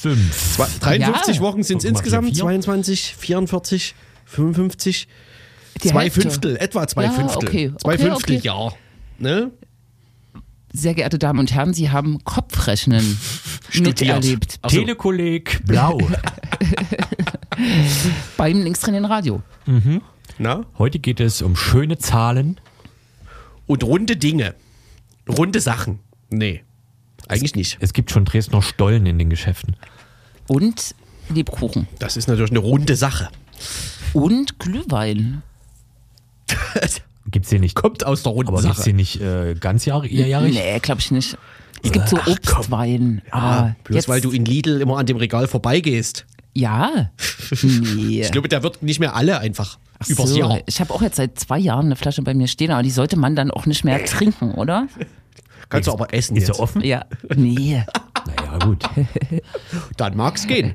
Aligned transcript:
5. 0.02 0.54
Zwei- 0.56 0.66
53 0.80 1.36
Ja. 1.36 1.42
Wochen 1.42 1.62
sind 1.62 1.78
es 1.78 1.84
insgesamt. 1.84 2.26
vier, 2.28 2.34
vier. 2.34 2.42
22, 2.44 3.14
44, 3.18 3.94
55. 4.24 5.08
Die 5.82 5.88
zwei 5.88 6.02
Hälfte. 6.04 6.20
Fünftel, 6.22 6.56
etwa 6.56 6.86
zwei 6.86 7.04
Ja, 7.04 7.10
Fünftel. 7.12 7.48
okay, 7.48 7.72
Zwei 7.80 7.94
okay, 7.94 8.02
Fünftel, 8.04 8.36
okay. 8.36 8.46
ja. 8.46 8.72
Ne? 9.18 9.50
Sehr 10.72 10.94
geehrte 10.94 11.18
Damen 11.18 11.38
und 11.40 11.52
Herren, 11.52 11.74
Sie 11.74 11.90
haben 11.90 12.22
Kopfrechnen 12.24 13.18
Studiert. 13.70 14.00
miterlebt 14.00 14.58
Ach 14.62 14.70
so. 14.70 14.78
Telekolleg 14.80 15.60
blau. 15.66 15.98
beim 18.36 18.62
Linkstrainieren 18.62 19.04
Radio. 19.06 19.42
Na? 20.38 20.64
Heute 20.78 20.98
geht 20.98 21.20
es 21.20 21.42
um 21.42 21.56
schöne 21.56 21.98
Zahlen. 21.98 22.60
Und 23.66 23.84
runde 23.84 24.16
Dinge. 24.16 24.54
Runde 25.28 25.60
Sachen. 25.60 26.00
Nee. 26.30 26.62
Eigentlich 27.30 27.54
nicht. 27.54 27.78
Es 27.80 27.92
gibt 27.92 28.10
schon 28.10 28.24
Dresdner 28.24 28.62
Stollen 28.62 29.06
in 29.06 29.18
den 29.18 29.30
Geschäften. 29.30 29.76
Und 30.48 30.94
Lebkuchen. 31.28 31.86
Das 31.98 32.16
ist 32.16 32.28
natürlich 32.28 32.50
eine 32.50 32.58
runde 32.58 32.96
Sache. 32.96 33.28
Und 34.12 34.58
Glühwein. 34.58 35.42
Gibt 37.30 37.44
es 37.46 37.50
hier 37.50 37.60
nicht. 37.60 37.76
Kommt 37.76 38.04
aus 38.04 38.22
der 38.22 38.32
runden 38.32 38.48
Aber 38.48 38.60
gibt 38.60 38.72
es 38.72 38.78
Sache. 38.78 38.84
hier 38.86 38.94
nicht 38.94 39.20
äh, 39.20 39.54
ganzjährig? 39.54 40.10
jährig? 40.10 40.54
Nee, 40.54 40.78
glaube 40.80 41.00
ich 41.00 41.10
nicht. 41.10 41.38
Es 41.82 41.92
gibt 41.92 42.08
so 42.08 42.18
Obstwein. 42.26 43.22
Ah, 43.30 43.38
aber 43.38 43.76
bloß 43.84 43.94
jetzt, 43.96 44.08
weil 44.08 44.20
du 44.20 44.32
in 44.32 44.44
Lidl 44.44 44.80
immer 44.80 44.98
an 44.98 45.06
dem 45.06 45.16
Regal 45.16 45.46
vorbeigehst. 45.46 46.26
Ja. 46.54 47.10
Nee. 47.62 48.22
Ich 48.22 48.30
glaube, 48.30 48.48
der 48.48 48.62
wird 48.62 48.80
nicht 48.80 49.00
mehr 49.00 49.16
alle 49.16 49.40
einfach 49.40 49.78
Ach 49.98 50.08
übers 50.08 50.30
so, 50.30 50.38
Jahr. 50.38 50.60
Ich 50.66 50.80
habe 50.80 50.94
auch 50.94 51.02
jetzt 51.02 51.16
seit 51.16 51.36
zwei 51.36 51.58
Jahren 51.58 51.86
eine 51.86 51.96
Flasche 51.96 52.22
bei 52.22 52.32
mir 52.32 52.46
stehen, 52.46 52.70
aber 52.70 52.84
die 52.84 52.92
sollte 52.92 53.16
man 53.16 53.34
dann 53.34 53.50
auch 53.50 53.66
nicht 53.66 53.84
mehr 53.84 54.04
trinken, 54.04 54.52
oder? 54.54 54.86
Kannst 55.68 55.88
du 55.88 55.92
aber 55.92 56.12
essen 56.14 56.36
Ist 56.36 56.48
jetzt. 56.48 56.58
er 56.58 56.62
offen? 56.62 56.82
Ja. 56.82 57.04
Nee. 57.34 57.84
Naja, 58.26 58.58
gut. 58.58 58.84
Dann 59.96 60.14
mag's 60.14 60.46
gehen. 60.46 60.74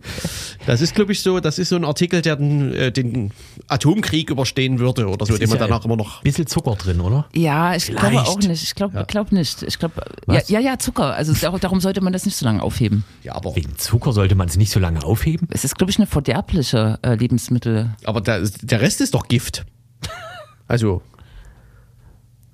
Das 0.65 0.81
ist, 0.81 0.95
glaube 0.95 1.11
ich, 1.11 1.21
so, 1.21 1.39
das 1.39 1.59
ist 1.59 1.69
so 1.69 1.75
ein 1.75 1.85
Artikel, 1.85 2.23
der 2.23 2.37
den, 2.37 2.73
äh, 2.73 2.91
den 2.91 3.31
Atomkrieg 3.67 4.31
überstehen 4.31 4.79
würde 4.79 5.07
oder 5.07 5.27
so, 5.27 5.33
den 5.33 5.43
Ist 5.43 5.49
man 5.51 5.59
ja 5.59 5.67
danach 5.67 5.81
ein 5.81 5.85
immer 5.85 5.95
noch. 5.95 6.23
Bisschen 6.23 6.47
Zucker 6.47 6.73
drin, 6.73 6.99
oder? 7.01 7.27
Ja, 7.35 7.75
ich 7.75 7.85
glaube 7.85 8.19
auch 8.23 8.39
nicht. 8.39 8.63
Ich 8.63 8.73
glaube 8.73 9.05
glaub 9.07 9.31
nicht. 9.31 9.61
Ich 9.61 9.77
glaube, 9.77 9.93
ja, 10.27 10.41
ja, 10.47 10.59
ja, 10.59 10.79
Zucker. 10.79 11.13
Also 11.13 11.33
dar- 11.33 11.59
darum 11.59 11.79
sollte 11.81 12.01
man 12.01 12.13
das 12.13 12.25
nicht 12.25 12.35
so 12.35 12.45
lange 12.45 12.63
aufheben. 12.63 13.03
Ja, 13.21 13.35
aber, 13.35 13.55
Wegen 13.55 13.77
Zucker 13.77 14.11
sollte 14.11 14.33
man 14.33 14.47
es 14.47 14.57
nicht 14.57 14.71
so 14.71 14.79
lange 14.79 15.03
aufheben. 15.03 15.47
Es 15.51 15.63
ist, 15.63 15.77
glaube 15.77 15.91
ich, 15.91 15.97
eine 15.99 16.07
verderbliche 16.07 16.97
äh, 17.03 17.13
Lebensmittel. 17.13 17.91
aber 18.05 18.21
der, 18.21 18.41
der 18.63 18.81
Rest 18.81 19.01
ist 19.01 19.13
doch 19.13 19.27
Gift. 19.27 19.65
Also. 20.67 21.03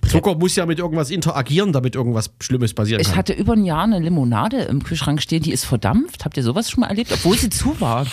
Zucker 0.07 0.35
muss 0.35 0.55
ja 0.55 0.65
mit 0.65 0.79
irgendwas 0.79 1.09
interagieren, 1.09 1.71
damit 1.73 1.95
irgendwas 1.95 2.31
Schlimmes 2.41 2.73
passieren 2.73 2.99
Ich 3.01 3.07
kann. 3.09 3.17
hatte 3.17 3.33
über 3.33 3.53
ein 3.53 3.63
Jahr 3.65 3.83
eine 3.83 3.99
Limonade 3.99 4.57
im 4.63 4.83
Kühlschrank 4.83 5.21
stehen, 5.21 5.41
die 5.43 5.51
ist 5.51 5.65
verdampft. 5.65 6.25
Habt 6.25 6.35
ihr 6.37 6.43
sowas 6.43 6.69
schon 6.69 6.81
mal 6.81 6.87
erlebt? 6.87 7.11
Obwohl 7.13 7.37
sie 7.37 7.49
zu 7.49 7.79
war. 7.79 8.05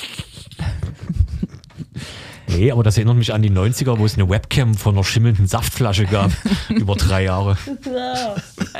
Nee, 2.49 2.71
aber 2.73 2.83
das 2.83 2.97
erinnert 2.97 3.17
mich 3.17 3.33
an 3.35 3.43
die 3.43 3.51
90er, 3.51 3.99
wo 3.99 4.07
es 4.07 4.15
eine 4.15 4.29
Webcam 4.29 4.75
von 4.75 4.95
einer 4.95 5.05
schimmelnden 5.05 5.47
Saftflasche 5.47 6.07
gab. 6.07 6.31
über 6.71 6.95
drei 6.95 7.25
Jahre. 7.25 7.57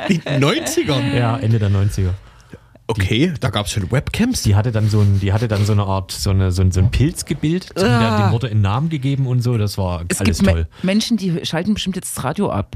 Die 0.09 0.19
90er. 0.21 1.15
Ja, 1.15 1.37
Ende 1.37 1.59
der 1.59 1.69
90er. 1.69 2.09
Okay, 2.87 3.31
da 3.39 3.51
gab 3.51 3.67
es 3.67 3.71
schon 3.73 3.91
Webcams. 3.91 4.41
Die 4.41 4.55
hatte 4.55 4.71
dann 4.71 4.89
so 4.89 5.01
ein, 5.01 5.19
die 5.19 5.31
hatte 5.31 5.47
dann 5.47 5.63
so 5.65 5.73
eine 5.73 5.83
Art, 5.83 6.11
so, 6.11 6.31
eine, 6.31 6.51
so, 6.51 6.63
ein, 6.63 6.71
so 6.71 6.79
ein 6.79 6.89
Pilzgebild, 6.89 7.77
dem, 7.77 7.85
Ah. 7.85 8.25
dem 8.29 8.31
wurde 8.33 8.47
ein 8.49 8.61
Namen 8.61 8.89
gegeben 8.89 9.27
und 9.27 9.41
so. 9.43 9.57
Das 9.59 9.77
war 9.77 10.03
Es 10.07 10.19
alles 10.19 10.39
gibt 10.39 10.47
Me 10.47 10.53
toll. 10.53 10.67
Menschen, 10.81 11.17
die 11.17 11.45
schalten 11.45 11.75
bestimmt 11.75 11.95
jetzt 11.95 12.17
das 12.17 12.23
Radio 12.23 12.49
ab, 12.49 12.75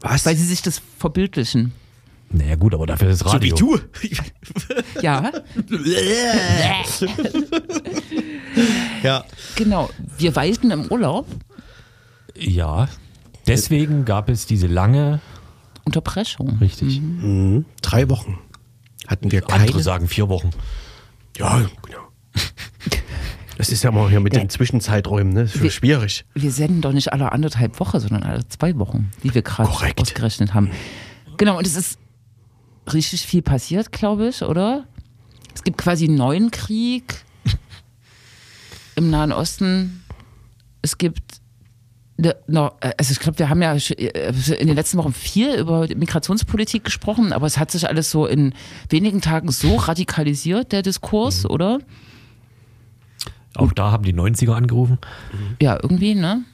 Was? 0.00 0.24
weil 0.26 0.36
sie 0.36 0.44
sich 0.44 0.62
das 0.62 0.80
verbildlichen. 0.98 1.72
Naja, 2.32 2.54
gut, 2.54 2.74
aber 2.74 2.86
dafür 2.86 3.10
ist 3.10 3.22
das 3.24 3.32
so 3.32 3.42
wie 3.42 3.50
Radio. 3.50 3.76
du. 3.76 3.80
Ja, 5.02 5.32
ja. 9.02 9.24
genau. 9.56 9.90
Wir 10.16 10.36
weilten 10.36 10.70
im 10.70 10.86
Urlaub. 10.86 11.26
Ja. 12.36 12.88
Deswegen 13.46 14.04
gab 14.04 14.28
es 14.28 14.46
diese 14.46 14.68
lange, 14.68 15.20
Unterbrechung. 15.84 16.58
richtig. 16.60 17.00
Drei 17.82 18.08
Wochen 18.08 18.38
hatten 19.08 19.32
wir 19.32 19.40
keine. 19.40 19.64
Andere 19.64 19.82
sagen 19.82 20.06
vier 20.06 20.28
Wochen. 20.28 20.50
Ja, 21.36 21.68
genau. 21.84 22.09
Das 23.60 23.68
ist 23.68 23.84
ja 23.84 23.90
mal 23.90 24.08
hier 24.08 24.20
mit 24.20 24.34
den 24.34 24.48
Zwischenzeiträumen, 24.48 25.34
ne? 25.34 25.42
Das 25.42 25.54
ist 25.56 25.62
Wir- 25.62 25.70
schwierig. 25.70 26.24
Wir 26.34 26.50
senden 26.50 26.80
doch 26.80 26.92
nicht 26.92 27.12
alle 27.12 27.30
anderthalb 27.30 27.78
Wochen, 27.78 28.00
sondern 28.00 28.22
alle 28.22 28.48
zwei 28.48 28.74
Wochen, 28.78 29.10
wie 29.20 29.34
wir 29.34 29.42
gerade 29.42 29.68
ausgerechnet 29.68 30.54
haben. 30.54 30.70
Genau, 31.36 31.58
und 31.58 31.66
es 31.66 31.76
ist 31.76 31.98
richtig 32.90 33.20
viel 33.26 33.42
passiert, 33.42 33.92
glaube 33.92 34.28
ich, 34.28 34.40
oder? 34.42 34.86
Es 35.54 35.62
gibt 35.62 35.76
quasi 35.76 36.06
einen 36.06 36.14
neuen 36.14 36.50
Krieg 36.50 37.16
im 38.96 39.10
Nahen 39.10 39.30
Osten. 39.32 40.04
Es 40.80 40.96
gibt 40.96 41.40
noch, 42.46 42.76
äh, 42.80 42.92
also 42.98 43.12
ich 43.12 43.20
glaube, 43.20 43.38
wir 43.38 43.48
haben 43.50 43.60
ja 43.62 43.74
äh, 43.74 44.32
in 44.58 44.66
den 44.68 44.76
letzten 44.76 44.96
Wochen 44.96 45.12
viel 45.12 45.54
über 45.54 45.86
die 45.86 45.94
Migrationspolitik 45.94 46.84
gesprochen, 46.84 47.32
aber 47.34 47.46
es 47.46 47.58
hat 47.58 47.70
sich 47.70 47.86
alles 47.88 48.10
so 48.10 48.26
in 48.26 48.54
wenigen 48.88 49.20
Tagen 49.20 49.50
so 49.50 49.76
radikalisiert, 49.76 50.72
der 50.72 50.80
Diskurs, 50.82 51.44
oder? 51.44 51.78
Auch 53.54 53.72
da 53.72 53.90
haben 53.90 54.04
die 54.04 54.14
90er 54.14 54.52
angerufen. 54.52 54.98
Ja, 55.60 55.78
irgendwie, 55.82 56.14
ne? 56.14 56.44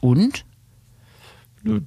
Und? 0.00 0.44
Äh, 1.64 1.80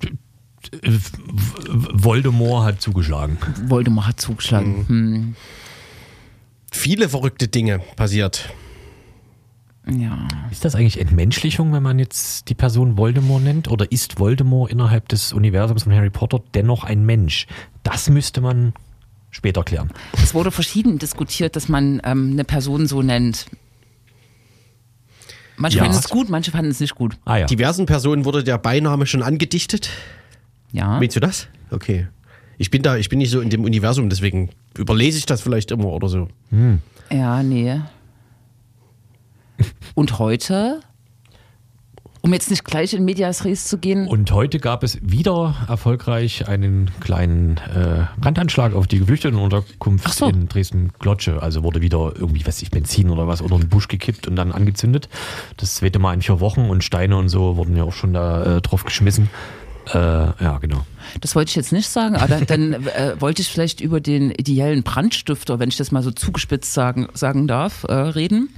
Voldemort 1.67 2.65
hat 2.65 2.81
zugeschlagen. 2.81 3.37
Voldemort 3.67 4.07
hat 4.07 4.21
zugeschlagen. 4.21 4.87
Hm. 4.87 5.35
Viele 6.71 7.09
verrückte 7.09 7.47
Dinge 7.47 7.79
passiert. 7.95 8.53
Ja. 9.87 10.27
Ist 10.51 10.63
das 10.63 10.75
eigentlich 10.75 10.99
Entmenschlichung, 10.99 11.73
wenn 11.73 11.83
man 11.83 11.97
jetzt 11.99 12.49
die 12.49 12.53
Person 12.53 12.97
Voldemort 12.97 13.43
nennt? 13.43 13.69
Oder 13.69 13.91
ist 13.91 14.19
Voldemort 14.19 14.71
innerhalb 14.71 15.09
des 15.09 15.33
Universums 15.33 15.83
von 15.83 15.93
Harry 15.93 16.11
Potter 16.11 16.41
dennoch 16.53 16.83
ein 16.83 17.05
Mensch? 17.05 17.47
Das 17.83 18.09
müsste 18.09 18.41
man 18.41 18.73
später 19.31 19.63
klären. 19.63 19.89
Es 20.21 20.33
wurde 20.33 20.51
verschieden 20.51 20.99
diskutiert, 20.99 21.55
dass 21.55 21.67
man 21.69 22.01
ähm, 22.03 22.31
eine 22.33 22.43
Person 22.43 22.85
so 22.87 23.01
nennt. 23.01 23.45
Manche 25.57 25.77
Ja. 25.77 25.83
fanden 25.83 25.97
es 25.99 26.09
gut, 26.09 26.29
manche 26.29 26.51
fanden 26.51 26.71
es 26.71 26.79
nicht 26.79 26.95
gut. 26.95 27.17
Ah 27.25 27.37
ja. 27.37 27.45
Diversen 27.45 27.85
Personen 27.85 28.25
wurde 28.25 28.43
der 28.43 28.57
Beiname 28.57 29.05
schon 29.05 29.21
angedichtet. 29.23 29.89
Ja. 30.71 30.99
Meinst 30.99 31.15
du 31.15 31.19
das? 31.19 31.47
Okay. 31.69 32.07
Ich 32.57 32.69
bin 32.71 32.81
da, 32.83 32.97
ich 32.97 33.09
bin 33.09 33.19
nicht 33.19 33.31
so 33.31 33.41
in 33.41 33.49
dem 33.49 33.63
Universum, 33.63 34.09
deswegen 34.09 34.49
überlese 34.77 35.17
ich 35.17 35.25
das 35.25 35.41
vielleicht 35.41 35.71
immer 35.71 35.85
oder 35.87 36.09
so. 36.09 36.27
Ja, 37.11 37.41
nee. 37.43 37.79
Und 39.95 40.19
heute, 40.19 40.79
um 42.21 42.33
jetzt 42.33 42.49
nicht 42.49 42.63
gleich 42.63 42.93
in 42.93 43.03
Medias 43.03 43.45
Res 43.45 43.65
zu 43.65 43.77
gehen, 43.77 44.07
Und 44.07 44.31
heute 44.31 44.59
gab 44.59 44.83
es 44.83 44.99
wieder 45.01 45.55
erfolgreich 45.67 46.47
einen 46.47 46.91
kleinen 46.99 47.57
äh, 47.57 48.05
Brandanschlag 48.19 48.73
auf 48.75 48.87
die 48.87 48.99
Geflüchtetenunterkunft 48.99 50.13
so. 50.13 50.27
in 50.27 50.47
Dresden-Glotsche. 50.47 51.41
Also 51.41 51.63
wurde 51.63 51.81
wieder 51.81 52.13
irgendwie, 52.15 52.45
weiß 52.45 52.61
ich, 52.61 52.69
Benzin 52.69 53.09
oder 53.09 53.27
was 53.27 53.41
unter 53.41 53.57
den 53.57 53.69
Busch 53.69 53.87
gekippt 53.87 54.27
und 54.27 54.35
dann 54.35 54.51
angezündet. 54.51 55.09
Das 55.57 55.75
zweite 55.75 55.99
Mal 55.99 56.13
in 56.13 56.21
vier 56.21 56.39
Wochen 56.39 56.69
und 56.69 56.83
Steine 56.83 57.17
und 57.17 57.29
so 57.29 57.57
wurden 57.57 57.75
ja 57.75 57.83
auch 57.83 57.93
schon 57.93 58.13
da 58.13 58.57
äh, 58.57 58.61
drauf 58.61 58.83
geschmissen. 58.83 59.29
Äh, 59.93 59.97
ja, 59.97 60.59
genau. 60.61 60.85
das 61.21 61.35
wollte 61.35 61.49
ich 61.49 61.55
jetzt 61.55 61.73
nicht 61.73 61.89
sagen, 61.89 62.15
aber 62.15 62.41
dann 62.47 62.73
äh, 62.73 63.15
wollte 63.19 63.41
ich 63.41 63.49
vielleicht 63.49 63.81
über 63.81 63.99
den 63.99 64.29
ideellen 64.29 64.83
Brandstifter, 64.83 65.59
wenn 65.59 65.69
ich 65.69 65.77
das 65.77 65.91
mal 65.91 66.03
so 66.03 66.11
zugespitzt 66.11 66.73
sagen, 66.73 67.07
sagen 67.13 67.47
darf, 67.47 67.83
äh, 67.85 67.93
reden. 67.93 68.49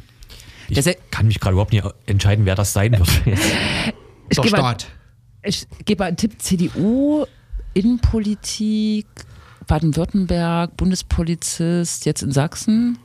Ich 0.69 0.81
Se- 0.81 0.95
kann 1.11 1.27
mich 1.27 1.39
gerade 1.39 1.53
überhaupt 1.53 1.73
nicht 1.73 1.85
entscheiden, 2.05 2.45
wer 2.45 2.55
das 2.55 2.73
sein 2.73 2.93
wird. 2.93 3.09
Ich 4.29 4.39
Der 4.39 4.47
Staat. 4.47 4.87
Ich 5.43 5.67
gebe 5.85 6.05
einen 6.05 6.17
Tipp: 6.17 6.41
CDU, 6.41 7.25
Innenpolitik, 7.73 9.05
Baden-Württemberg, 9.67 10.75
Bundespolizist, 10.77 12.05
jetzt 12.05 12.23
in 12.23 12.31
Sachsen, 12.31 12.97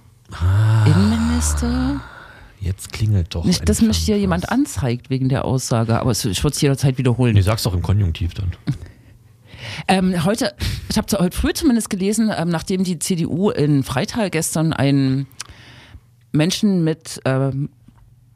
Innenminister. 0.87 2.01
Jetzt 2.61 2.93
klingelt 2.93 3.35
doch. 3.35 3.45
Nicht, 3.45 3.69
dass 3.69 3.81
mich 3.83 3.99
hier 3.99 4.15
entfernt 4.17 4.21
jemand 4.21 4.43
was. 4.45 4.51
anzeigt 4.51 5.11
wegen 5.11 5.29
der 5.29 5.45
Aussage, 5.45 5.99
aber 6.01 6.11
es- 6.11 6.25
ich 6.25 6.43
würde 6.43 6.55
es 6.55 6.61
jederzeit 6.61 6.99
wiederholen. 6.99 7.35
Nee, 7.35 7.43
sag's 7.43 7.63
doch 7.65 7.75
im 7.75 7.83
Konjunktiv 7.83 8.35
dann. 8.35 8.53
Ähm, 9.89 10.25
heute, 10.25 10.55
ich 10.89 10.97
habe 10.97 11.09
heute 11.19 11.37
früh 11.37 11.53
zumindest 11.53 11.91
gelesen, 11.91 12.31
ähm, 12.35 12.49
nachdem 12.49 12.85
die 12.85 13.01
CDU 13.01 13.51
in 13.51 13.83
Freital 13.83 14.31
gestern 14.31 14.73
einen 14.73 15.27
Menschen 16.33 16.85
mit 16.85 17.21
ähm, 17.25 17.71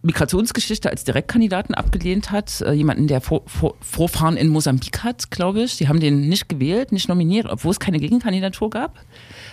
Migrationsgeschichte 0.03 0.91
als 0.91 1.05
Direktkandidaten 1.05 1.75
abgelehnt 1.75 2.33
hat, 2.33 2.61
äh, 2.62 2.73
jemanden, 2.73 3.06
der 3.06 3.21
vor, 3.21 3.43
vor, 3.47 3.77
Vorfahren 3.81 4.37
in 4.37 4.49
Mosambik 4.49 5.05
hat, 5.05 5.31
glaube 5.31 5.62
ich. 5.62 5.77
Die 5.77 5.89
haben 5.89 6.00
den 6.00 6.29
nicht 6.29 6.49
gewählt, 6.49 6.91
nicht 6.91 7.09
nominiert, 7.09 7.47
obwohl 7.49 7.71
es 7.71 7.79
keine 7.79 7.99
Gegenkandidatur 7.99 8.71
gab. 8.71 8.99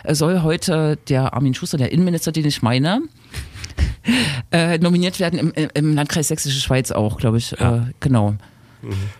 Er 0.03 0.15
soll 0.15 0.41
heute 0.41 0.97
der 1.07 1.33
Armin 1.33 1.53
Schuster, 1.53 1.77
der 1.77 1.91
Innenminister, 1.91 2.31
den 2.31 2.45
ich 2.45 2.63
meine, 2.63 3.01
äh, 4.51 4.79
nominiert 4.79 5.19
werden 5.19 5.39
im, 5.39 5.69
im 5.73 5.95
Landkreis 5.95 6.29
Sächsische 6.29 6.59
Schweiz 6.59 6.91
auch, 6.91 7.17
glaube 7.17 7.37
ich. 7.37 7.53
Äh, 7.59 7.81
genau. 7.99 8.35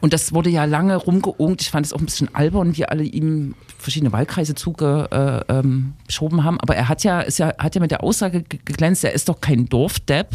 Und 0.01 0.13
das 0.13 0.33
wurde 0.33 0.50
ja 0.50 0.65
lange 0.65 0.95
rumgeungt. 0.95 1.61
Ich 1.61 1.69
fand 1.69 1.85
es 1.85 1.94
auch 1.94 2.00
ein 2.00 2.06
bisschen 2.06 2.33
albern, 2.33 2.77
wie 2.77 2.85
alle 2.85 3.03
ihm 3.03 3.56
verschiedene 3.77 4.11
Wahlkreise 4.11 4.56
zugeschoben 4.56 5.09
äh, 5.11 5.44
ähm, 5.59 6.44
haben. 6.44 6.59
Aber 6.61 6.75
er 6.75 6.88
hat 6.89 7.03
ja, 7.03 7.21
ist 7.21 7.39
ja, 7.39 7.53
hat 7.57 7.75
ja 7.75 7.81
mit 7.81 7.91
der 7.91 8.03
Aussage 8.03 8.44
ge- 8.44 8.59
geglänzt, 8.63 9.03
er 9.03 9.13
ist 9.13 9.27
doch 9.29 9.41
kein 9.41 9.67
Dorfdepp. 9.67 10.29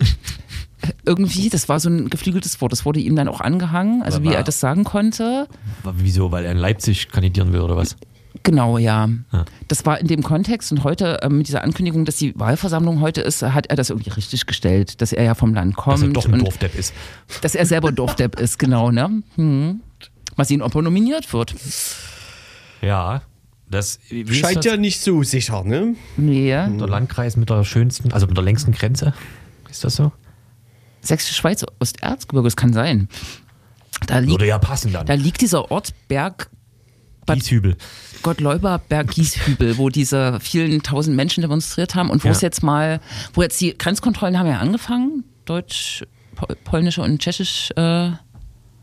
Irgendwie, 1.04 1.50
das 1.50 1.68
war 1.68 1.78
so 1.78 1.90
ein 1.90 2.08
geflügeltes 2.08 2.60
Wort. 2.60 2.72
Das 2.72 2.84
wurde 2.86 3.00
ihm 3.00 3.14
dann 3.16 3.28
auch 3.28 3.40
angehangen, 3.40 4.02
also 4.02 4.16
Aber 4.16 4.24
wie 4.24 4.28
war- 4.28 4.36
er 4.36 4.42
das 4.44 4.60
sagen 4.60 4.84
konnte. 4.84 5.46
Wieso? 5.84 6.32
Weil 6.32 6.46
er 6.46 6.52
in 6.52 6.58
Leipzig 6.58 7.08
kandidieren 7.10 7.52
will 7.52 7.60
oder 7.60 7.76
was? 7.76 7.96
Genau, 8.42 8.78
ja. 8.78 9.08
Ja. 9.32 9.44
Das 9.68 9.84
war 9.84 10.00
in 10.00 10.06
dem 10.06 10.22
Kontext 10.22 10.72
und 10.72 10.82
heute 10.82 11.18
ähm, 11.22 11.38
mit 11.38 11.48
dieser 11.48 11.62
Ankündigung, 11.62 12.04
dass 12.04 12.16
die 12.16 12.38
Wahlversammlung 12.38 13.00
heute 13.00 13.20
ist, 13.20 13.42
hat 13.42 13.66
er 13.66 13.76
das 13.76 13.90
irgendwie 13.90 14.10
richtig 14.10 14.46
gestellt, 14.46 15.00
dass 15.02 15.12
er 15.12 15.24
ja 15.24 15.34
vom 15.34 15.52
Land 15.54 15.76
kommt 15.76 15.96
Dass 15.98 16.02
er 16.02 16.08
doch 16.08 16.26
ein 16.26 16.38
Dorfdepp 16.38 16.74
ist. 16.74 16.94
dass 17.42 17.54
er 17.54 17.66
selber 17.66 17.92
Dorfdepp 17.92 18.40
ist, 18.40 18.58
genau, 18.58 18.90
ne? 18.90 19.22
Hm. 19.36 19.80
Mal 20.36 20.44
sehen, 20.44 20.62
ob 20.62 20.74
er 20.74 20.82
nominiert 20.82 21.32
wird. 21.32 21.54
Ja. 22.80 23.22
Das 23.68 24.00
Scheint 24.30 24.56
das? 24.56 24.64
ja 24.64 24.76
nicht 24.76 25.00
so 25.00 25.22
sicher, 25.22 25.62
ne? 25.62 25.94
Nee. 26.16 26.48
der 26.50 26.68
Landkreis 26.88 27.36
mit 27.36 27.50
der 27.50 27.62
schönsten, 27.64 28.12
also 28.12 28.26
mit 28.26 28.36
der 28.36 28.42
längsten 28.44 28.72
Grenze. 28.72 29.12
Ist 29.70 29.84
das 29.84 29.94
so? 29.96 30.10
Sächsische 31.02 31.34
Schweiz, 31.34 31.64
Osterzgebirge, 31.78 32.46
das 32.46 32.56
kann 32.56 32.72
sein. 32.72 33.08
Da 34.06 34.18
liegt, 34.18 34.32
Würde 34.32 34.46
ja 34.46 34.58
passen 34.58 34.92
dann. 34.92 35.06
da 35.06 35.14
liegt 35.14 35.40
dieser 35.40 35.70
Ort 35.70 35.94
Berg 36.08 36.50
Bad 37.34 37.40
Gieshübel. 37.40 37.76
Gottleuber 38.22 38.78
Berg 38.88 39.10
Gieshübel, 39.12 39.78
wo 39.78 39.88
diese 39.88 40.38
vielen 40.40 40.82
tausend 40.82 41.16
Menschen 41.16 41.40
demonstriert 41.40 41.94
haben 41.94 42.10
und 42.10 42.22
wo 42.24 42.28
Ja. 42.28 42.32
es 42.32 42.40
jetzt 42.42 42.62
mal, 42.62 43.00
wo 43.34 43.42
jetzt 43.42 43.60
die 43.60 43.76
Grenzkontrollen 43.76 44.38
haben 44.38 44.46
ja 44.46 44.58
angefangen, 44.58 45.24
deutsch, 45.46 46.04
pol 46.36 46.56
polnische 46.64 47.02
und 47.02 47.18
tschechisch 47.20 47.70
äh, 47.76 48.10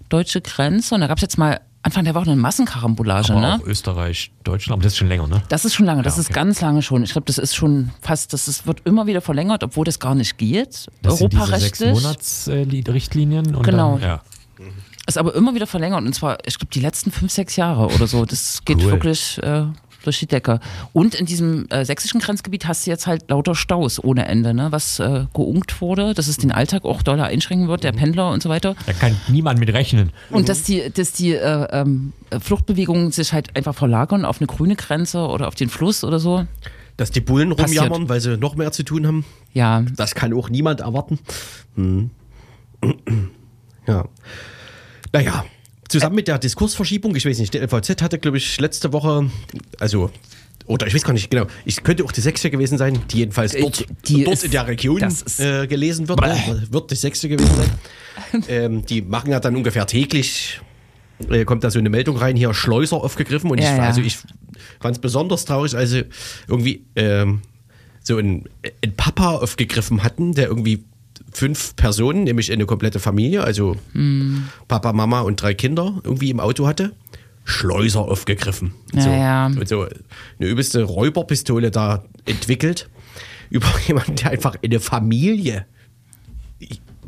deutsche 0.10 0.42
Grenze 0.42 0.96
und 0.96 1.02
da 1.02 1.08
gab 1.08 1.18
es 1.18 1.22
jetzt 1.22 1.38
mal 1.38 1.60
Anfang 1.84 2.04
der 2.04 2.16
Woche 2.16 2.26
eine 2.32 2.36
Massenkarambolage, 2.36 3.32
Aber 3.32 3.42
ne? 3.42 3.60
auch 3.62 3.66
Österreich, 3.66 4.32
Deutschland, 4.44 4.74
aber 4.74 4.84
das 4.84 4.94
ist 4.94 4.98
schon 4.98 5.08
länger, 5.08 5.28
ne? 5.28 5.42
Das 5.48 5.64
ist 5.64 5.74
schon 5.76 5.86
lange, 5.86 6.02
das 6.02 6.16
Ja, 6.16 6.22
ist 6.22 6.28
okay. 6.32 6.40
ganz 6.40 6.60
lange 6.60 6.82
schon. 6.82 7.04
Ich 7.04 7.12
glaube, 7.14 7.26
das 7.26 7.38
ist 7.38 7.56
schon 7.56 7.92
fast, 8.02 8.34
das 8.34 8.48
ist, 8.50 8.68
wird 8.68 8.82
immer 8.86 9.06
wieder 9.08 9.22
verlängert, 9.22 9.64
obwohl 9.64 9.86
das 9.86 10.00
gar 10.00 10.14
nicht 10.16 10.38
geht. 10.38 10.88
Das 11.02 11.18
sind 11.20 11.32
diese 11.32 11.46
sechs 11.46 11.80
Europarechtlich. 11.82 11.94
Monats-Richtlinien. 11.94 13.56
und 13.56 13.64
Genau. 13.64 14.00
Dann, 14.00 14.02
ja. 14.10 14.22
Ist 15.08 15.18
aber 15.18 15.34
immer 15.36 15.56
wieder 15.56 15.68
verlängert 15.68 16.04
und 16.06 16.14
zwar, 16.14 16.38
ich 16.46 16.60
glaube, 16.60 16.72
die 16.74 16.82
letzten 16.82 17.12
fünf, 17.12 17.32
sechs 17.32 17.56
Jahre 17.56 17.88
oder 17.96 18.08
so. 18.08 18.26
Das 18.26 18.64
geht 18.66 18.78
Cool. 18.84 18.92
wirklich 18.92 19.42
äh, 19.42 19.64
durch 20.04 20.20
die 20.20 20.26
Decke. 20.28 20.60
Und 20.94 21.16
in 21.16 21.26
diesem 21.26 21.66
äh, 21.70 21.86
sächsischen 21.86 22.20
Grenzgebiet 22.20 22.68
hast 22.68 22.86
du 22.86 22.92
jetzt 22.92 23.08
halt 23.08 23.30
lauter 23.30 23.56
Staus 23.56 24.04
ohne 24.04 24.26
Ende, 24.28 24.54
ne? 24.54 24.72
was 24.72 25.00
äh, 25.00 25.26
geungt 25.34 25.80
wurde, 25.82 26.14
dass 26.14 26.28
es 26.28 26.38
den 26.38 26.52
Alltag 26.52 26.84
auch 26.86 27.02
doller 27.02 27.26
einschränken 27.26 27.68
wird, 27.70 27.84
der 27.86 27.94
Mhm. 27.94 27.98
Pendler 27.98 28.32
und 28.32 28.44
so 28.44 28.50
weiter. 28.50 28.76
Da 28.86 28.94
kann 28.94 29.16
niemand 29.30 29.60
mit 29.60 29.72
rechnen. 29.74 30.12
Und 30.30 30.50
dass 30.50 30.64
die, 30.64 30.90
dass 30.94 31.14
die 31.14 31.32
äh, 31.34 31.68
ähm, 31.72 32.12
Fluchtbewegungen 32.40 33.12
sich 33.12 33.32
halt 33.34 33.56
einfach 33.56 33.76
verlagern 33.76 34.26
auf 34.26 34.40
eine 34.42 34.48
grüne 34.48 34.76
Grenze 34.76 35.20
oder 35.28 35.48
auf 35.48 35.56
den 35.56 35.70
Fluss 35.70 36.04
oder 36.04 36.20
so. 36.20 36.46
Dass 36.98 37.12
die 37.12 37.22
Bullen 37.22 37.56
Passiert. 37.56 37.84
rumjammern, 37.84 38.10
weil 38.10 38.20
sie 38.20 38.38
noch 38.38 38.56
mehr 38.56 38.72
zu 38.74 38.84
tun 38.84 39.08
haben. 39.08 39.24
Ja, 39.54 39.84
Das 39.96 40.16
kann 40.16 40.34
auch 40.34 40.50
niemand 40.50 40.82
erwarten. 40.82 41.20
Hm. 41.76 42.10
Ja. 43.88 44.04
Naja, 45.18 45.46
zusammen 45.90 46.16
mit 46.16 46.28
der 46.28 46.38
Diskursverschiebung, 46.40 47.16
ich 47.16 47.26
weiß 47.26 47.40
nicht, 47.40 47.54
der 47.54 47.62
LVZ 47.64 48.02
hatte, 48.02 48.20
glaube 48.20 48.38
ich, 48.38 48.60
letzte 48.60 48.92
Woche, 48.94 49.30
also, 49.80 50.12
oder 50.66 50.86
ich 50.88 50.94
weiß 50.94 51.04
gar 51.04 51.14
nicht 51.14 51.30
genau, 51.32 51.48
ich 51.66 51.82
könnte 51.84 52.04
auch 52.04 52.12
die 52.12 52.22
Sechste 52.22 52.50
gewesen 52.50 52.78
sein, 52.78 53.00
die 53.12 53.20
jedenfalls 53.20 53.54
dort, 53.54 53.86
die 54.08 54.24
dort 54.26 54.34
ist- 54.36 54.44
in 54.46 54.52
der 54.52 54.68
Region 54.68 55.02
äh, 55.40 55.66
gelesen 55.68 56.08
wird. 56.10 56.20
Ne? 56.22 56.68
Wird 56.72 56.92
die 56.92 56.96
Sechste 56.96 57.30
gewesen 57.30 57.50
sein. 57.56 58.44
ähm, 58.50 58.86
die 58.86 59.02
machen 59.02 59.32
ja 59.32 59.40
dann 59.40 59.56
ungefähr 59.56 59.86
täglich, 59.88 60.60
äh, 61.30 61.46
kommt 61.46 61.64
da 61.64 61.72
so 61.72 61.80
eine 61.80 61.90
Meldung 61.90 62.18
rein, 62.18 62.36
hier 62.36 62.54
Schleuser 62.54 62.98
aufgegriffen. 62.98 63.50
Und 63.50 63.60
Ja, 63.60 63.72
ich, 63.72 63.78
ja. 63.78 63.84
also 63.86 64.02
ich 64.02 64.18
fand 64.82 64.96
es 64.98 65.00
besonders 65.00 65.46
traurig, 65.46 65.74
also 65.76 66.02
irgendwie 66.50 66.86
ähm, 66.96 67.42
so 68.04 68.18
ein, 68.18 68.50
ein 68.84 68.94
Papa 68.96 69.36
aufgegriffen 69.36 70.04
hatten, 70.04 70.34
der 70.34 70.48
irgendwie 70.48 70.84
fünf 71.38 71.76
Personen, 71.76 72.24
nämlich 72.24 72.52
eine 72.52 72.66
komplette 72.66 73.00
Familie, 73.00 73.44
also 73.44 73.76
Hm. 73.94 74.48
Papa, 74.68 74.92
Mama 74.94 75.22
und 75.22 75.42
drei 75.42 75.54
Kinder 75.54 76.00
irgendwie 76.04 76.30
im 76.32 76.40
Auto 76.40 76.68
hatte. 76.68 76.94
Schleuser 77.46 78.02
aufgegriffen. 78.02 78.74
Und 78.94 78.98
Ja, 79.00 79.04
so, 79.04 79.10
ja. 79.10 79.46
Und 79.48 79.68
so 79.70 79.82
eine 79.84 80.50
übelste 80.50 80.84
Räuberpistole 80.84 81.72
da 81.72 82.04
entwickelt. 82.26 82.90
Über 83.50 83.68
jemanden, 83.88 84.16
der 84.16 84.32
einfach 84.32 84.56
eine 84.62 84.80
Familie 84.82 85.66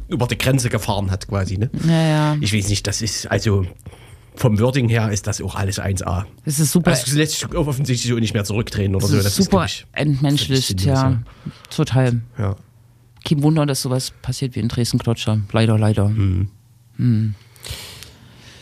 über 0.08 0.26
die 0.28 0.38
Grenze 0.38 0.70
gefahren 0.70 1.12
hat, 1.12 1.28
quasi. 1.28 1.58
Ne? 1.58 1.70
ja. 1.86 2.36
Ich 2.40 2.54
weiß 2.54 2.70
nicht, 2.70 2.88
das 2.88 3.02
ist, 3.02 3.30
also 3.30 3.66
vom 4.36 4.58
Wording 4.60 4.88
her 4.90 5.12
ist 5.12 5.28
das 5.28 5.42
auch 5.42 5.56
alles 5.56 5.80
1A. 5.82 6.24
Das 6.46 6.60
ist 6.60 6.72
super. 6.72 6.92
Das 6.92 7.12
lässt 7.12 7.34
sich 7.40 7.54
offensichtlich 7.56 8.10
so 8.10 8.18
nicht 8.18 8.34
mehr 8.34 8.46
zurückdrehen 8.46 8.96
oder 8.96 9.02
Das 9.02 9.12
so. 9.12 9.18
ist 9.18 9.26
Das 9.26 9.36
super 9.36 9.50
glaub 9.58 9.66
ich, 9.66 9.86
entmenschlicht, 9.92 10.68
völlig 10.82 10.86
ja. 10.86 11.22
Total. 11.70 12.22
ja. 12.38 12.56
Kein 13.26 13.42
Wunder, 13.44 13.66
dass 13.66 13.82
sowas 13.82 14.12
passiert 14.22 14.56
wie 14.56 14.60
in 14.60 14.68
Dresden-Klotscher. 14.70 15.40
Leider, 15.52 15.78
leider. 15.78 16.12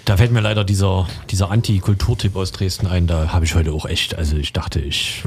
Da 0.06 0.16
fällt 0.18 0.32
mir 0.32 0.42
leider 0.42 0.64
dieser, 0.64 1.08
dieser 1.30 1.52
Anti-Kulturtipp 1.52 2.36
aus 2.36 2.52
Dresden 2.52 2.88
ein. 2.88 3.08
Da 3.08 3.34
habe 3.34 3.46
ich 3.46 3.56
heute 3.56 3.72
auch 3.74 3.86
echt, 3.86 4.16
also 4.16 4.38
ich 4.38 4.54
dachte, 4.54 4.80
ich 4.80 5.24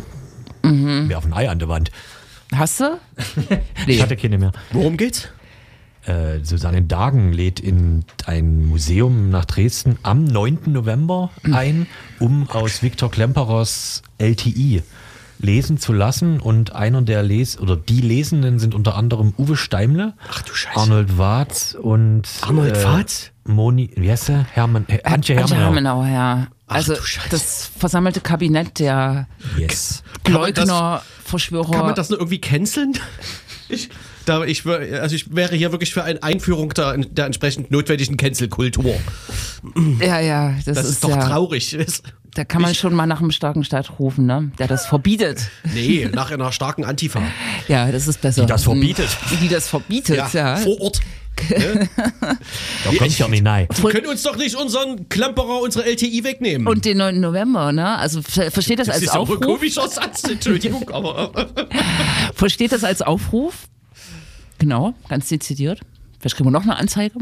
Mhm. 0.62 1.08
werfe 1.08 1.26
ein 1.28 1.32
Ei 1.32 1.48
an 1.48 1.58
der 1.58 1.68
Wand. 1.68 1.90
Hast 2.54 2.80
du? 2.80 2.98
Ich 3.86 4.02
hatte 4.02 4.16
keine 4.16 4.36
mehr. 4.38 4.52
Worum 4.72 4.96
geht's? 4.96 5.28
Äh, 6.06 6.40
Susanne 6.42 6.82
Dagen 6.82 7.32
lädt 7.32 7.60
in 7.60 8.04
ein 8.26 8.66
Museum 8.66 9.30
nach 9.30 9.44
Dresden 9.44 9.98
am 10.02 10.24
9. 10.24 10.58
November 10.66 11.30
ein, 11.52 11.86
um 12.18 12.48
aus 12.50 12.82
Viktor 12.82 13.10
Klemperers 13.10 14.02
LTI 14.18 14.82
lesen 15.40 15.78
zu 15.78 15.92
lassen. 15.92 16.40
Und 16.40 16.74
einer 16.74 17.02
der 17.02 17.22
Les 17.22 17.58
oder 17.58 17.76
die 17.76 18.00
Lesenden 18.00 18.58
sind 18.58 18.74
unter 18.74 18.96
anderem 18.96 19.34
Uwe 19.38 19.56
Steimle. 19.56 20.14
Arnold 20.74 21.18
Watz 21.18 21.76
und 21.80 22.28
Arnold 22.42 22.82
Watz? 22.84 23.32
Moni, 23.44 23.90
wie 23.96 24.10
heißt 24.10 24.28
er? 24.30 24.46
Hermann, 24.52 24.84
äh, 24.88 25.02
Antje 25.02 25.34
Hermann. 25.34 25.58
Hermenau, 25.58 26.04
ja. 26.04 26.48
Also 26.66 26.94
das 27.30 27.70
versammelte 27.76 28.20
Kabinett 28.20 28.78
der 28.78 29.26
Yes. 29.58 30.04
Leugner, 30.28 31.02
Verschwörer. 31.24 31.70
Kann 31.70 31.86
man 31.86 31.94
das 31.94 32.10
nur 32.10 32.18
irgendwie 32.18 32.40
canceln? 32.40 32.92
Ich, 33.72 33.88
da, 34.24 34.42
ich, 34.42 34.66
also 34.66 35.14
ich 35.14 35.32
wäre 35.32 35.54
hier 35.54 35.70
wirklich 35.70 35.94
für 35.94 36.02
eine 36.02 36.20
Einführung 36.24 36.70
der, 36.70 36.96
der 36.96 37.26
entsprechend 37.26 37.70
notwendigen 37.70 38.16
Cancel-Kultur. 38.16 38.94
ja, 40.00 40.18
ja, 40.18 40.54
das, 40.64 40.74
Das, 40.74 40.88
ist, 40.88 41.04
doch 41.04 41.10
ja, 41.10 41.24
traurig. 41.28 41.78
Da 42.40 42.44
kann 42.44 42.62
man 42.62 42.74
schon 42.74 42.94
mal 42.94 43.04
nach 43.04 43.20
einem 43.20 43.32
starken 43.32 43.64
Staat 43.64 43.98
rufen, 43.98 44.24
ne? 44.24 44.50
Der 44.58 44.66
das 44.66 44.86
verbietet. 44.86 45.50
Nee, 45.74 46.08
nach 46.10 46.30
einer 46.30 46.52
starken 46.52 46.86
Antifa. 46.86 47.20
Ja, 47.68 47.92
das 47.92 48.08
ist 48.08 48.22
besser. 48.22 48.40
Die 48.40 48.46
das 48.48 48.64
verbietet. 48.64 49.10
Die 49.42 49.48
das 49.48 49.68
verbietet, 49.68 50.32
ja. 50.32 50.56
Vor 50.56 50.80
Ort. 50.80 51.00
Da 51.50 52.94
kommt 52.96 53.18
ja 53.18 53.28
nicht 53.28 53.42
nein. 53.42 53.68
Die 53.76 53.82
können 53.82 54.06
uns 54.06 54.22
doch 54.22 54.36
nicht 54.38 54.56
unseren 54.56 55.06
Klemperer, 55.10 55.60
unsere 55.60 55.84
LTI 55.84 56.24
wegnehmen. 56.24 56.66
Und 56.66 56.86
den 56.86 56.96
9. 56.96 57.20
November, 57.20 57.72
ne? 57.72 57.98
Also 57.98 58.22
ver- 58.22 58.50
versteht 58.50 58.78
das, 58.78 58.86
das 58.86 58.94
als 58.96 59.04
ist 59.04 59.12
ja 59.14 59.20
auch 59.20 59.28
ein 59.28 59.36
Aufruf? 59.36 59.46
komischer 59.58 59.86
Satz, 59.86 60.24
Entschuldigung, 60.24 60.88
aber. 60.90 61.30
Versteht 62.34 62.72
das 62.72 62.84
als 62.84 63.02
Aufruf? 63.02 63.68
Genau, 64.58 64.94
ganz 65.10 65.28
dezidiert. 65.28 65.80
Vielleicht 66.20 66.36
kriegen 66.36 66.46
wir 66.48 66.52
noch 66.52 66.62
eine 66.64 66.76
Anzeige. 66.76 67.14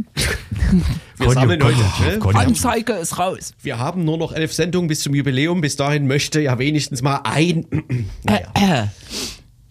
Wir 1.18 1.30
sammeln 1.30 1.62
heute. 1.62 1.78
Ne? 1.78 2.34
Anzeige 2.34 2.94
ist 2.94 3.16
raus. 3.18 3.52
Wir 3.62 3.78
haben 3.78 4.04
nur 4.04 4.18
noch 4.18 4.32
elf 4.32 4.52
Sendungen 4.52 4.88
bis 4.88 5.00
zum 5.02 5.14
Jubiläum. 5.14 5.60
Bis 5.60 5.76
dahin 5.76 6.08
möchte 6.08 6.40
ja 6.40 6.58
wenigstens 6.58 7.00
mal 7.00 7.20
ein. 7.22 7.64
naja. 8.24 8.48
Äh, 8.54 8.86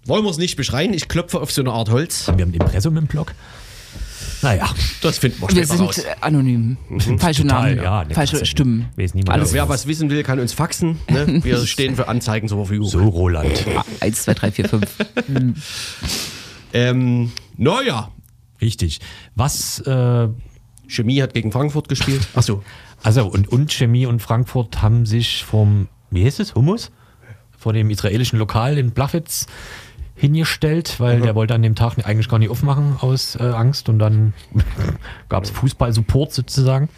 Wollen 0.06 0.24
wir 0.24 0.30
es 0.32 0.38
nicht 0.38 0.56
beschreien? 0.56 0.94
Ich 0.94 1.10
klopfe 1.10 1.42
auf 1.42 1.52
so 1.52 1.62
eine 1.62 1.74
Art 1.74 1.90
Holz. 1.90 2.28
Wir 2.28 2.46
haben 2.46 2.52
ein 2.52 2.54
Impressum 2.54 2.96
im 2.96 3.08
Blog. 3.08 3.34
Naja, 4.42 4.70
Das 5.02 5.18
finden 5.18 5.42
wir 5.42 5.48
wir 5.50 5.56
später 5.66 5.68
sind 5.78 5.86
raus. 5.88 5.98
äh, 5.98 6.04
anonym. 6.22 6.78
Falsche 7.18 7.42
total, 7.42 7.76
Namen, 7.76 7.84
ja, 7.84 8.04
ne, 8.06 8.14
falsche 8.14 8.46
Stimmen. 8.46 8.86
weiß 8.96 9.14
niemand. 9.16 9.32
Alles 9.32 9.48
Also 9.50 9.56
Wer 9.56 9.68
was 9.68 9.88
wissen 9.88 10.10
will, 10.12 10.22
kann 10.24 10.40
uns 10.40 10.54
faxen. 10.54 11.00
Ne? 11.10 11.40
Wir 11.44 11.66
stehen 11.66 11.96
für 11.96 12.08
Anzeigen 12.08 12.48
zur 12.48 12.60
Verfügung. 12.60 12.88
so 12.88 13.00
Roland. 13.10 13.66
1, 14.00 14.24
2, 14.24 14.34
3, 14.36 14.52
4, 14.52 14.70
5. 14.70 14.96
Ähm, 16.74 17.32
naja, 17.58 18.12
Richtig. 18.62 19.00
Was, 19.36 19.80
äh, 19.82 20.28
Chemie 20.88 21.22
hat 21.22 21.34
gegen 21.34 21.52
Frankfurt 21.52 21.90
gespielt. 21.90 22.28
Achso. 22.36 22.64
Also 23.04 23.28
und, 23.28 23.48
und 23.50 23.72
Chemie 23.72 24.06
und 24.06 24.22
Frankfurt 24.22 24.82
haben 24.82 25.06
sich 25.06 25.44
vom, 25.44 25.88
wie 26.10 26.26
heißt 26.26 26.40
es, 26.40 26.56
Hummus? 26.56 26.92
Vor 27.58 27.74
dem 27.74 27.90
israelischen 27.90 28.40
Lokal 28.40 28.78
in 28.78 28.92
Blachwitz 28.92 29.48
hingestellt, 30.16 31.00
weil 31.00 31.22
der 31.22 31.36
wollte 31.36 31.54
an 31.54 31.62
dem 31.62 31.76
Tag 31.76 31.98
eigentlich 32.08 32.28
gar 32.30 32.40
nicht 32.40 32.50
aufmachen 32.50 32.96
aus 33.02 33.36
äh, 33.36 33.44
Angst 33.44 33.90
und 33.90 34.00
dann 34.00 34.34
gab 35.30 35.44
es 35.44 35.50
Fußball-Support 35.52 36.34
sozusagen. 36.34 36.90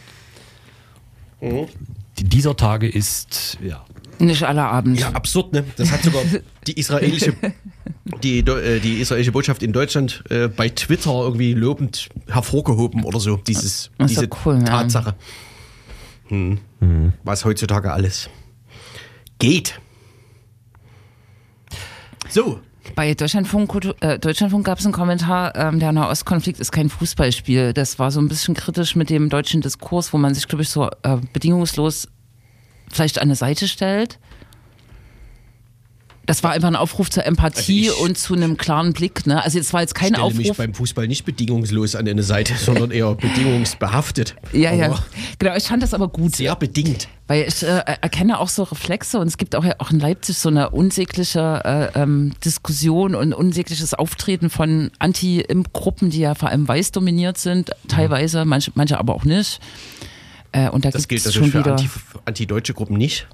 Die- 1.42 2.24
Dieser 2.24 2.56
Tage 2.56 2.88
ist, 2.88 3.58
ja, 3.62 3.84
Nicht 4.20 4.44
aller 4.44 4.70
Abend. 4.70 5.00
Ja, 5.00 5.12
absurd, 5.12 5.54
ne? 5.54 5.64
Das 5.78 5.92
hat 5.92 6.04
sogar 6.04 6.22
die 6.68 6.78
israelische, 6.78 7.34
die, 8.22 8.40
äh, 8.40 8.80
die 8.80 9.00
israelische 9.00 9.32
Botschaft 9.32 9.64
in 9.64 9.72
Deutschland 9.72 10.24
äh, 10.30 10.48
bei 10.48 10.70
Twitter 10.70 11.12
irgendwie 11.12 11.54
lobend 11.54 12.10
hervorgehoben 12.28 13.04
oder 13.04 13.20
so, 13.20 13.38
dieses, 13.38 13.92
diese 14.02 14.26
ja 14.26 14.30
cool, 14.46 14.58
ja. 14.60 14.66
Tatsache. 14.66 15.16
Hm. 16.28 16.60
Was 17.24 17.46
heutzutage 17.46 17.92
alles 17.92 18.30
geht. 19.40 19.80
So, 22.30 22.60
Bei 22.96 23.14
Deutschlandfunk, 23.16 23.74
äh, 24.02 24.20
Deutschlandfunk 24.20 24.66
gab 24.66 24.78
es 24.78 24.86
einen 24.86 24.94
Kommentar, 24.94 25.56
ähm, 25.56 25.80
der 25.80 25.92
Nahostkonflikt 25.92 26.60
ist 26.60 26.72
kein 26.72 26.90
Fußballspiel. 26.90 27.74
Das 27.74 27.98
war 27.98 28.12
so 28.12 28.20
ein 28.20 28.28
bisschen 28.28 28.54
kritisch 28.54 28.96
mit 28.96 29.10
dem 29.10 29.30
deutschen 29.30 29.62
Diskurs, 29.62 30.14
wo 30.14 30.18
man 30.18 30.36
sich, 30.36 30.48
glaube 30.48 30.62
ich, 30.62 30.70
so 30.70 30.90
äh, 31.02 31.18
bedingungslos 31.34 32.08
vielleicht 32.92 33.20
an 33.20 33.24
eine 33.24 33.36
Seite 33.36 33.68
stellt. 33.68 34.20
Das 36.30 36.44
war 36.44 36.52
einfach 36.52 36.68
ein 36.68 36.76
Aufruf 36.76 37.10
zur 37.10 37.26
Empathie 37.26 37.90
Also 37.90 38.04
ich- 38.04 38.08
und 38.08 38.16
zu 38.16 38.36
einem 38.36 38.56
klaren 38.56 38.94
Blick. 38.94 39.26
Ne? 39.26 39.44
Also 39.44 39.58
es 39.58 39.74
war 39.74 39.82
jetzt 39.82 39.96
kein 39.96 40.10
ich 40.10 40.16
stelle 40.16 40.34
mich 40.36 40.52
Aufruf. 40.52 40.58
beim 40.58 40.76
Fußball 40.76 41.08
nicht 41.08 41.26
bedingungslos 41.26 41.96
an 41.96 42.08
eine 42.08 42.22
Seite, 42.22 42.54
sondern 42.60 42.92
eher 42.92 43.16
bedingungsbehaftet. 43.16 44.36
Ja, 44.54 44.72
ja. 44.72 44.86
Aber 44.86 45.04
Genau, 45.40 45.56
ich 45.56 45.64
fand 45.64 45.82
das 45.82 45.96
aber 45.96 46.08
gut. 46.08 46.36
Sehr 46.36 46.56
bedingt. 46.56 47.08
Weil 47.26 47.48
ich 47.48 47.64
äh, 47.64 47.82
erkenne 48.02 48.40
auch 48.40 48.50
so 48.50 48.62
Reflexe 48.62 49.18
und 49.18 49.26
es 49.28 49.38
gibt 49.38 49.56
auch, 49.56 49.66
ja 49.66 49.74
auch 49.80 49.90
in 49.90 50.00
Leipzig 50.00 50.38
so 50.38 50.50
eine 50.50 50.70
unsägliche 50.70 51.90
äh, 51.96 52.00
ähm, 52.00 52.34
Diskussion 52.46 53.16
und 53.16 53.34
unsägliches 53.34 53.96
Auftreten 53.96 54.52
von 54.52 54.92
Anti-Imp-Gruppen, 55.00 56.12
die 56.12 56.20
ja 56.20 56.36
vor 56.36 56.50
allem 56.50 56.68
weiß 56.68 56.92
dominiert 56.92 57.40
sind, 57.40 57.72
teilweise, 57.88 58.46
manche, 58.46 58.72
manche 58.76 59.00
aber 59.00 59.16
auch 59.16 59.26
nicht. 59.26 59.60
Äh, 60.52 60.70
und 60.70 60.86
da 60.86 60.90
Das 60.92 61.04
gibt 61.08 61.10
gilt 61.24 61.26
es 61.26 61.34
schon 61.34 61.44
natürlich 61.48 61.54
für 61.54 61.60
wieder. 61.60 61.72
anti, 61.78 61.90
antideutsche 62.26 62.74
Gruppen 62.74 62.98
nicht. 62.98 63.28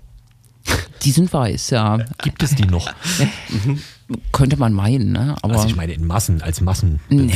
die 1.03 1.11
sind 1.11 1.31
weiß, 1.31 1.69
ja. 1.69 1.97
gibt 2.23 2.41
es 2.43 2.55
die 2.55 2.65
noch? 2.65 2.91
Könnte 4.31 4.57
man 4.57 4.73
meinen, 4.73 5.11
ne? 5.13 5.35
Aber. 5.41 5.53
Also 5.55 5.67
ich 5.67 5.75
meine 5.75 5.93
in 5.93 6.05
Massen, 6.05 6.41
als 6.41 6.61
Massen. 6.61 6.99
nee, 7.09 7.31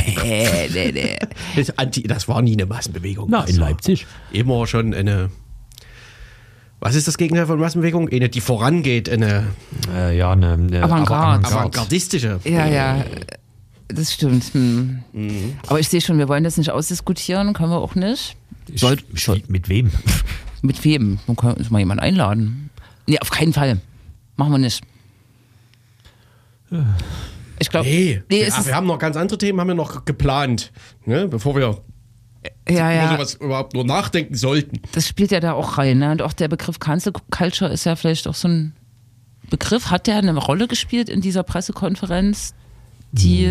nee, 0.72 0.92
nee. 0.92 1.18
Das, 1.56 1.76
anti, 1.78 2.02
das 2.04 2.28
war 2.28 2.42
nie 2.42 2.52
eine 2.52 2.66
Massenbewegung. 2.66 3.28
Na, 3.30 3.42
in 3.44 3.56
Leipzig. 3.56 4.06
Immer 4.32 4.66
schon 4.66 4.94
eine. 4.94 5.30
Was 6.78 6.94
ist 6.94 7.06
das 7.08 7.18
Gegenteil 7.18 7.46
von 7.46 7.58
Massenbewegung? 7.58 8.08
Eine, 8.08 8.28
die 8.28 8.40
vorangeht, 8.40 9.08
eine 9.10 9.48
Äh, 9.94 10.16
ja, 10.16 10.32
eine, 10.32 10.52
eine 10.54 10.82
Avantgarde. 10.82 11.46
avantgardistische. 11.46 12.40
Ja, 12.44 12.66
ja. 12.66 13.04
Das 13.94 14.12
stimmt. 14.12 14.44
Hm. 14.54 15.02
Mhm. 15.12 15.56
Aber 15.66 15.80
ich 15.80 15.88
sehe 15.88 16.00
schon, 16.00 16.18
wir 16.18 16.28
wollen 16.28 16.44
das 16.44 16.56
nicht 16.56 16.70
ausdiskutieren, 16.70 17.52
können 17.52 17.70
wir 17.70 17.78
auch 17.78 17.94
nicht. 17.94 18.36
Soll, 18.74 18.98
Sch- 19.14 19.42
Mit 19.48 19.68
wem? 19.68 19.90
Mit 20.62 20.84
wem? 20.84 21.18
Man 21.26 21.36
kann 21.36 21.54
uns 21.54 21.70
mal 21.70 21.78
jemanden 21.78 22.02
einladen. 22.02 22.70
Nee, 23.06 23.18
auf 23.18 23.30
keinen 23.30 23.52
Fall. 23.52 23.80
Machen 24.36 24.52
wir 24.52 24.58
nicht. 24.58 24.82
Ich 27.58 27.68
glaube, 27.70 27.88
Nee, 27.88 28.22
nee, 28.30 28.46
ja, 28.46 28.64
wir 28.66 28.74
haben 28.74 28.86
noch 28.86 28.98
ganz 28.98 29.16
andere 29.16 29.38
Themen, 29.38 29.60
haben 29.60 29.68
wir 29.68 29.74
noch 29.74 30.04
geplant, 30.04 30.70
ne? 31.04 31.26
bevor 31.28 31.56
wir 31.56 31.82
ja, 32.68 32.90
ja, 32.92 33.12
sowas 33.12 33.34
überhaupt 33.34 33.74
nur 33.74 33.84
nachdenken 33.84 34.34
sollten. 34.34 34.80
das 34.92 35.06
spielt 35.08 35.30
ja 35.32 35.40
da 35.40 35.52
auch 35.52 35.76
rein. 35.76 35.98
Ne? 35.98 36.12
Und 36.12 36.22
auch 36.22 36.32
der 36.32 36.48
Begriff 36.48 36.78
Cancel 36.78 37.12
Culture 37.30 37.70
ist 37.72 37.84
ja 37.84 37.96
vielleicht 37.96 38.26
auch 38.28 38.34
so 38.34 38.48
ein 38.48 38.74
Begriff. 39.50 39.90
Hat 39.90 40.06
der 40.06 40.16
eine 40.18 40.34
Rolle 40.36 40.68
gespielt 40.68 41.08
in 41.08 41.20
dieser 41.20 41.42
Pressekonferenz, 41.42 42.54
die 43.12 43.46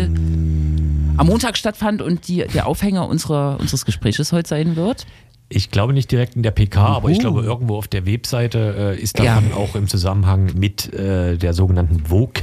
am 1.16 1.26
Montag 1.26 1.56
stattfand 1.56 2.02
und 2.02 2.28
die 2.28 2.44
der 2.54 2.66
Aufhänger 2.66 3.08
unserer, 3.08 3.58
unseres 3.60 3.84
Gespräches 3.84 4.32
heute 4.32 4.48
sein 4.48 4.76
wird? 4.76 5.06
Ich 5.48 5.70
glaube 5.70 5.92
nicht 5.92 6.10
direkt 6.12 6.36
in 6.36 6.42
der 6.42 6.52
PK, 6.52 6.80
aber 6.96 7.08
ich 7.10 7.16
Uhu. 7.16 7.22
glaube 7.22 7.42
irgendwo 7.42 7.76
auf 7.76 7.88
der 7.88 8.06
Webseite 8.06 8.94
äh, 8.96 9.00
ist 9.02 9.18
Ja. 9.18 9.34
davon 9.40 9.52
auch 9.52 9.74
im 9.74 9.88
Zusammenhang 9.88 10.52
mit 10.56 10.92
äh, 10.94 11.36
der 11.36 11.54
sogenannten 11.54 12.06
Vogue 12.06 12.42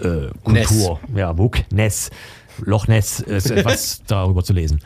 äh, 0.00 0.28
Kultur, 0.44 1.00
ja 1.16 1.34
Vogue 1.34 1.64
Ness, 1.72 2.10
Loch 2.60 2.86
Ness 2.86 3.20
ist 3.20 3.50
etwas 3.50 4.02
darüber 4.06 4.42
zu 4.44 4.52
lesen. 4.52 4.80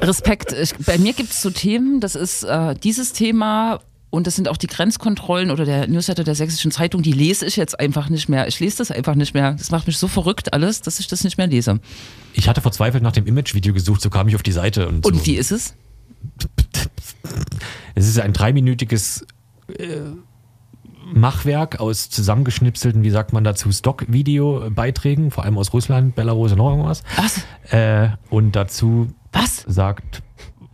Respekt. 0.00 0.52
Ich, 0.52 0.74
bei 0.78 0.96
mir 0.98 1.12
gibt 1.12 1.30
es 1.32 1.42
so 1.42 1.50
Themen, 1.50 2.00
das 2.00 2.14
ist 2.14 2.44
äh, 2.44 2.74
dieses 2.74 3.12
Thema 3.12 3.80
und 4.10 4.26
das 4.26 4.36
sind 4.36 4.48
auch 4.48 4.56
die 4.56 4.66
Grenzkontrollen 4.66 5.50
oder 5.50 5.64
der 5.64 5.86
Newsletter 5.86 6.24
der 6.24 6.34
Sächsischen 6.34 6.70
Zeitung, 6.70 7.02
die 7.02 7.12
lese 7.12 7.46
ich 7.46 7.56
jetzt 7.56 7.78
einfach 7.78 8.08
nicht 8.08 8.28
mehr. 8.28 8.48
Ich 8.48 8.58
lese 8.60 8.78
das 8.78 8.90
einfach 8.90 9.14
nicht 9.14 9.34
mehr. 9.34 9.52
Das 9.52 9.70
macht 9.70 9.86
mich 9.86 9.98
so 9.98 10.08
verrückt 10.08 10.52
alles, 10.52 10.82
dass 10.82 10.98
ich 11.00 11.06
das 11.08 11.22
nicht 11.24 11.38
mehr 11.38 11.46
lese. 11.46 11.80
Ich 12.34 12.48
hatte 12.48 12.60
verzweifelt 12.60 13.02
nach 13.02 13.12
dem 13.12 13.26
Image-Video 13.26 13.72
gesucht, 13.72 14.00
so 14.00 14.10
kam 14.10 14.26
ich 14.28 14.34
auf 14.34 14.42
die 14.42 14.52
Seite 14.52 14.88
und, 14.88 15.06
Und 15.06 15.18
so. 15.18 15.26
wie 15.26 15.34
ist 15.36 15.52
es? 15.52 15.74
Es 17.94 18.08
ist 18.08 18.18
ein 18.18 18.32
dreiminütiges 18.32 19.26
äh, 19.78 20.00
Machwerk 21.12 21.80
aus 21.80 22.10
zusammengeschnipselten, 22.10 23.02
wie 23.02 23.10
sagt 23.10 23.32
man 23.32 23.44
dazu, 23.44 23.70
Stock-Video-Beiträgen, 23.70 25.30
vor 25.30 25.44
allem 25.44 25.58
aus 25.58 25.72
Russland, 25.72 26.14
Belarus 26.14 26.52
und 26.52 26.58
noch 26.58 26.70
irgendwas. 26.70 27.02
Was? 27.16 27.42
Äh, 27.72 28.10
und 28.28 28.56
dazu 28.56 29.12
Was? 29.32 29.64
sagt 29.66 30.22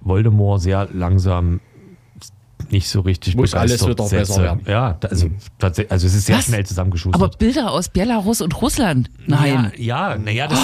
Voldemort 0.01 0.61
sehr 0.63 0.89
langsam 0.93 1.61
nicht 2.71 2.89
so 2.89 3.01
richtig 3.01 3.37
Muss 3.37 3.55
alles 3.55 3.81
begeistert 3.81 4.11
wieder 4.11 4.19
besser 4.19 4.43
werden. 4.43 4.61
Ja, 4.67 4.99
also, 5.03 5.31
tatsächlich, 5.59 5.93
also 5.93 6.07
es 6.07 6.15
ist 6.15 6.27
sehr 6.27 6.39
Was? 6.39 6.47
schnell 6.47 6.67
zusammengeschustert. 6.67 7.23
Aber 7.23 7.37
Bilder 7.37 7.71
aus 7.71 7.89
Belarus 7.89 8.41
und 8.41 8.61
Russland? 8.61 9.11
Nein. 9.27 9.73
Ja, 9.77 10.13
ja 10.13 10.19
naja, 10.19 10.49
das, 10.49 10.59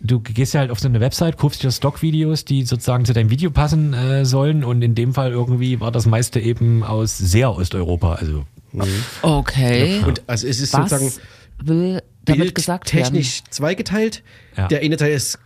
du 0.00 0.20
gehst 0.20 0.54
ja 0.54 0.60
halt 0.60 0.70
auf 0.70 0.80
so 0.80 0.88
eine 0.88 1.00
Website, 1.00 1.38
guckst 1.38 1.62
dir 1.62 1.70
Stockvideos, 1.70 2.44
die 2.44 2.64
sozusagen 2.64 3.04
zu 3.04 3.12
deinem 3.12 3.30
Video 3.30 3.50
passen 3.50 3.94
äh, 3.94 4.24
sollen 4.24 4.64
und 4.64 4.82
in 4.82 4.94
dem 4.94 5.14
Fall 5.14 5.30
irgendwie 5.30 5.80
war 5.80 5.92
das 5.92 6.06
meiste 6.06 6.40
eben 6.40 6.82
aus 6.82 7.18
sehr 7.18 7.56
Osteuropa. 7.56 8.14
Also 8.14 8.44
Okay. 9.22 10.00
Und 10.06 10.22
also 10.26 10.46
es 10.46 10.60
ist 10.60 10.72
sozusagen 10.72 11.06
Was 11.06 11.20
will 11.62 12.02
damit 12.24 12.54
gesagt 12.54 12.92
werden? 12.92 13.04
technisch 13.04 13.42
zweigeteilt. 13.50 14.22
Ja. 14.56 14.68
Der 14.68 14.80
eine 14.80 14.96
Teil 14.96 15.12
ist 15.12 15.38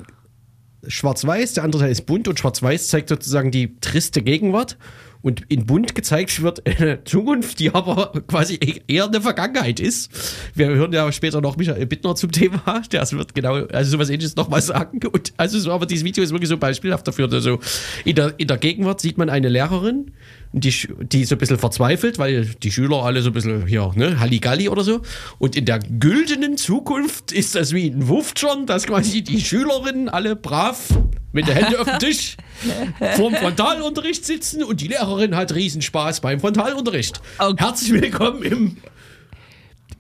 schwarz-weiß, 0.86 1.54
der 1.54 1.64
andere 1.64 1.82
Teil 1.82 1.90
ist 1.90 2.06
bunt 2.06 2.28
und 2.28 2.38
schwarz-weiß 2.38 2.88
zeigt 2.88 3.08
sozusagen 3.08 3.50
die 3.50 3.76
triste 3.80 4.22
Gegenwart 4.22 4.76
und 5.22 5.42
in 5.48 5.66
bunt 5.66 5.94
gezeigt 5.94 6.42
wird 6.42 6.66
eine 6.80 7.04
Zukunft, 7.04 7.58
die 7.58 7.74
aber 7.74 8.12
quasi 8.26 8.58
eher 8.86 9.06
eine 9.06 9.20
Vergangenheit 9.20 9.80
ist. 9.80 10.10
Wir 10.54 10.68
hören 10.68 10.92
ja 10.92 11.10
später 11.12 11.40
noch 11.40 11.56
Michael 11.56 11.86
Bittner 11.86 12.14
zum 12.14 12.32
Thema, 12.32 12.82
der 12.92 13.10
wird 13.10 13.34
genau, 13.34 13.66
also 13.66 13.90
sowas 13.90 14.10
ähnliches 14.10 14.36
nochmal 14.36 14.62
sagen. 14.62 15.00
Und 15.06 15.32
also 15.36 15.58
so, 15.58 15.72
aber 15.72 15.86
dieses 15.86 16.04
Video 16.04 16.22
ist 16.22 16.32
wirklich 16.32 16.48
so 16.48 16.58
beispielhaft 16.58 17.06
dafür. 17.06 17.32
Also 17.32 17.60
in 18.04 18.14
der, 18.14 18.34
in 18.38 18.48
der 18.48 18.58
Gegenwart 18.58 19.00
sieht 19.00 19.18
man 19.18 19.30
eine 19.30 19.48
Lehrerin, 19.48 20.12
die, 20.52 20.72
die 21.02 21.24
so 21.24 21.34
ein 21.34 21.38
bisschen 21.38 21.58
verzweifelt, 21.58 22.18
weil 22.18 22.46
die 22.46 22.72
Schüler 22.72 23.02
alle 23.02 23.22
so 23.22 23.30
ein 23.30 23.32
bisschen 23.32 23.66
hier, 23.66 23.92
ne, 23.94 24.18
Halligalli 24.20 24.68
oder 24.68 24.84
so. 24.84 25.02
Und 25.38 25.56
in 25.56 25.64
der 25.64 25.78
güldenen 25.78 26.56
Zukunft 26.56 27.32
ist 27.32 27.54
das 27.54 27.72
wie 27.72 27.88
ein 27.90 28.08
Wuft 28.08 28.38
schon, 28.38 28.66
dass 28.66 28.86
quasi 28.86 29.22
die 29.22 29.40
Schülerinnen 29.40 30.08
alle 30.08 30.36
brav 30.36 30.88
mit 31.32 31.46
den 31.48 31.54
Händen 31.54 31.76
auf 31.76 31.86
dem 31.86 31.98
Tisch 31.98 32.36
vorm 33.16 33.34
Frontalunterricht 33.34 34.24
sitzen 34.24 34.62
und 34.62 34.80
die 34.80 34.88
Lehrerin 34.88 35.36
hat 35.36 35.54
Riesenspaß 35.54 36.20
beim 36.20 36.40
Frontalunterricht. 36.40 37.20
Okay. 37.38 37.62
Herzlich 37.62 37.92
willkommen 37.92 38.42
im 38.42 38.76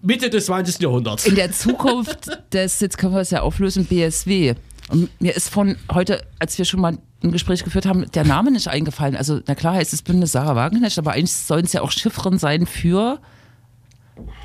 Mitte 0.02 0.30
des 0.30 0.46
20. 0.46 0.80
Jahrhunderts. 0.80 1.26
in 1.26 1.34
der 1.34 1.52
Zukunft 1.52 2.30
des, 2.52 2.80
jetzt 2.80 2.96
können 2.96 3.12
wir 3.12 3.20
es 3.20 3.30
ja 3.30 3.42
auflösen, 3.42 3.84
BSW. 3.86 4.54
Und 4.88 5.20
mir 5.20 5.34
ist 5.34 5.48
von 5.48 5.76
heute, 5.92 6.24
als 6.38 6.58
wir 6.58 6.64
schon 6.64 6.80
mal 6.80 6.98
ein 7.22 7.32
Gespräch 7.32 7.64
geführt 7.64 7.86
haben, 7.86 8.10
der 8.12 8.24
Name 8.24 8.50
nicht 8.52 8.68
eingefallen. 8.68 9.16
Also, 9.16 9.40
na 9.46 9.54
klar 9.54 9.74
heißt 9.74 9.92
es 9.92 10.02
Bündnis 10.02 10.32
Sarah 10.32 10.54
Wagenknecht, 10.54 10.98
aber 10.98 11.12
eigentlich 11.12 11.32
sollen 11.32 11.64
es 11.64 11.72
ja 11.72 11.82
auch 11.82 11.90
Chiffren 11.90 12.38
sein 12.38 12.66
für 12.66 13.20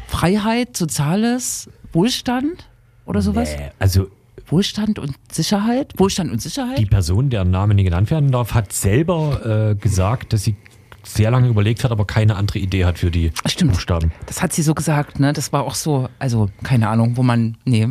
Freiheit, 0.07 0.75
Soziales, 0.75 1.69
Wohlstand 1.93 2.67
oder 3.05 3.21
sowas. 3.21 3.53
äh, 3.53 3.71
also 3.79 4.07
Wohlstand 4.47 4.99
und 4.99 5.15
Sicherheit? 5.31 5.93
Wohlstand 5.97 6.31
und 6.31 6.41
Sicherheit? 6.41 6.77
die 6.77 6.85
Person, 6.85 7.29
deren 7.29 7.51
Name 7.51 7.73
nicht 7.73 7.85
genannt 7.85 8.11
werden 8.11 8.31
darf, 8.31 8.53
hat 8.53 8.73
selber 8.73 9.71
äh, 9.71 9.75
gesagt, 9.75 10.33
dass 10.33 10.43
sie 10.43 10.55
sehr 11.03 11.31
lange 11.31 11.47
überlegt 11.47 11.83
hat, 11.83 11.91
aber 11.91 12.05
keine 12.05 12.35
andere 12.35 12.59
Idee 12.59 12.85
hat 12.85 12.99
für 12.99 13.11
die 13.11 13.31
Stimmt. 13.45 13.73
Buchstaben. 13.73 14.11
Das 14.27 14.41
hat 14.41 14.53
sie 14.53 14.61
so 14.61 14.73
gesagt, 14.73 15.19
ne? 15.19 15.33
Das 15.33 15.51
war 15.51 15.63
auch 15.63 15.75
so, 15.75 16.09
also 16.19 16.49
keine 16.63 16.89
Ahnung, 16.89 17.17
wo 17.17 17.23
man, 17.23 17.57
nee, 17.65 17.87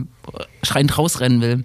schreiend 0.63 0.97
rausrennen 0.97 1.41
will. 1.41 1.65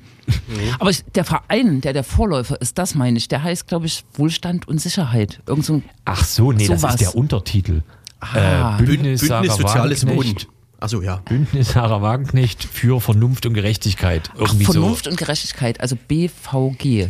Aber 0.79 0.89
ich, 0.89 1.03
der 1.13 1.23
Verein, 1.23 1.81
der 1.81 1.93
der 1.93 2.03
Vorläufer 2.03 2.59
ist, 2.59 2.77
das 2.77 2.95
meine 2.95 3.17
ich, 3.17 3.27
der 3.27 3.43
heißt, 3.43 3.67
glaube 3.67 3.85
ich, 3.85 4.03
Wohlstand 4.15 4.67
und 4.67 4.79
Sicherheit. 4.81 5.41
Irgend 5.45 5.65
so 5.65 5.73
ein, 5.75 5.83
Ach 6.05 6.23
so, 6.25 6.51
nee, 6.51 6.67
das 6.67 6.81
Sowas. 6.81 6.95
ist 6.95 7.01
der 7.01 7.15
Untertitel. 7.15 7.83
Ah. 8.19 8.77
äh, 8.79 8.83
Bündnis, 8.83 9.21
Sarah 9.21 9.41
Bündnis 9.41 9.57
Soziales 9.59 10.05
Wagenknecht. 10.07 10.47
Wohnen. 10.47 10.55
Achso, 10.79 11.01
ja. 11.01 11.17
Bündnis 11.25 11.69
Sarah 11.73 12.01
Wagenknecht 12.01 12.63
für 12.63 12.99
Vernunft 12.99 13.45
und 13.45 13.53
Gerechtigkeit. 13.53 14.31
Ach, 14.35 14.41
Irgendwie 14.41 14.65
Vernunft 14.65 15.07
und 15.07 15.17
Gerechtigkeit, 15.17 15.79
also 15.79 15.95
BVG. 15.95 17.09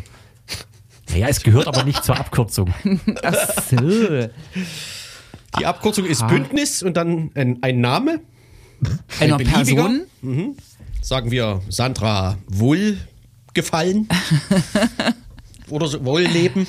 Naja, 1.10 1.28
es 1.28 1.42
gehört 1.42 1.68
aber 1.68 1.84
nicht 1.84 2.04
zur 2.04 2.18
Abkürzung. 2.18 2.74
Ach 3.24 3.36
so. 3.70 4.28
Die 5.60 5.66
Abkürzung 5.66 6.06
ist 6.06 6.28
Bündnis 6.28 6.84
und 6.84 6.98
dann 6.98 7.32
ein, 7.36 7.60
ein 7.62 7.80
Name. 7.80 8.22
Einer 9.20 9.38
beliebiger? 9.38 9.84
Person. 10.22 10.58
Sagen 11.02 11.32
wir 11.32 11.62
Sandra 11.70 12.38
Wohlgefallen. 12.48 14.08
Oder 15.70 15.88
so, 15.88 16.04
Wohlleben. 16.04 16.68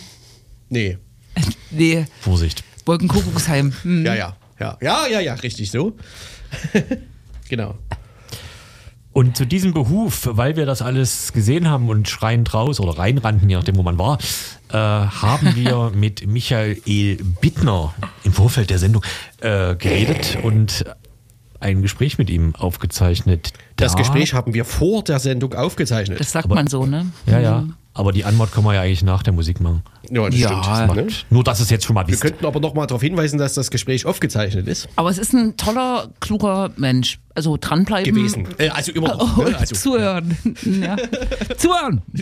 Nee. 0.69 0.99
Nee, 1.71 2.07
Vorsicht. 2.21 2.63
Wolkenkuckucksheim. 2.87 3.73
Hm. 3.83 4.07
Ja, 4.07 4.15
ja. 4.15 4.37
Ja, 4.59 4.79
ja, 4.81 5.07
ja, 5.09 5.21
ja 5.21 5.35
richtig 5.35 5.71
so. 5.71 5.97
genau. 7.49 7.75
Und 9.17 9.35
zu 9.35 9.47
diesem 9.47 9.73
Behuf, 9.73 10.29
weil 10.31 10.57
wir 10.57 10.67
das 10.67 10.83
alles 10.83 11.33
gesehen 11.33 11.71
haben 11.71 11.89
und 11.89 12.07
schreiend 12.07 12.53
raus 12.53 12.81
oder 12.81 12.99
reinrannten, 12.99 13.49
je 13.49 13.57
nachdem, 13.57 13.77
wo 13.79 13.83
man 13.83 13.97
war, 13.97 14.19
äh, 14.69 14.75
haben 14.77 15.57
wir 15.57 15.91
mit 15.95 16.27
Michael 16.27 16.83
E. 16.85 17.17
Bittner 17.41 17.95
im 18.25 18.33
Vorfeld 18.35 18.69
der 18.69 18.79
Sendung 18.79 19.03
äh, 19.41 19.75
geredet 19.75 20.37
und 20.43 20.85
ein 21.61 21.81
Gespräch 21.81 22.19
mit 22.19 22.29
ihm 22.29 22.55
aufgezeichnet. 22.57 23.55
Das 23.77 23.93
Da- 23.93 23.99
Gespräch 24.01 24.35
haben 24.35 24.53
wir 24.53 24.67
vor 24.67 25.03
der 25.03 25.19
Sendung 25.19 25.55
aufgezeichnet. 25.55 26.21
Das 26.21 26.33
sagt 26.33 26.51
man 26.51 26.67
so, 26.67 26.85
ne? 26.85 27.07
Ja, 27.25 27.41
ja. 27.41 27.65
Aber 27.99 28.13
die 28.13 28.25
Antwort 28.27 28.53
können 28.53 28.67
wir 28.67 28.75
ja 28.75 28.83
eigentlich 28.83 29.03
nach 29.03 29.23
der 29.23 29.33
Musik 29.33 29.59
machen. 29.61 29.83
ja, 30.11 30.29
das 30.29 30.39
Ja. 30.39 30.63
stimmt. 30.87 30.97
Ne? 30.97 31.07
Nur, 31.31 31.43
dass 31.45 31.61
es 31.61 31.71
jetzt 31.71 31.87
schon 31.87 31.95
mal 31.95 32.07
Wir 32.07 32.13
wisst. 32.13 32.23
könnten 32.23 32.45
aber 32.45 32.61
noch 32.61 32.75
mal 32.75 32.87
darauf 32.87 33.01
hinweisen, 33.01 33.39
dass 33.39 33.55
das 33.55 33.71
Gespräch 33.71 34.05
aufgezeichnet 34.05 34.69
ist. 34.69 34.87
Aber 34.97 35.09
es 35.09 35.17
ist 35.17 35.33
ein 35.33 35.57
toller, 35.57 36.11
kluger 36.21 36.71
Mensch. 36.77 37.19
Also 37.35 37.57
dranbleiben. 37.59 38.15
Gewesen. 38.15 38.49
Äh, 38.59 38.69
also 38.69 38.93
immer 38.93 39.09
noch. 39.17 39.39
Oh, 39.39 39.43
ne? 39.49 39.57
also, 39.59 39.75
zuhören. 39.75 40.37
Ja. 40.65 40.97
Zuhören. 41.57 42.03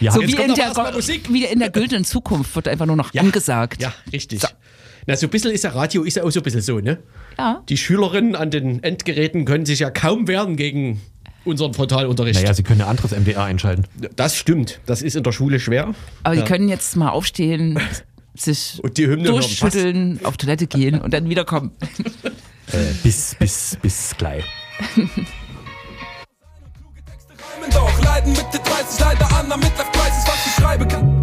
Wir 0.00 0.12
So 0.12 0.20
wie 0.20 0.32
in, 0.32 0.54
der, 0.54 0.92
Musik. 0.92 1.32
wie 1.32 1.44
in 1.44 1.58
der 1.58 1.70
güldenen 1.70 2.04
Zukunft 2.04 2.54
wird 2.56 2.68
einfach 2.68 2.86
nur 2.86 2.96
noch 2.96 3.12
Ja. 3.14 3.22
angesagt. 3.22 3.82
Ja, 3.82 3.92
richtig. 4.12 4.40
Na, 5.06 5.16
so 5.16 5.26
ein 5.26 5.30
bisschen 5.30 5.50
ist 5.52 5.64
ja 5.64 5.70
Radio 5.70 6.02
ist 6.02 6.16
ja 6.16 6.24
auch 6.24 6.30
so 6.30 6.40
ein 6.40 6.42
bisschen 6.42 6.60
so, 6.60 6.80
ne? 6.80 6.98
Ja. 7.38 7.62
Die 7.68 7.76
Schülerinnen 7.76 8.36
an 8.36 8.50
den 8.50 8.82
Endgeräten 8.82 9.44
können 9.44 9.64
sich 9.64 9.78
ja 9.80 9.90
kaum 9.90 10.28
wehren 10.28 10.56
gegen 10.56 11.00
unseren 11.48 11.74
Frontalunterricht. 11.74 12.40
Naja, 12.40 12.54
Sie 12.54 12.62
können 12.62 12.82
ein 12.82 12.88
anderes 12.88 13.12
MDR 13.12 13.42
einschalten. 13.44 13.84
Das 14.16 14.36
stimmt. 14.36 14.80
Das 14.86 15.02
ist 15.02 15.16
in 15.16 15.22
der 15.22 15.32
Schule 15.32 15.58
schwer. 15.60 15.94
Aber 16.22 16.36
die 16.36 16.42
können 16.42 16.68
jetzt 16.68 16.94
mal 16.96 17.08
aufstehen, 17.10 17.80
sich 18.34 18.78
Und 18.82 18.96
die 18.98 19.06
Hymne 19.06 19.24
hören. 19.24 19.40
durchschütteln, 19.40 20.20
auf 20.24 20.36
Toilette 20.36 20.66
gehen 20.66 21.00
und 21.00 21.12
dann 21.12 21.28
wiederkommen. 21.28 21.72
Äh, 22.72 22.76
bis, 23.02 23.34
bis, 23.38 23.76
bis 23.80 24.14
gleich. 24.16 24.44
Doch, 27.72 28.02
leiden 28.04 28.32
mit 28.32 28.40
den 28.52 28.60
30 28.62 29.00
leider 29.00 29.32
an, 29.38 29.50
damit 29.50 29.70
Life 29.76 29.90
Crisis, 29.92 30.24
was 30.26 30.46
ich 30.46 30.52
schreibe 30.54 30.86
kann. 30.86 31.17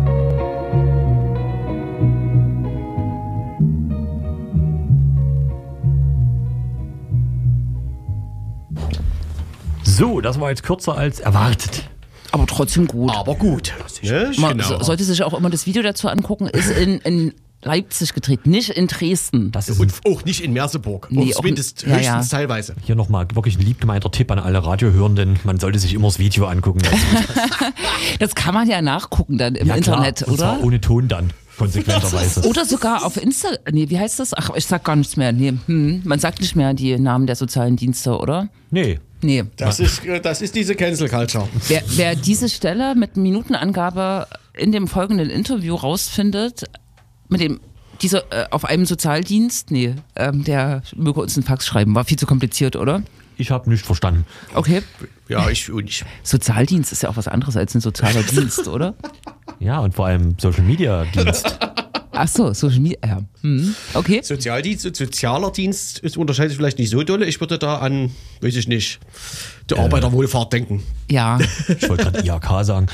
So, 9.97 10.21
das 10.21 10.39
war 10.39 10.49
jetzt 10.49 10.63
kürzer 10.63 10.97
als 10.97 11.19
erwartet. 11.19 11.83
Aber 12.31 12.45
trotzdem 12.47 12.87
gut. 12.87 13.11
Aber 13.15 13.35
gut. 13.35 13.73
Ne? 14.01 14.31
Man 14.37 14.57
Genau. 14.57 14.67
so- 14.79 14.83
sollte 14.83 15.03
sich 15.03 15.23
auch 15.23 15.33
immer 15.33 15.49
das 15.49 15.65
Video 15.65 15.81
dazu 15.83 16.09
angucken. 16.09 16.47
Ist 16.47 16.69
in, 16.69 16.99
in 16.99 17.33
Leipzig 17.63 18.13
gedreht, 18.13 18.45
nicht 18.45 18.69
in 18.69 18.87
Dresden. 18.87 19.51
Das 19.51 19.69
ist 19.69 19.79
Und 19.79 19.93
auch 20.05 20.23
nicht 20.25 20.43
in 20.43 20.53
Merseburg. 20.53 21.07
Nee, 21.09 21.25
Nee, 21.25 21.31
auch 21.33 21.37
zumindest 21.37 21.83
n- 21.83 21.91
ja, 21.91 21.95
höchstens 21.97 22.31
ja. 22.31 22.37
teilweise. 22.39 22.75
hier 22.83 22.95
nochmal 22.95 23.25
wirklich 23.33 23.57
ein 23.57 23.61
liebgemeinter 23.65 24.11
Tipp 24.11 24.29
an 24.31 24.37
alle 24.39 24.63
Radiohörenden. 24.65 25.39
Man 25.45 25.59
sollte 25.59 25.79
sich 25.79 25.93
immer 25.93 26.07
das 26.07 26.19
Video 26.19 26.45
angucken. 26.45 26.81
Das 28.19 28.35
kann 28.35 28.53
man 28.53 28.67
ja 28.69 28.81
nachgucken 28.81 29.37
dann 29.37 29.55
im 29.55 29.67
Ja, 29.67 29.77
klar. 29.77 29.97
Internet, 29.97 30.23
Und 30.23 30.37
zwar 30.37 30.55
oder? 30.57 30.63
ohne 30.65 30.79
Ton 30.81 31.07
dann, 31.07 31.31
konsequenterweise. 31.57 32.47
Oder 32.47 32.65
sogar 32.65 33.05
auf 33.05 33.17
Insta. 33.17 33.49
Nee, 33.71 33.89
wie 33.89 33.99
heißt 33.99 34.19
das? 34.19 34.33
Ach, 34.33 34.51
ich 34.55 34.65
sag 34.65 34.83
gar 34.83 34.95
nichts 34.95 35.17
mehr. 35.17 35.31
Nee, 35.31 35.53
hm, 35.65 36.01
man 36.05 36.19
sagt 36.19 36.41
nicht 36.41 36.55
mehr 36.55 36.73
die 36.73 36.97
Namen 36.99 37.25
der 37.27 37.35
sozialen 37.35 37.75
Dienste, 37.75 38.17
oder? 38.17 38.47
Nee, 38.71 38.99
Nee. 39.21 39.43
Das 39.57 39.79
ist, 39.79 40.05
äh, 40.05 40.19
das 40.21 40.41
ist 40.41 40.55
diese 40.55 40.75
Cancel 40.75 41.09
Culture. 41.09 41.47
Wer, 41.67 41.83
wer 41.95 42.15
diese 42.15 42.49
Stelle 42.49 42.95
mit 42.95 43.17
Minutenangabe 43.17 44.27
in 44.53 44.71
dem 44.71 44.87
folgenden 44.87 45.29
Interview 45.29 45.75
rausfindet, 45.75 46.65
mit 47.29 47.41
dem 47.41 47.59
dieser 48.01 48.23
äh, 48.31 48.47
auf 48.51 48.65
einem 48.65 48.85
Sozialdienst, 48.85 49.71
nee, 49.71 49.95
ähm, 50.15 50.43
der 50.43 50.83
möge 50.95 51.21
uns 51.21 51.37
einen 51.37 51.45
Fax 51.45 51.65
schreiben, 51.65 51.95
war 51.95 52.03
viel 52.03 52.19
zu 52.19 52.25
kompliziert, 52.25 52.75
oder? 52.75 53.03
ich 53.37 53.51
habe 53.51 53.69
nicht 53.69 53.85
verstanden. 53.85 54.25
Okay. 54.53 54.81
Ja, 55.27 55.49
ich 55.49 55.71
und 55.71 55.89
ich. 55.89 56.05
Sozialdienst 56.23 56.91
ist 56.91 57.03
ja 57.03 57.09
auch 57.09 57.17
was 57.17 57.27
anderes 57.27 57.57
als 57.57 57.75
ein 57.75 57.81
sozialer 57.81 58.23
Dienst, 58.31 58.67
oder? 58.67 58.95
Ja, 59.59 59.79
und 59.79 59.95
vor 59.95 60.07
allem 60.07 60.35
Social 60.39 60.63
Media 60.63 61.05
Dienst. 61.05 61.57
Ach 62.15 62.27
so, 62.27 62.53
Social 62.53 62.79
Media. 62.79 62.97
Ja. 63.05 63.21
Hm. 63.41 63.75
Okay. 63.93 64.21
Sozialdienst 64.23 64.85
und 64.85 64.95
sozialer 64.95 65.51
Dienst 65.51 65.99
ist, 65.99 66.17
unterscheidet 66.17 66.51
sich 66.51 66.57
vielleicht 66.57 66.79
nicht 66.79 66.89
so 66.89 67.03
dolle. 67.03 67.25
Ich 67.25 67.39
würde 67.39 67.57
da 67.57 67.77
an, 67.77 68.11
weiß 68.41 68.55
ich 68.55 68.67
nicht, 68.67 68.99
die 69.69 69.77
Arbeiterwohlfahrt 69.77 70.53
denken. 70.53 70.83
Ja. 71.09 71.39
Ich 71.67 71.89
wollte 71.89 72.03
gerade 72.03 72.25
IHK 72.25 72.65
sagen. 72.65 72.87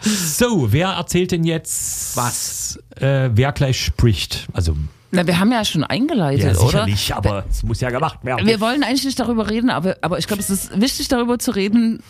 So, 0.00 0.72
wer 0.72 0.88
erzählt 0.90 1.32
denn 1.32 1.44
jetzt, 1.44 2.16
Was? 2.16 2.78
Äh, 2.96 3.30
wer 3.32 3.52
gleich 3.52 3.84
spricht? 3.84 4.46
Also, 4.52 4.76
Na, 5.10 5.26
wir 5.26 5.38
haben 5.38 5.50
ja 5.50 5.64
schon 5.64 5.84
eingeleitet, 5.84 6.44
ja, 6.44 6.50
oder? 6.52 6.60
sicherlich, 6.60 7.14
aber 7.14 7.44
es 7.50 7.62
muss 7.62 7.80
ja 7.80 7.90
gemacht 7.90 8.24
werden. 8.24 8.46
Wir 8.46 8.60
wollen 8.60 8.82
eigentlich 8.82 9.04
nicht 9.04 9.18
darüber 9.18 9.50
reden, 9.50 9.70
aber, 9.70 9.96
aber 10.02 10.18
ich 10.18 10.26
glaube, 10.26 10.40
es 10.40 10.50
ist 10.50 10.80
wichtig, 10.80 11.08
darüber 11.08 11.38
zu 11.38 11.50
reden 11.50 11.98
äh, 11.98 12.02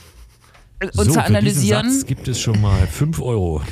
und 0.82 0.94
so, 0.94 1.04
zu 1.04 1.12
Für 1.14 1.24
analysieren. 1.24 1.82
diesen 1.86 1.98
Satz 2.00 2.06
gibt 2.08 2.28
es 2.28 2.40
schon 2.40 2.60
mal 2.60 2.86
5 2.86 3.20
Euro. 3.20 3.62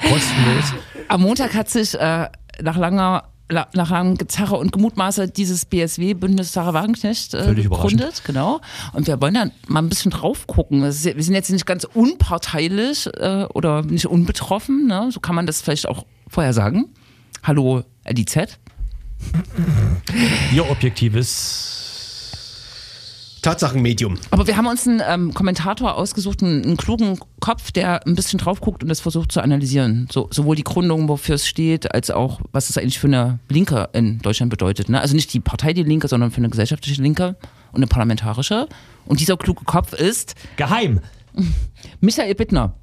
Kostenlos. 0.00 0.72
Am 1.08 1.22
Montag 1.22 1.54
hat 1.54 1.68
sich 1.68 1.94
äh, 1.94 2.28
nach 2.62 2.76
langer 2.76 3.24
la- 3.48 3.66
nach 3.74 3.90
langem 3.90 4.16
Gezerre 4.16 4.56
und 4.56 4.70
Gemutmaße 4.70 5.28
dieses 5.28 5.64
BSW, 5.64 6.14
Bündnis 6.14 6.52
Sarah 6.52 6.72
Wagenknecht, 6.72 7.34
äh, 7.34 7.52
gegründet. 7.54 8.22
Genau. 8.24 8.60
Und 8.92 9.08
wir 9.08 9.20
wollen 9.20 9.34
da 9.34 9.46
mal 9.66 9.80
ein 9.82 9.88
bisschen 9.88 10.12
drauf 10.12 10.46
gucken. 10.46 10.84
Ist, 10.84 11.04
wir 11.04 11.22
sind 11.22 11.34
jetzt 11.34 11.50
nicht 11.50 11.66
ganz 11.66 11.84
unparteilich 11.84 13.08
äh, 13.16 13.46
oder 13.52 13.82
nicht 13.82 14.06
unbetroffen. 14.06 14.86
Ne? 14.86 15.08
So 15.10 15.18
kann 15.20 15.34
man 15.34 15.46
das 15.46 15.60
vielleicht 15.62 15.88
auch 15.88 16.06
vorher 16.28 16.52
sagen. 16.52 16.90
Hallo, 17.42 17.82
LIZ. 18.08 18.36
Ihr 20.54 20.70
objektives. 20.70 21.79
Tatsachenmedium. 23.40 24.18
Aber 24.30 24.46
wir 24.46 24.56
haben 24.56 24.66
uns 24.66 24.86
einen 24.86 25.02
ähm, 25.06 25.34
Kommentator 25.34 25.96
ausgesucht, 25.96 26.42
einen, 26.42 26.64
einen 26.64 26.76
klugen 26.76 27.18
Kopf, 27.40 27.72
der 27.72 28.06
ein 28.06 28.14
bisschen 28.14 28.38
drauf 28.38 28.60
guckt 28.60 28.82
und 28.82 28.88
das 28.88 29.00
versucht 29.00 29.32
zu 29.32 29.40
analysieren. 29.40 30.08
So, 30.10 30.28
sowohl 30.30 30.56
die 30.56 30.64
Gründung, 30.64 31.08
wofür 31.08 31.36
es 31.36 31.46
steht, 31.46 31.94
als 31.94 32.10
auch, 32.10 32.40
was 32.52 32.70
es 32.70 32.78
eigentlich 32.78 32.98
für 32.98 33.06
eine 33.06 33.38
Linke 33.48 33.88
in 33.92 34.18
Deutschland 34.20 34.50
bedeutet. 34.50 34.88
Ne? 34.88 35.00
Also 35.00 35.14
nicht 35.14 35.32
die 35.32 35.40
Partei 35.40 35.72
Die 35.72 35.82
Linke, 35.82 36.08
sondern 36.08 36.30
für 36.30 36.38
eine 36.38 36.50
gesellschaftliche 36.50 37.00
Linke 37.00 37.36
und 37.72 37.76
eine 37.78 37.86
parlamentarische. 37.86 38.68
Und 39.06 39.20
dieser 39.20 39.36
kluge 39.36 39.64
Kopf 39.64 39.92
ist 39.92 40.34
Geheim. 40.56 41.00
Michael 42.00 42.34
Bittner, 42.34 42.74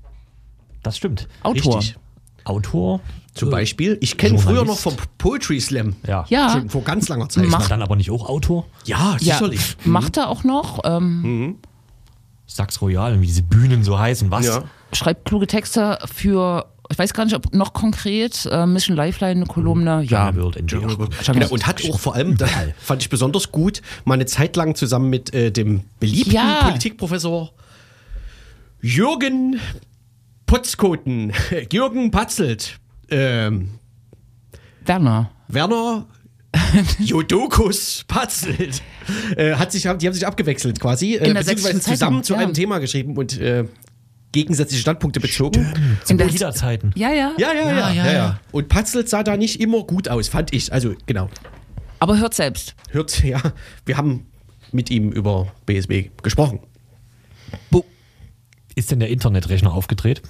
Das 0.84 0.98
stimmt. 0.98 1.28
Autor. 1.44 1.78
Richtig. 1.78 1.98
Autor. 2.46 3.02
Zum 3.38 3.50
Beispiel, 3.50 3.98
ich 4.02 4.18
kenne 4.18 4.38
früher 4.40 4.66
noch 4.66 4.78
vom 4.78 4.96
Poetry 5.18 5.60
Slam. 5.60 5.96
Ja. 6.08 6.26
Ja, 6.30 6.50
Schon 6.52 6.70
vor 6.70 6.84
ganz 6.84 7.08
langer 7.10 7.30
Zeit. 7.30 7.46
Ist 7.46 7.52
Mach- 7.52 7.60
man 7.60 7.70
dann 7.70 7.82
aber 7.82 7.96
nicht 7.96 8.12
auch 8.12 8.28
Autor? 8.28 8.66
Ja, 8.86 9.18
ja 9.20 9.36
sicherlich. 9.36 9.78
macht 9.86 10.18
er 10.18 10.30
auch 10.30 10.44
noch, 10.44 10.80
ähm, 10.86 11.58
Sax 12.46 12.82
Royal, 12.82 13.20
wie 13.22 13.26
diese 13.28 13.44
Bühnen 13.44 13.84
so 13.84 14.00
heißen. 14.00 14.32
Was? 14.32 14.46
Ja. 14.46 14.64
schreibt 14.94 15.26
kluge 15.26 15.48
Texte 15.48 16.00
für, 16.06 16.66
ich 16.90 16.98
weiß 16.98 17.14
gar 17.14 17.26
nicht, 17.26 17.36
ob 17.36 17.54
noch 17.54 17.74
konkret, 17.74 18.46
äh, 18.50 18.66
Mission 18.66 18.96
Lifeline, 18.96 19.32
eine 19.32 19.46
Kolumne. 19.46 20.02
Ja, 20.04 20.34
World 20.36 20.56
NGO. 20.64 21.08
Genau, 21.34 21.50
und 21.50 21.68
hat 21.68 21.84
auch 21.90 22.00
vor 22.00 22.16
allem, 22.16 22.38
das 22.38 22.50
fand 22.80 23.02
ich 23.02 23.10
besonders 23.10 23.52
gut, 23.52 23.82
mal 24.06 24.14
eine 24.14 24.26
Zeit 24.26 24.56
lang 24.56 24.76
zusammen 24.76 25.10
mit 25.10 25.34
äh, 25.34 25.52
dem 25.52 25.82
beliebten 26.00 26.32
Ja. 26.32 26.64
Politikprofessor 26.64 27.52
Jürgen 28.82 29.60
Potzkoten, 30.46 31.34
Jürgen 31.74 32.12
Patzelt, 32.12 32.80
ähm, 33.10 33.80
Werner. 34.86 35.32
Werner 35.48 36.08
Jodokus 37.00 38.06
Patzelt, 38.08 38.82
äh, 39.36 39.56
hat 39.56 39.72
sich, 39.72 39.84
die 39.84 39.88
haben 39.90 40.14
sich 40.14 40.26
abgewechselt 40.26 40.80
quasi, 40.80 41.16
äh, 41.16 41.28
In 41.28 41.34
der 41.34 41.42
beziehungsweise 41.42 41.80
zusammen 41.82 42.18
Zeitung, 42.18 42.24
zu 42.24 42.34
ja. 42.34 42.40
einem 42.40 42.54
Thema 42.54 42.80
geschrieben 42.80 43.18
und 43.18 43.40
äh, 43.40 43.66
gegensätzliche 44.32 44.82
Standpunkte 44.82 45.20
bezogen. 45.20 45.74
Zu 46.04 46.14
In 46.14 46.18
der- 46.18 46.28
Liederzeiten. 46.28 46.92
Ja, 46.96 47.12
ja. 47.12 47.34
Ja, 47.38 47.54
ja, 47.54 47.62
ja, 47.62 47.70
Ja, 47.70 47.72
ja, 47.72 47.94
ja, 47.94 48.06
ja, 48.06 48.14
ja. 48.14 48.40
Und 48.52 48.70
Patzelt 48.70 49.10
sah 49.10 49.24
da 49.24 49.38
nicht 49.38 49.60
immer 49.60 49.84
gut 49.84 50.10
aus, 50.10 50.30
fand 50.30 50.54
ich. 50.54 50.72
Also, 50.74 50.96
genau. 51.06 51.30
Aber 52.00 52.18
hört 52.18 52.34
selbst. 52.34 52.76
Hört, 52.92 53.24
ja, 53.24 53.42
wir 53.86 53.98
haben 53.98 54.26
mit 54.72 54.90
ihm 54.90 55.12
über 55.12 55.52
BSB 55.66 56.10
gesprochen. 56.24 56.60
Ist 58.76 58.92
denn 58.92 59.00
der 59.00 59.10
Internetrechner 59.10 59.74
aufgedreht? 59.74 60.22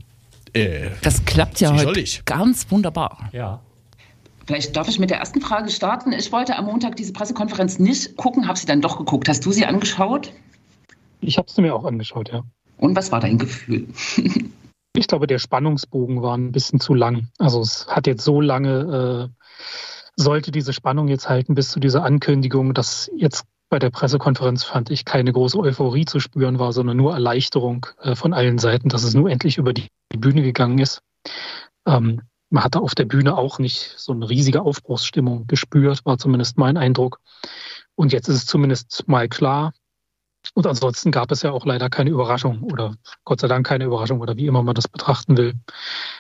Äh, 0.53 0.89
Das 1.01 1.23
klappt 1.25 1.60
ja 1.60 1.73
heute 1.73 2.03
ganz 2.25 2.69
wunderbar. 2.71 3.29
Ja. 3.31 3.62
Vielleicht 4.45 4.75
darf 4.75 4.88
ich 4.88 4.97
mit 4.97 5.10
der 5.10 5.17
ersten 5.17 5.41
Frage 5.41 5.69
starten. 5.69 6.13
Ich 6.13 6.31
wollte 6.31 6.55
am 6.55 6.65
Montag 6.65 6.95
diese 6.95 7.12
Pressekonferenz 7.12 7.79
nicht 7.79 8.15
gucken, 8.15 8.47
habe 8.47 8.57
sie 8.57 8.65
dann 8.65 8.81
doch 8.81 8.97
geguckt. 8.97 9.27
Hast 9.27 9.45
du 9.45 9.51
sie 9.51 9.65
angeschaut? 9.65 10.31
Ich 11.19 11.38
habe 11.38 11.47
es 11.49 11.57
mir 11.57 11.75
auch 11.75 11.83
angeschaut, 11.83 12.31
ja. 12.31 12.43
Und 12.77 12.95
was 12.95 13.12
war 13.12 13.19
dein 13.19 13.38
Gefühl? 13.38 13.88
Ich 14.95 15.07
glaube, 15.07 15.27
der 15.27 15.39
Spannungsbogen 15.39 16.21
war 16.21 16.38
ein 16.38 16.51
bisschen 16.51 16.79
zu 16.79 16.93
lang. 16.93 17.27
Also 17.38 17.62
es 17.62 17.88
hat 17.88 18.07
jetzt 18.07 18.23
so 18.23 18.39
lange, 18.39 19.29
äh, 19.29 19.43
sollte 20.15 20.51
diese 20.51 20.73
Spannung 20.73 21.07
jetzt 21.07 21.27
halten 21.27 21.53
bis 21.53 21.69
zu 21.69 21.79
dieser 21.79 22.03
Ankündigung, 22.03 22.73
dass 22.73 23.12
jetzt 23.15 23.43
bei 23.69 23.80
der 23.80 23.89
Pressekonferenz 23.89 24.63
fand 24.63 24.89
ich 24.89 25.06
keine 25.06 25.34
große 25.34 25.58
Euphorie 25.58 26.06
zu 26.06 26.19
spüren 26.19 26.60
war, 26.60 26.73
sondern 26.73 26.97
nur 26.97 27.13
Erleichterung 27.13 27.86
äh, 28.01 28.15
von 28.15 28.34
allen 28.34 28.60
Seiten, 28.60 28.89
dass 28.89 29.03
es 29.03 29.13
nur 29.13 29.30
endlich 29.30 29.58
über 29.58 29.73
die 29.73 29.89
Bühne 30.15 30.41
gegangen 30.41 30.80
ist. 30.80 31.01
Ähm, 31.86 32.21
man 32.49 32.63
hatte 32.63 32.80
auf 32.80 32.95
der 32.95 33.06
Bühne 33.06 33.38
auch 33.38 33.60
nicht 33.60 33.95
so 33.97 34.13
eine 34.13 34.30
riesige 34.30 34.62
Aufbruchsstimmung 34.62 35.47
gespürt, 35.47 36.06
war 36.06 36.17
zumindest 36.17 36.58
mein 36.58 36.77
Eindruck. 36.77 37.19
Und 37.95 38.13
jetzt 38.13 38.30
ist 38.30 38.36
es 38.36 38.45
zumindest 38.45 39.03
mal 39.08 39.27
klar. 39.27 39.73
Und 40.53 40.65
ansonsten 40.65 41.12
gab 41.12 41.30
es 41.32 41.41
ja 41.41 41.51
auch 41.51 41.65
leider 41.65 41.89
keine 41.89 42.10
Überraschung 42.10 42.63
oder 42.63 42.95
Gott 43.25 43.41
sei 43.41 43.49
Dank 43.49 43.67
keine 43.67 43.84
Überraschung 43.84 44.21
oder 44.21 44.38
wie 44.38 44.47
immer 44.47 44.63
man 44.63 44.75
das 44.75 44.88
betrachten 44.88 45.36
will. 45.36 45.56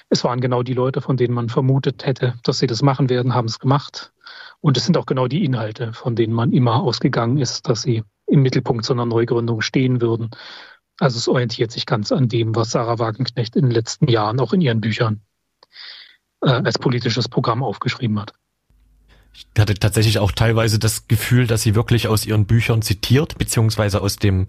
Es 0.09 0.25
waren 0.25 0.41
genau 0.41 0.63
die 0.63 0.73
Leute, 0.73 0.99
von 0.99 1.15
denen 1.15 1.33
man 1.33 1.47
vermutet 1.47 2.05
hätte, 2.05 2.33
dass 2.43 2.59
sie 2.59 2.67
das 2.67 2.81
machen 2.81 3.09
werden, 3.09 3.33
haben 3.33 3.47
es 3.47 3.59
gemacht. 3.59 4.11
Und 4.61 4.77
es 4.77 4.85
sind 4.85 4.97
auch 4.97 5.05
genau 5.05 5.27
die 5.27 5.45
Inhalte, 5.45 5.93
von 5.93 6.15
denen 6.15 6.33
man 6.33 6.51
immer 6.51 6.81
ausgegangen 6.81 7.37
ist, 7.37 7.69
dass 7.69 7.81
sie 7.81 8.03
im 8.25 8.41
Mittelpunkt 8.41 8.85
so 8.85 8.93
einer 8.93 9.05
Neugründung 9.05 9.61
stehen 9.61 10.01
würden. 10.01 10.31
Also 10.99 11.17
es 11.17 11.27
orientiert 11.27 11.71
sich 11.71 11.85
ganz 11.85 12.11
an 12.11 12.27
dem, 12.27 12.55
was 12.55 12.71
Sarah 12.71 12.99
Wagenknecht 12.99 13.55
in 13.55 13.65
den 13.65 13.71
letzten 13.71 14.07
Jahren 14.07 14.39
auch 14.39 14.53
in 14.53 14.61
ihren 14.61 14.81
Büchern 14.81 15.21
äh, 16.41 16.49
als 16.49 16.79
politisches 16.79 17.29
Programm 17.29 17.63
aufgeschrieben 17.63 18.19
hat. 18.19 18.33
Ich 19.33 19.61
hatte 19.61 19.75
tatsächlich 19.75 20.17
auch 20.17 20.31
teilweise 20.31 20.79
das 20.79 21.07
Gefühl, 21.07 21.45
dass 21.45 21.61
sie 21.61 21.75
wirklich 21.75 22.07
aus 22.07 22.25
ihren 22.25 22.45
Büchern 22.45 22.81
zitiert, 22.81 23.37
beziehungsweise 23.37 24.01
aus 24.01 24.15
dem, 24.15 24.47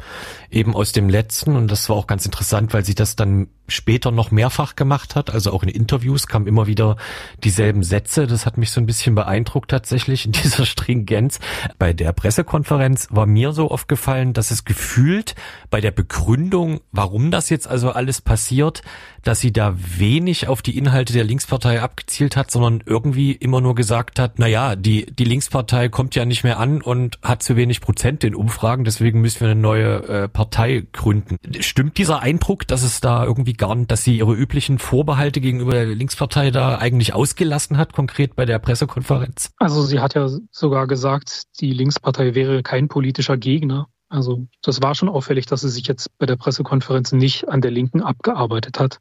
eben 0.50 0.74
aus 0.74 0.92
dem 0.92 1.10
letzten. 1.10 1.56
Und 1.56 1.70
das 1.70 1.90
war 1.90 1.96
auch 1.96 2.06
ganz 2.06 2.24
interessant, 2.24 2.72
weil 2.72 2.86
sie 2.86 2.94
das 2.94 3.14
dann 3.14 3.48
später 3.68 4.10
noch 4.10 4.30
mehrfach 4.30 4.76
gemacht 4.76 5.14
hat. 5.14 5.30
Also 5.30 5.52
auch 5.52 5.62
in 5.62 5.68
Interviews 5.68 6.26
kamen 6.26 6.46
immer 6.46 6.66
wieder 6.66 6.96
dieselben 7.44 7.82
Sätze. 7.82 8.26
Das 8.26 8.46
hat 8.46 8.58
mich 8.58 8.70
so 8.70 8.80
ein 8.80 8.86
bisschen 8.86 9.14
beeindruckt 9.14 9.70
tatsächlich 9.70 10.26
in 10.26 10.32
dieser 10.44 10.66
Stringenz. 10.66 11.38
Bei 11.78 11.92
der 11.92 12.12
Pressekonferenz 12.12 13.08
war 13.10 13.26
mir 13.26 13.52
so 13.52 13.70
aufgefallen, 13.70 14.32
dass 14.32 14.50
es 14.50 14.64
gefühlt 14.64 15.34
bei 15.70 15.80
der 15.80 15.90
Begründung, 15.90 16.80
warum 16.92 17.30
das 17.30 17.50
jetzt 17.50 17.68
also 17.68 17.90
alles 17.90 18.20
passiert, 18.20 18.82
dass 19.22 19.40
sie 19.40 19.52
da 19.52 19.74
wenig 19.76 20.48
auf 20.48 20.62
die 20.62 20.78
Inhalte 20.78 21.12
der 21.12 21.24
Linkspartei 21.24 21.82
abgezielt 21.82 22.36
hat, 22.36 22.50
sondern 22.50 22.82
irgendwie 22.86 23.32
immer 23.32 23.60
nur 23.60 23.74
gesagt 23.74 24.18
hat, 24.18 24.34
na 24.38 24.46
ja, 24.46 24.76
die, 24.76 25.06
die 25.06 25.24
Linkspartei 25.24 25.88
kommt 25.88 26.14
ja 26.14 26.24
nicht 26.24 26.44
mehr 26.44 26.58
an 26.58 26.80
und 26.80 27.18
hat 27.22 27.42
zu 27.42 27.56
wenig 27.56 27.80
Prozent 27.80 28.24
in 28.24 28.34
Umfragen, 28.34 28.84
deswegen 28.84 29.20
müssen 29.20 29.40
wir 29.40 29.50
eine 29.50 29.60
neue 29.60 30.08
äh, 30.08 30.28
Partei 30.28 30.86
gründen. 30.92 31.36
Stimmt 31.60 31.98
dieser 31.98 32.22
Eindruck, 32.22 32.66
dass 32.66 32.82
es 32.82 33.00
da 33.00 33.24
irgendwie 33.24 33.52
gar 33.58 33.74
nicht, 33.74 33.90
dass 33.90 34.04
sie 34.04 34.16
ihre 34.16 34.34
üblichen 34.34 34.78
Vorbehalte 34.78 35.40
gegenüber 35.40 35.72
der 35.72 35.86
Linkspartei 35.86 36.50
da 36.50 36.78
eigentlich 36.78 37.14
ausgelassen 37.14 37.76
hat, 37.76 37.92
konkret 37.92 38.36
bei 38.36 38.46
der 38.46 38.58
Pressekonferenz? 38.58 39.52
Also 39.58 39.82
sie 39.82 40.00
hat 40.00 40.14
ja 40.14 40.28
sogar 40.50 40.86
gesagt, 40.86 41.42
die 41.60 41.72
Linkspartei 41.72 42.34
wäre 42.34 42.62
kein 42.62 42.88
politischer 42.88 43.36
Gegner. 43.36 43.88
Also 44.08 44.46
das 44.62 44.82
war 44.82 44.94
schon 44.94 45.08
auffällig, 45.08 45.46
dass 45.46 45.60
sie 45.60 45.68
sich 45.68 45.86
jetzt 45.86 46.16
bei 46.18 46.26
der 46.26 46.36
Pressekonferenz 46.36 47.12
nicht 47.12 47.48
an 47.48 47.60
der 47.60 47.70
Linken 47.70 48.00
abgearbeitet 48.00 48.78
hat. 48.78 49.00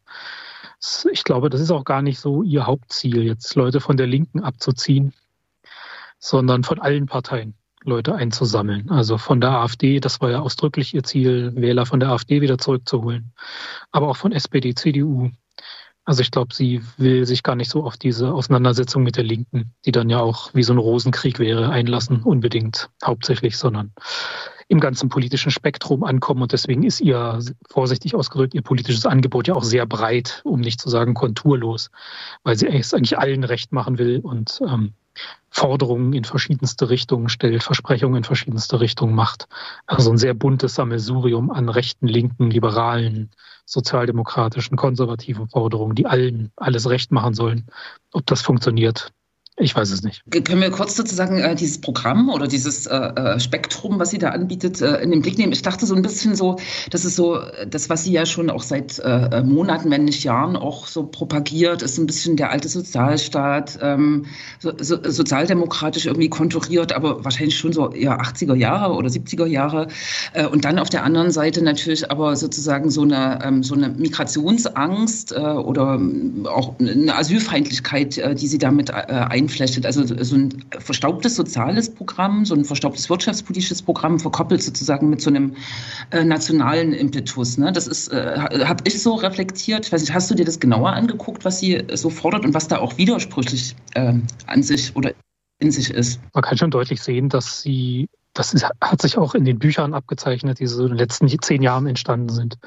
Ich 1.11 1.23
glaube, 1.23 1.49
das 1.49 1.61
ist 1.61 1.71
auch 1.71 1.85
gar 1.85 2.01
nicht 2.01 2.19
so 2.19 2.43
ihr 2.43 2.67
Hauptziel, 2.67 3.23
jetzt 3.23 3.55
Leute 3.55 3.79
von 3.79 3.97
der 3.97 4.07
Linken 4.07 4.41
abzuziehen, 4.41 5.13
sondern 6.19 6.63
von 6.63 6.79
allen 6.79 7.05
Parteien. 7.05 7.55
Leute 7.83 8.15
einzusammeln. 8.15 8.89
Also 8.89 9.17
von 9.17 9.41
der 9.41 9.51
AfD, 9.51 9.99
das 9.99 10.21
war 10.21 10.31
ja 10.31 10.39
ausdrücklich 10.39 10.93
ihr 10.93 11.03
Ziel, 11.03 11.53
Wähler 11.55 11.85
von 11.85 11.99
der 11.99 12.09
AfD 12.09 12.41
wieder 12.41 12.57
zurückzuholen. 12.57 13.33
Aber 13.91 14.09
auch 14.09 14.17
von 14.17 14.31
SPD, 14.31 14.73
CDU. 14.75 15.31
Also 16.03 16.21
ich 16.21 16.31
glaube, 16.31 16.53
sie 16.53 16.81
will 16.97 17.25
sich 17.25 17.43
gar 17.43 17.55
nicht 17.55 17.69
so 17.69 17.83
auf 17.83 17.97
diese 17.97 18.33
Auseinandersetzung 18.33 19.03
mit 19.03 19.17
der 19.17 19.25
Linken, 19.25 19.73
die 19.85 19.91
dann 19.91 20.09
ja 20.09 20.19
auch 20.19 20.53
wie 20.53 20.63
so 20.63 20.73
ein 20.73 20.79
Rosenkrieg 20.79 21.37
wäre, 21.39 21.69
einlassen, 21.69 22.23
unbedingt 22.23 22.89
hauptsächlich, 23.05 23.57
sondern 23.57 23.91
im 24.69 24.79
ganzen 24.79 25.09
politischen 25.09 25.51
Spektrum 25.51 26.03
ankommen. 26.03 26.41
Und 26.41 26.51
deswegen 26.53 26.83
ist 26.83 27.01
ihr, 27.01 27.39
vorsichtig 27.69 28.15
ausgedrückt, 28.15 28.53
ihr 28.53 28.61
politisches 28.61 29.05
Angebot 29.05 29.47
ja 29.47 29.55
auch 29.55 29.63
sehr 29.63 29.85
breit, 29.85 30.41
um 30.43 30.59
nicht 30.59 30.81
zu 30.81 30.89
sagen 30.89 31.13
konturlos, 31.13 31.89
weil 32.43 32.57
sie 32.57 32.67
es 32.67 32.93
eigentlich 32.93 33.17
allen 33.17 33.43
recht 33.43 33.71
machen 33.71 33.97
will 33.97 34.19
und 34.19 34.61
ähm, 34.65 34.93
Forderungen 35.49 36.13
in 36.13 36.23
verschiedenste 36.23 36.89
Richtungen 36.89 37.29
stellt, 37.29 37.63
Versprechungen 37.63 38.17
in 38.17 38.23
verschiedenste 38.23 38.79
Richtungen 38.79 39.15
macht. 39.15 39.47
Also 39.85 40.11
ein 40.11 40.17
sehr 40.17 40.33
buntes 40.33 40.75
Sammelsurium 40.75 41.51
an 41.51 41.69
rechten, 41.69 42.07
linken, 42.07 42.49
liberalen, 42.51 43.31
sozialdemokratischen, 43.65 44.77
konservativen 44.77 45.49
Forderungen, 45.49 45.95
die 45.95 46.05
allen 46.05 46.51
alles 46.55 46.89
recht 46.89 47.11
machen 47.11 47.33
sollen. 47.33 47.67
Ob 48.11 48.25
das 48.25 48.41
funktioniert, 48.41 49.11
ich 49.59 49.75
weiß 49.75 49.89
es 49.89 50.03
nicht. 50.03 50.23
Können 50.29 50.61
wir 50.61 50.69
kurz 50.69 50.95
sozusagen 50.95 51.39
äh, 51.39 51.55
dieses 51.55 51.81
Programm 51.81 52.29
oder 52.29 52.47
dieses 52.47 52.85
äh, 52.85 52.95
äh, 52.95 53.39
Spektrum, 53.39 53.97
was 53.97 54.11
sie 54.11 54.19
da 54.19 54.29
anbietet, 54.29 54.81
äh, 54.81 54.97
in 55.01 55.09
den 55.09 55.23
Blick 55.23 55.39
nehmen? 55.39 55.51
Ich 55.51 55.63
dachte 55.63 55.87
so 55.87 55.95
ein 55.95 56.03
bisschen 56.03 56.35
so, 56.35 56.57
das 56.91 57.05
ist 57.05 57.15
so, 57.15 57.41
das, 57.67 57.89
was 57.89 58.03
sie 58.03 58.11
ja 58.11 58.27
schon 58.27 58.51
auch 58.51 58.61
seit 58.61 58.99
äh, 58.99 59.41
Monaten, 59.41 59.89
wenn 59.89 60.05
nicht 60.05 60.23
Jahren 60.23 60.55
auch 60.55 60.85
so 60.85 61.07
propagiert, 61.07 61.81
ist 61.81 61.97
ein 61.97 62.05
bisschen 62.05 62.37
der 62.37 62.51
alte 62.51 62.69
Sozialstaat, 62.69 63.79
ähm, 63.81 64.27
so, 64.59 64.73
so, 64.79 64.97
sozialdemokratisch 65.03 66.05
irgendwie 66.05 66.29
konturiert, 66.29 66.93
aber 66.93 67.25
wahrscheinlich 67.25 67.57
schon 67.57 67.73
so 67.73 67.91
eher 67.91 68.21
80er 68.21 68.53
Jahre 68.53 68.93
oder 68.93 69.09
70er 69.09 69.47
Jahre. 69.47 69.87
Äh, 70.33 70.45
und 70.45 70.65
dann 70.65 70.77
auf 70.77 70.89
der 70.89 71.03
anderen 71.03 71.31
Seite 71.31 71.63
natürlich 71.63 72.11
aber 72.11 72.35
sozusagen 72.35 72.91
so 72.91 73.01
eine, 73.01 73.39
ähm, 73.43 73.63
so 73.63 73.73
eine 73.73 73.89
Migrationsangst 73.89 75.31
äh, 75.31 75.39
oder 75.39 75.95
ähm, 75.95 76.45
auch 76.47 76.75
eine 76.79 77.15
Asylfeindlichkeit, 77.15 78.19
äh, 78.19 78.35
die 78.35 78.47
sie 78.47 78.59
damit 78.59 78.91
äh, 78.91 78.93
ein 78.93 79.46
einflechtet. 79.47 79.85
Also 79.85 80.03
so 80.23 80.35
ein 80.35 80.65
verstaubtes 80.79 81.35
soziales 81.35 81.93
Programm, 81.93 82.45
so 82.45 82.53
ein 82.53 82.65
verstaubtes 82.65 83.09
wirtschaftspolitisches 83.09 83.81
Programm 83.81 84.19
verkoppelt 84.19 84.61
sozusagen 84.61 85.09
mit 85.09 85.21
so 85.21 85.29
einem 85.29 85.55
äh, 86.11 86.23
nationalen 86.23 86.93
Impetus. 86.93 87.57
Ne? 87.57 87.71
Das 87.71 87.87
ist, 87.87 88.09
äh, 88.09 88.37
habe 88.37 88.83
ich 88.85 89.01
so 89.01 89.15
reflektiert. 89.15 89.91
Weiß 89.91 90.01
nicht, 90.01 90.13
hast 90.13 90.29
du 90.29 90.35
dir 90.35 90.45
das 90.45 90.59
genauer 90.59 90.91
angeguckt, 90.91 91.45
was 91.45 91.59
sie 91.59 91.83
so 91.93 92.09
fordert 92.09 92.45
und 92.45 92.53
was 92.53 92.67
da 92.67 92.79
auch 92.79 92.97
widersprüchlich 92.97 93.75
äh, 93.93 94.13
an 94.45 94.63
sich 94.63 94.95
oder 94.95 95.13
in 95.59 95.71
sich 95.71 95.89
ist? 95.89 96.19
Man 96.33 96.43
kann 96.43 96.57
schon 96.57 96.71
deutlich 96.71 97.01
sehen, 97.01 97.29
dass 97.29 97.61
sie 97.61 98.09
das 98.33 98.53
ist, 98.53 98.67
hat 98.81 99.01
sich 99.01 99.17
auch 99.17 99.33
in 99.33 99.45
den 99.45 99.57
Büchern 99.57 99.95
abgezeichnet, 99.95 100.59
die 100.59 100.67
so 100.67 100.83
in 100.83 100.89
den 100.89 100.97
letzten 100.97 101.27
zehn 101.41 101.63
Jahren 101.63 101.87
entstanden 101.87 102.29
sind 102.29 102.59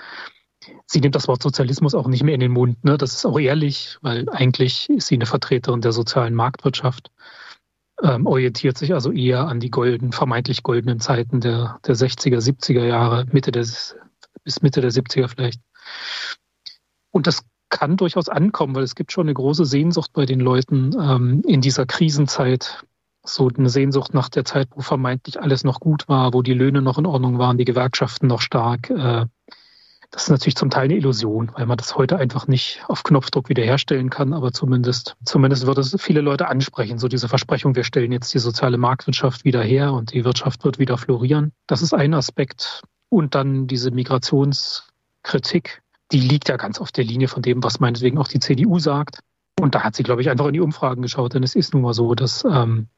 sie 0.87 1.01
nimmt 1.01 1.15
das 1.15 1.29
Wort 1.29 1.43
Sozialismus 1.43 1.95
auch 1.95 2.09
nicht 2.09 2.23
mehr 2.23 2.35
in 2.35 2.41
den 2.41 2.53
Mund. 2.53 2.83
Ne? 2.85 2.99
Das 2.99 3.15
ist 3.15 3.27
auch 3.27 3.39
ehrlich, 3.39 3.99
weil 4.03 4.29
eigentlich 4.29 4.89
ist 4.91 5.07
sie 5.07 5.15
eine 5.17 5.27
Vertreterin 5.27 5.81
der 5.81 5.93
sozialen 5.93 6.35
Marktwirtschaft, 6.35 7.11
ähm, 8.03 8.27
orientiert 8.27 8.79
sich 8.79 8.95
also 8.95 9.13
eher 9.13 9.47
an 9.47 9.61
die 9.61 9.71
golden, 9.71 10.13
vermeintlich 10.13 10.63
goldenen 10.63 11.01
Zeiten 11.01 11.41
der, 11.41 11.79
der 11.87 11.97
60er, 11.97 12.39
70er 12.39 12.85
Jahre, 12.85 13.27
Mitte 13.31 13.53
des, 13.53 13.97
bis 14.45 14.63
Mitte 14.63 14.81
der 14.81 14.91
70er 14.91 15.29
vielleicht. 15.29 15.61
Und 17.11 17.27
das 17.27 17.43
kann 17.69 17.97
durchaus 17.97 18.29
ankommen, 18.29 18.75
weil 18.75 18.83
es 18.83 18.95
gibt 18.95 19.13
schon 19.13 19.27
eine 19.27 19.35
große 19.35 19.65
Sehnsucht 19.65 20.13
bei 20.13 20.27
den 20.27 20.41
Leuten 20.41 20.93
ähm, 21.01 21.43
in 21.47 21.61
dieser 21.61 21.87
Krisenzeit. 21.87 22.85
So 23.23 23.51
eine 23.55 23.69
Sehnsucht 23.69 24.15
nach 24.15 24.31
der 24.31 24.47
Zeit, 24.47 24.69
wo 24.75 24.81
vermeintlich 24.81 25.41
alles 25.41 25.63
noch 25.63 25.79
gut 25.79 26.09
war, 26.09 26.33
wo 26.33 26.41
die 26.41 26.55
Löhne 26.55 26.81
noch 26.81 26.97
in 26.97 27.05
Ordnung 27.05 27.39
waren, 27.39 27.59
die 27.59 27.67
Gewerkschaften 27.67 28.27
noch 28.27 28.41
stark, 28.41 28.89
äh, 28.89 29.27
das 30.11 30.25
ist 30.25 30.31
natürlich 30.31 30.57
zum 30.57 30.71
Teil 30.71 30.85
eine 30.85 30.97
Illusion, 30.97 31.53
weil 31.55 31.67
man 31.67 31.77
das 31.77 31.97
heute 31.97 32.19
einfach 32.19 32.49
nicht 32.49 32.83
auf 32.89 33.05
Knopfdruck 33.05 33.49
wiederherstellen 33.49 34.11
kann, 34.11 34.33
aber 34.33 34.53
zumindest, 34.53 35.17
zumindest 35.25 35.67
wird 35.67 35.79
es 35.79 35.97
viele 36.01 36.21
Leute 36.21 36.49
ansprechen. 36.49 36.99
So 36.99 37.07
diese 37.07 37.29
Versprechung, 37.29 37.77
wir 37.77 37.85
stellen 37.85 38.11
jetzt 38.11 38.35
die 38.35 38.41
soziale 38.41 38.77
Marktwirtschaft 38.77 39.45
wieder 39.45 39.63
her 39.63 39.93
und 39.93 40.13
die 40.13 40.25
Wirtschaft 40.25 40.65
wird 40.65 40.81
wieder 40.81 40.99
florieren. 40.99 41.53
Das 41.69 41.81
ist 41.81 41.95
ein 41.95 42.15
Aspekt. 42.15 42.83
Und 43.09 43.37
dann 43.37 43.69
diese 43.69 43.93
Migrationskritik, 43.93 45.83
die 46.11 46.21
liegt 46.21 46.49
ja 46.49 46.57
ganz 46.57 46.81
auf 46.81 46.91
der 46.91 47.05
Linie 47.05 47.29
von 47.29 47.43
dem, 47.43 47.63
was 47.63 47.79
meinetwegen 47.79 48.19
auch 48.19 48.29
die 48.29 48.41
CDU 48.41 48.81
sagt. 48.81 49.21
Und 49.61 49.77
da 49.77 49.85
hat 49.85 49.95
sie, 49.95 50.03
glaube 50.03 50.23
ich, 50.23 50.31
einfach 50.31 50.47
in 50.47 50.55
die 50.55 50.61
Umfragen 50.61 51.03
geschaut, 51.03 51.35
denn 51.35 51.45
es 51.45 51.55
ist 51.55 51.73
nun 51.73 51.83
mal 51.83 51.95
so, 51.95 52.15
dass 52.17 52.45
ähm, 52.45 52.89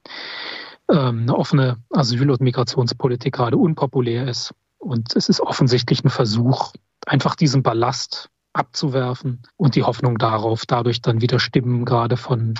ähm, 0.89 1.23
eine 1.23 1.37
offene 1.37 1.77
Asyl- 1.91 2.31
und 2.31 2.41
Migrationspolitik 2.41 3.35
gerade 3.35 3.59
unpopulär 3.59 4.29
ist. 4.29 4.55
Und 4.79 5.15
es 5.15 5.29
ist 5.29 5.41
offensichtlich 5.41 6.05
ein 6.05 6.11
Versuch, 6.11 6.73
einfach 7.07 7.37
diesen 7.37 7.63
Ballast 7.63 8.31
abzuwerfen 8.53 9.43
und 9.57 9.75
die 9.77 9.83
Hoffnung 9.83 10.19
darauf, 10.19 10.67
dadurch 10.67 11.01
dann 11.01 11.21
wieder 11.21 11.39
Stimmen 11.41 11.85
gerade 11.85 12.17
von 12.17 12.55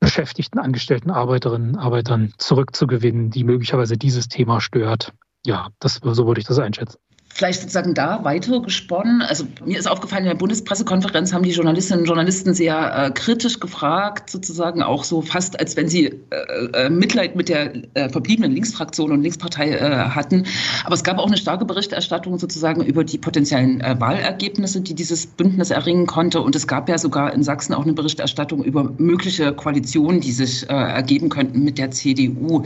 beschäftigten, 0.00 0.58
angestellten 0.58 1.10
Arbeiterinnen 1.10 1.76
Arbeitern 1.76 2.32
zurückzugewinnen, 2.38 3.30
die 3.30 3.44
möglicherweise 3.44 3.96
dieses 3.96 4.28
Thema 4.28 4.60
stört. 4.60 5.12
Ja, 5.44 5.68
das, 5.78 6.00
so 6.02 6.26
würde 6.26 6.40
ich 6.40 6.46
das 6.46 6.58
einschätzen. 6.58 6.98
Vielleicht 7.38 7.60
sozusagen 7.60 7.94
da 7.94 8.24
weiter 8.24 8.60
gesponnen. 8.60 9.22
Also 9.22 9.44
mir 9.64 9.78
ist 9.78 9.88
aufgefallen, 9.88 10.24
in 10.24 10.30
der 10.30 10.36
Bundespressekonferenz 10.36 11.32
haben 11.32 11.44
die 11.44 11.52
Journalistinnen 11.52 12.00
und 12.00 12.06
Journalisten 12.08 12.52
sehr 12.52 13.06
äh, 13.06 13.10
kritisch 13.12 13.60
gefragt, 13.60 14.28
sozusagen 14.28 14.82
auch 14.82 15.04
so 15.04 15.22
fast, 15.22 15.60
als 15.60 15.76
wenn 15.76 15.88
sie 15.88 16.06
äh, 16.06 16.86
äh, 16.86 16.90
Mitleid 16.90 17.36
mit 17.36 17.48
der 17.48 17.74
äh, 17.94 18.08
verbliebenen 18.08 18.50
Linksfraktion 18.50 19.12
und 19.12 19.22
Linkspartei 19.22 19.70
äh, 19.70 19.80
hatten. 19.80 20.46
Aber 20.84 20.96
es 20.96 21.04
gab 21.04 21.18
auch 21.18 21.28
eine 21.28 21.36
starke 21.36 21.64
Berichterstattung 21.64 22.40
sozusagen 22.40 22.82
über 22.82 23.04
die 23.04 23.18
potenziellen 23.18 23.80
äh, 23.82 23.94
Wahlergebnisse, 24.00 24.80
die 24.80 24.94
dieses 24.94 25.28
Bündnis 25.28 25.70
erringen 25.70 26.06
konnte. 26.06 26.40
Und 26.40 26.56
es 26.56 26.66
gab 26.66 26.88
ja 26.88 26.98
sogar 26.98 27.32
in 27.32 27.44
Sachsen 27.44 27.72
auch 27.72 27.84
eine 27.84 27.92
Berichterstattung 27.92 28.64
über 28.64 28.90
mögliche 28.98 29.52
Koalitionen, 29.52 30.20
die 30.20 30.32
sich 30.32 30.68
ergeben 30.68 31.28
könnten 31.28 31.62
mit 31.62 31.78
der 31.78 31.92
CDU. 31.92 32.64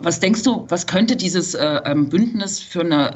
was 0.00 0.20
denkst 0.20 0.44
du, 0.44 0.66
was 0.68 0.86
könnte 0.86 1.16
dieses 1.16 1.56
ähm, 1.60 2.08
Bündnis 2.08 2.60
für 2.60 2.80
eine 2.80 3.12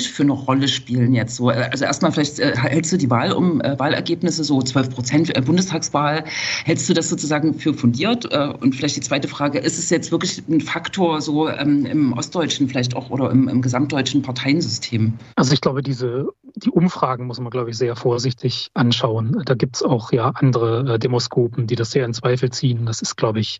strategisch 0.00 0.12
für 0.12 0.22
eine 0.22 0.32
Rolle 0.32 0.68
spielen 0.68 1.14
jetzt 1.14 1.36
so? 1.36 1.48
Also 1.48 1.84
erstmal 1.84 2.12
vielleicht 2.12 2.38
hältst 2.38 2.92
du 2.92 2.96
die 2.96 3.10
Wahl 3.10 3.32
um 3.32 3.60
Wahlergebnisse 3.60 4.44
so 4.44 4.60
12 4.60 4.90
Prozent 4.90 5.44
Bundestagswahl, 5.44 6.24
hältst 6.64 6.88
du 6.88 6.94
das 6.94 7.08
sozusagen 7.08 7.54
für 7.54 7.74
fundiert? 7.74 8.26
und 8.60 8.74
vielleicht 8.74 8.96
die 8.96 9.00
zweite 9.00 9.28
Frage, 9.28 9.58
ist 9.58 9.78
es 9.78 9.90
jetzt 9.90 10.10
wirklich 10.10 10.42
ein 10.48 10.60
Faktor 10.60 11.20
so 11.20 11.48
ähm, 11.48 11.86
im 11.86 12.12
ostdeutschen 12.12 12.68
vielleicht 12.68 12.96
auch 12.96 13.10
oder 13.10 13.30
im, 13.30 13.48
im 13.48 13.62
gesamtdeutschen 13.62 14.22
Parteiensystem? 14.22 15.14
Also 15.36 15.52
ich 15.52 15.60
glaube, 15.60 15.82
diese 15.82 16.28
die 16.54 16.70
Umfragen 16.70 17.26
muss 17.26 17.40
man, 17.40 17.50
glaube 17.50 17.70
ich, 17.70 17.78
sehr 17.78 17.94
vorsichtig 17.94 18.70
anschauen. 18.74 19.42
Da 19.44 19.54
gibt 19.54 19.76
es 19.76 19.82
auch 19.82 20.12
ja 20.12 20.32
andere 20.34 20.94
äh, 20.94 20.98
Demoskopen, 20.98 21.66
die 21.66 21.76
das 21.76 21.90
sehr 21.90 22.04
in 22.04 22.14
Zweifel 22.14 22.50
ziehen. 22.50 22.86
Das 22.86 23.00
ist, 23.00 23.16
glaube 23.16 23.40
ich, 23.40 23.58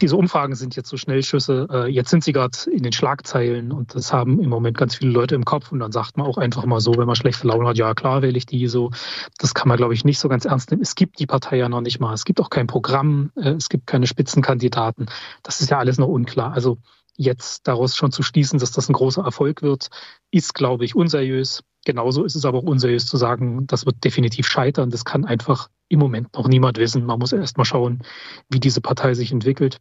diese 0.00 0.16
Umfragen 0.16 0.54
sind 0.54 0.76
jetzt 0.76 0.88
so 0.88 0.96
Schnellschüsse. 0.96 1.68
Äh, 1.70 1.90
jetzt 1.90 2.10
sind 2.10 2.24
sie 2.24 2.32
gerade 2.32 2.56
in 2.70 2.82
den 2.82 2.92
Schlagzeilen 2.92 3.72
und 3.72 3.94
das 3.94 4.12
haben 4.12 4.40
im 4.40 4.48
Moment 4.48 4.76
ganz 4.76 4.96
viele 4.96 5.10
Leute 5.10 5.34
im 5.34 5.44
Kopf. 5.44 5.72
Und 5.72 5.80
dann 5.80 5.92
sagt 5.92 6.16
man 6.16 6.26
auch 6.26 6.38
einfach 6.38 6.64
mal 6.64 6.80
so, 6.80 6.96
wenn 6.96 7.06
man 7.06 7.16
schlechte 7.16 7.46
Laune 7.46 7.68
hat, 7.68 7.78
ja 7.78 7.94
klar 7.94 8.22
wähle 8.22 8.38
ich 8.38 8.46
die 8.46 8.66
so. 8.68 8.90
Das 9.38 9.54
kann 9.54 9.68
man, 9.68 9.76
glaube 9.76 9.94
ich, 9.94 10.04
nicht 10.04 10.18
so 10.18 10.28
ganz 10.28 10.44
ernst 10.44 10.70
nehmen. 10.70 10.82
Es 10.82 10.94
gibt 10.94 11.18
die 11.18 11.26
Partei 11.26 11.56
ja 11.56 11.68
noch 11.68 11.80
nicht 11.80 12.00
mal. 12.00 12.14
Es 12.14 12.24
gibt 12.24 12.40
auch 12.40 12.50
kein 12.50 12.66
Programm. 12.66 13.32
Äh, 13.36 13.50
es 13.50 13.68
gibt 13.68 13.86
keine 13.86 14.06
Spitzenkandidaten. 14.06 15.06
Das 15.42 15.60
ist 15.60 15.70
ja 15.70 15.78
alles 15.78 15.98
noch 15.98 16.08
unklar. 16.08 16.52
Also 16.52 16.78
jetzt 17.16 17.66
daraus 17.66 17.96
schon 17.96 18.12
zu 18.12 18.22
schließen, 18.22 18.58
dass 18.58 18.70
das 18.70 18.88
ein 18.88 18.94
großer 18.94 19.24
Erfolg 19.24 19.62
wird, 19.62 19.88
ist, 20.30 20.54
glaube 20.54 20.84
ich, 20.84 20.94
unseriös. 20.94 21.64
Genauso 21.88 22.22
ist 22.24 22.34
es 22.34 22.44
aber 22.44 22.58
auch 22.58 22.64
unseriös 22.64 23.06
zu 23.06 23.16
sagen, 23.16 23.66
das 23.66 23.86
wird 23.86 24.04
definitiv 24.04 24.46
scheitern. 24.46 24.90
Das 24.90 25.06
kann 25.06 25.24
einfach 25.24 25.70
im 25.88 25.98
Moment 25.98 26.34
noch 26.34 26.46
niemand 26.46 26.76
wissen. 26.76 27.06
Man 27.06 27.18
muss 27.18 27.32
erst 27.32 27.56
mal 27.56 27.64
schauen, 27.64 28.02
wie 28.50 28.60
diese 28.60 28.82
Partei 28.82 29.14
sich 29.14 29.32
entwickelt 29.32 29.78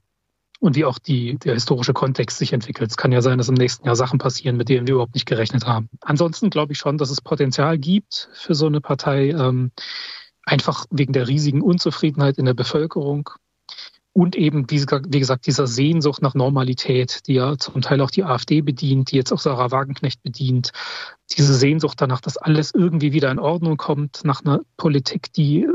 und 0.61 0.77
wie 0.77 0.85
auch 0.85 0.99
die, 0.99 1.37
der 1.37 1.55
historische 1.55 1.91
Kontext 1.91 2.37
sich 2.37 2.53
entwickelt. 2.53 2.91
Es 2.91 2.95
kann 2.95 3.11
ja 3.11 3.21
sein, 3.21 3.37
dass 3.37 3.49
im 3.49 3.55
nächsten 3.55 3.85
Jahr 3.85 3.97
Sachen 3.97 4.19
passieren, 4.19 4.55
mit 4.55 4.69
denen 4.69 4.87
wir 4.87 4.93
überhaupt 4.93 5.15
nicht 5.15 5.25
gerechnet 5.25 5.67
haben. 5.67 5.89
Ansonsten 5.99 6.49
glaube 6.49 6.71
ich 6.71 6.77
schon, 6.77 6.97
dass 6.97 7.09
es 7.09 7.19
Potenzial 7.19 7.77
gibt 7.77 8.29
für 8.31 8.55
so 8.55 8.67
eine 8.67 8.79
Partei, 8.79 9.31
ähm, 9.31 9.71
einfach 10.43 10.85
wegen 10.89 11.11
der 11.11 11.27
riesigen 11.27 11.61
Unzufriedenheit 11.61 12.37
in 12.37 12.45
der 12.45 12.53
Bevölkerung 12.53 13.31
und 14.17 14.35
eben, 14.35 14.65
wie 14.71 15.19
gesagt, 15.19 15.45
dieser 15.45 15.67
Sehnsucht 15.67 16.23
nach 16.23 16.33
Normalität, 16.33 17.27
die 17.27 17.35
ja 17.35 17.55
zum 17.55 17.81
Teil 17.81 18.01
auch 18.01 18.09
die 18.09 18.23
AfD 18.23 18.61
bedient, 18.61 19.11
die 19.11 19.15
jetzt 19.15 19.31
auch 19.31 19.39
Sarah 19.39 19.69
Wagenknecht 19.69 20.23
bedient. 20.23 20.71
Diese 21.37 21.53
Sehnsucht 21.53 22.01
danach, 22.01 22.19
dass 22.19 22.35
alles 22.35 22.73
irgendwie 22.73 23.13
wieder 23.13 23.29
in 23.29 23.37
Ordnung 23.37 23.77
kommt, 23.77 24.21
nach 24.23 24.43
einer 24.43 24.61
Politik, 24.75 25.31
die 25.33 25.67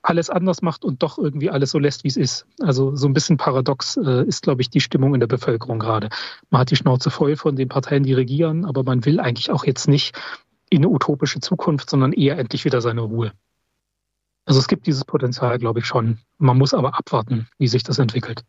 alles 0.00 0.30
anders 0.30 0.62
macht 0.62 0.82
und 0.82 1.02
doch 1.02 1.18
irgendwie 1.18 1.50
alles 1.50 1.72
so 1.72 1.78
lässt, 1.78 2.02
wie 2.04 2.08
es 2.08 2.16
ist. 2.16 2.46
Also 2.62 2.96
so 2.96 3.06
ein 3.06 3.12
bisschen 3.12 3.36
paradox 3.36 3.98
äh, 3.98 4.26
ist, 4.26 4.44
glaube 4.44 4.62
ich, 4.62 4.70
die 4.70 4.80
Stimmung 4.80 5.12
in 5.12 5.20
der 5.20 5.26
Bevölkerung 5.26 5.78
gerade. 5.78 6.08
Man 6.48 6.62
hat 6.62 6.70
die 6.70 6.76
Schnauze 6.76 7.10
voll 7.10 7.36
von 7.36 7.54
den 7.54 7.68
Parteien, 7.68 8.04
die 8.04 8.14
regieren, 8.14 8.64
aber 8.64 8.82
man 8.82 9.04
will 9.04 9.20
eigentlich 9.20 9.50
auch 9.50 9.66
jetzt 9.66 9.88
nicht 9.88 10.18
in 10.70 10.78
eine 10.78 10.88
utopische 10.88 11.40
Zukunft, 11.40 11.90
sondern 11.90 12.14
eher 12.14 12.38
endlich 12.38 12.64
wieder 12.64 12.80
seine 12.80 13.02
Ruhe. 13.02 13.32
Also 14.50 14.58
es 14.58 14.66
gibt 14.66 14.88
dieses 14.88 15.04
Potenzial, 15.04 15.60
glaube 15.60 15.78
ich 15.78 15.86
schon. 15.86 16.18
Man 16.38 16.58
muss 16.58 16.74
aber 16.74 16.98
abwarten, 16.98 17.46
wie 17.58 17.68
sich 17.68 17.84
das 17.84 18.00
entwickelt. 18.00 18.42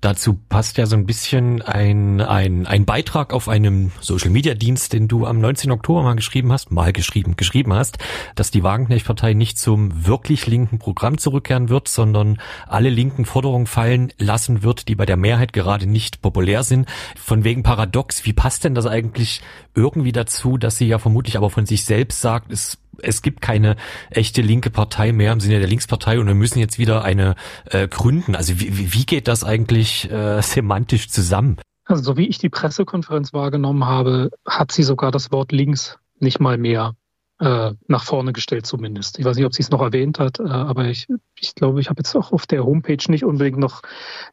Dazu 0.00 0.36
passt 0.48 0.78
ja 0.78 0.86
so 0.86 0.96
ein 0.96 1.06
bisschen 1.06 1.62
ein, 1.62 2.20
ein, 2.20 2.66
ein 2.66 2.86
Beitrag 2.86 3.32
auf 3.32 3.48
einem 3.48 3.92
Social 4.00 4.30
Media 4.30 4.54
Dienst, 4.54 4.92
den 4.92 5.06
du 5.06 5.26
am 5.26 5.40
19. 5.40 5.70
Oktober 5.70 6.02
mal 6.02 6.16
geschrieben 6.16 6.50
hast, 6.50 6.72
mal 6.72 6.92
geschrieben, 6.92 7.36
geschrieben 7.36 7.72
hast, 7.72 7.98
dass 8.34 8.50
die 8.50 8.64
Wagenknecht-Partei 8.64 9.34
nicht 9.34 9.60
zum 9.60 10.06
wirklich 10.06 10.48
linken 10.48 10.80
Programm 10.80 11.18
zurückkehren 11.18 11.68
wird, 11.68 11.86
sondern 11.86 12.40
alle 12.66 12.90
linken 12.90 13.26
Forderungen 13.26 13.68
fallen 13.68 14.12
lassen 14.18 14.64
wird, 14.64 14.88
die 14.88 14.96
bei 14.96 15.06
der 15.06 15.18
Mehrheit 15.18 15.52
gerade 15.52 15.86
nicht 15.86 16.20
populär 16.20 16.64
sind. 16.64 16.88
Von 17.16 17.44
wegen 17.44 17.62
paradox, 17.62 18.24
wie 18.24 18.32
passt 18.32 18.64
denn 18.64 18.74
das 18.74 18.86
eigentlich 18.86 19.40
irgendwie 19.76 20.10
dazu, 20.10 20.58
dass 20.58 20.78
sie 20.78 20.88
ja 20.88 20.98
vermutlich 20.98 21.36
aber 21.36 21.50
von 21.50 21.64
sich 21.64 21.84
selbst 21.84 22.20
sagt, 22.20 22.50
es 22.50 22.78
es 23.02 23.22
gibt 23.22 23.40
keine 23.40 23.76
echte 24.10 24.42
linke 24.42 24.70
Partei 24.70 25.12
mehr 25.12 25.32
im 25.32 25.40
Sinne 25.40 25.58
der 25.58 25.68
Linkspartei 25.68 26.18
und 26.18 26.26
wir 26.26 26.34
müssen 26.34 26.58
jetzt 26.58 26.78
wieder 26.78 27.04
eine 27.04 27.34
äh, 27.66 27.88
gründen. 27.88 28.34
Also 28.34 28.60
wie, 28.60 28.92
wie 28.92 29.06
geht 29.06 29.28
das 29.28 29.44
eigentlich 29.44 30.10
äh, 30.10 30.40
semantisch 30.42 31.08
zusammen? 31.08 31.58
Also 31.84 32.02
so 32.02 32.16
wie 32.16 32.28
ich 32.28 32.38
die 32.38 32.50
Pressekonferenz 32.50 33.32
wahrgenommen 33.32 33.84
habe, 33.84 34.30
hat 34.46 34.70
sie 34.70 34.84
sogar 34.84 35.10
das 35.10 35.32
Wort 35.32 35.50
links 35.50 35.98
nicht 36.20 36.38
mal 36.38 36.56
mehr 36.56 36.94
äh, 37.40 37.72
nach 37.88 38.04
vorne 38.04 38.32
gestellt 38.32 38.66
zumindest. 38.66 39.18
Ich 39.18 39.24
weiß 39.24 39.36
nicht, 39.36 39.46
ob 39.46 39.54
sie 39.54 39.62
es 39.62 39.70
noch 39.70 39.80
erwähnt 39.80 40.18
hat, 40.18 40.38
äh, 40.38 40.44
aber 40.44 40.84
ich, 40.84 41.08
ich 41.38 41.54
glaube, 41.54 41.80
ich 41.80 41.88
habe 41.88 42.00
jetzt 42.00 42.14
auch 42.14 42.32
auf 42.32 42.46
der 42.46 42.64
Homepage 42.64 43.02
nicht 43.08 43.24
unbedingt 43.24 43.58
noch 43.58 43.80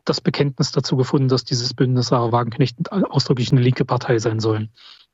das 0.05 0.21
Bekenntnis 0.21 0.71
dazu 0.71 0.97
gefunden, 0.97 1.29
dass 1.29 1.45
dieses 1.45 1.73
Bündnis 1.73 2.07
Sarah 2.07 2.31
Wagenknecht 2.31 2.91
ausdrücklich 2.91 3.51
eine 3.51 3.61
linke 3.61 3.85
Partei 3.85 4.19
sein 4.19 4.39
soll. 4.39 4.69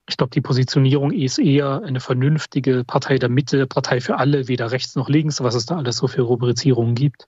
Ich 0.08 0.18
glaube, 0.18 0.32
die 0.32 0.42
Positionierung 0.42 1.12
ist 1.12 1.40
eher 1.40 1.82
eine 1.84 2.02
vernünftige 2.02 2.84
Partei 2.84 3.18
der 3.18 3.30
Mitte, 3.30 3.68
Partei 3.68 4.02
für 4.02 4.18
alle, 4.18 4.48
weder 4.50 4.72
rechts 4.72 4.96
noch 4.96 5.08
links, 5.08 5.42
was 5.42 5.56
es 5.56 5.66
da 5.66 5.78
alles 5.78 5.98
so 5.98 6.08
für 6.08 6.24
Rubrizierungen 6.24 6.94
gibt. 6.94 7.28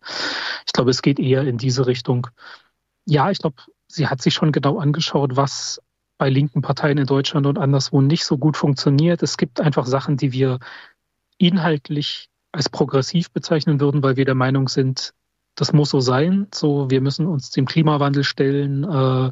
Ich 0.65 0.73
glaube, 0.73 0.91
es 0.91 1.01
geht 1.01 1.19
eher 1.19 1.43
in 1.43 1.57
diese 1.57 1.87
Richtung. 1.87 2.27
Ja, 3.05 3.31
ich 3.31 3.39
glaube, 3.39 3.57
sie 3.87 4.07
hat 4.07 4.21
sich 4.21 4.33
schon 4.33 4.51
genau 4.51 4.77
angeschaut, 4.79 5.37
was 5.37 5.81
bei 6.17 6.29
linken 6.29 6.61
Parteien 6.61 6.97
in 6.97 7.05
Deutschland 7.05 7.45
und 7.45 7.57
anderswo 7.57 8.01
nicht 8.01 8.25
so 8.25 8.37
gut 8.37 8.57
funktioniert. 8.57 9.23
Es 9.23 9.37
gibt 9.37 9.59
einfach 9.61 9.85
Sachen, 9.85 10.17
die 10.17 10.31
wir 10.33 10.59
inhaltlich 11.37 12.29
als 12.51 12.69
progressiv 12.69 13.31
bezeichnen 13.31 13.79
würden, 13.79 14.01
weil 14.03 14.15
wir 14.15 14.25
der 14.25 14.35
Meinung 14.35 14.69
sind, 14.69 15.13
das 15.55 15.73
muss 15.73 15.89
so 15.89 15.99
sein. 16.01 16.47
So, 16.53 16.89
wir 16.89 17.01
müssen 17.01 17.25
uns 17.25 17.49
dem 17.49 17.65
Klimawandel 17.65 18.23
stellen. 18.23 18.83
Äh, 18.83 19.31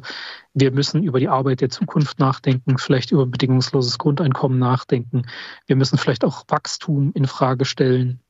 wir 0.54 0.70
müssen 0.72 1.02
über 1.02 1.20
die 1.20 1.28
Arbeit 1.28 1.60
der 1.60 1.68
Zukunft 1.68 2.18
nachdenken, 2.18 2.78
vielleicht 2.78 3.12
über 3.12 3.26
bedingungsloses 3.26 3.98
Grundeinkommen 3.98 4.58
nachdenken. 4.58 5.22
Wir 5.66 5.76
müssen 5.76 5.98
vielleicht 5.98 6.24
auch 6.24 6.44
Wachstum 6.48 7.12
in 7.14 7.26
Frage 7.26 7.64
stellen. 7.64 8.20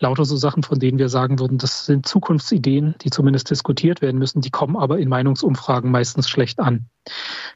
Lauter 0.00 0.24
so 0.24 0.36
Sachen, 0.36 0.62
von 0.62 0.78
denen 0.78 0.98
wir 0.98 1.08
sagen 1.08 1.38
würden, 1.38 1.58
das 1.58 1.86
sind 1.86 2.06
Zukunftsideen, 2.06 2.96
die 3.02 3.10
zumindest 3.10 3.50
diskutiert 3.50 4.02
werden 4.02 4.18
müssen. 4.18 4.40
Die 4.40 4.50
kommen 4.50 4.76
aber 4.76 4.98
in 4.98 5.08
Meinungsumfragen 5.08 5.90
meistens 5.90 6.28
schlecht 6.28 6.58
an. 6.58 6.88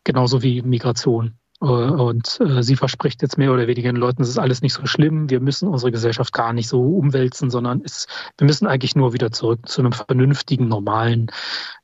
Genauso 0.05 0.43
wie 0.43 0.63
Migration. 0.63 1.39
Äh, 1.61 1.67
und 1.67 2.41
äh, 2.41 2.63
sie 2.63 2.77
verspricht 2.77 3.23
jetzt 3.23 3.39
mehr 3.39 3.53
oder 3.53 3.67
weniger 3.67 3.93
den 3.93 3.97
Leuten, 3.97 4.23
es 4.23 4.29
ist 4.29 4.39
alles 4.39 4.63
nicht 4.63 4.75
so 4.75 4.87
schlimm, 4.87 5.29
wir 5.29 5.41
müssen 5.41 5.69
unsere 5.69 5.91
Gesellschaft 5.91 6.33
gar 6.33 6.53
nicht 6.53 6.69
so 6.69 6.81
umwälzen, 6.81 7.51
sondern 7.51 7.83
es, 7.85 8.07
wir 8.37 8.47
müssen 8.47 8.67
eigentlich 8.67 8.95
nur 8.95 9.13
wieder 9.13 9.33
zurück 9.33 9.69
zu 9.69 9.81
einem 9.81 9.93
vernünftigen, 9.93 10.69
normalen 10.69 11.31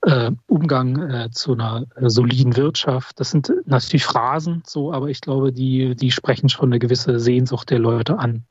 äh, 0.02 0.30
Umgang, 0.46 1.10
äh, 1.10 1.30
zu 1.30 1.54
einer 1.54 1.86
äh, 1.96 2.08
soliden 2.08 2.56
Wirtschaft. 2.56 3.18
Das 3.18 3.30
sind 3.30 3.52
natürlich 3.66 4.04
Phrasen 4.04 4.62
so, 4.66 4.92
aber 4.92 5.08
ich 5.08 5.20
glaube, 5.20 5.52
die, 5.52 5.96
die 5.96 6.10
sprechen 6.12 6.48
schon 6.48 6.70
eine 6.70 6.78
gewisse 6.78 7.18
Sehnsucht 7.18 7.70
der 7.70 7.80
Leute 7.80 8.18
an. 8.18 8.46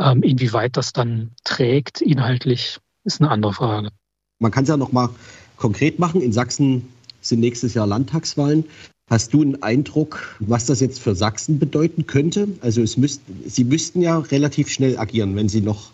Ähm, 0.00 0.22
inwieweit 0.22 0.76
das 0.76 0.92
dann 0.92 1.32
trägt, 1.44 2.00
inhaltlich, 2.00 2.78
ist 3.04 3.20
eine 3.20 3.30
andere 3.30 3.52
Frage. 3.52 3.90
Man 4.38 4.52
kann 4.52 4.62
es 4.62 4.68
ja 4.68 4.76
noch 4.76 4.92
mal 4.92 5.10
konkret 5.56 5.98
machen. 5.98 6.20
In 6.20 6.32
Sachsen 6.32 6.88
sind 7.20 7.40
nächstes 7.40 7.74
Jahr 7.74 7.86
Landtagswahlen. 7.86 8.64
Hast 9.10 9.32
du 9.32 9.40
einen 9.40 9.62
Eindruck, 9.62 10.36
was 10.38 10.66
das 10.66 10.80
jetzt 10.80 11.00
für 11.00 11.14
Sachsen 11.14 11.58
bedeuten 11.58 12.06
könnte? 12.06 12.48
Also 12.60 12.82
es 12.82 12.98
müsst, 12.98 13.22
Sie 13.46 13.64
müssten 13.64 14.02
ja 14.02 14.18
relativ 14.18 14.68
schnell 14.68 14.98
agieren, 14.98 15.34
wenn 15.34 15.48
Sie 15.48 15.62
noch, 15.62 15.90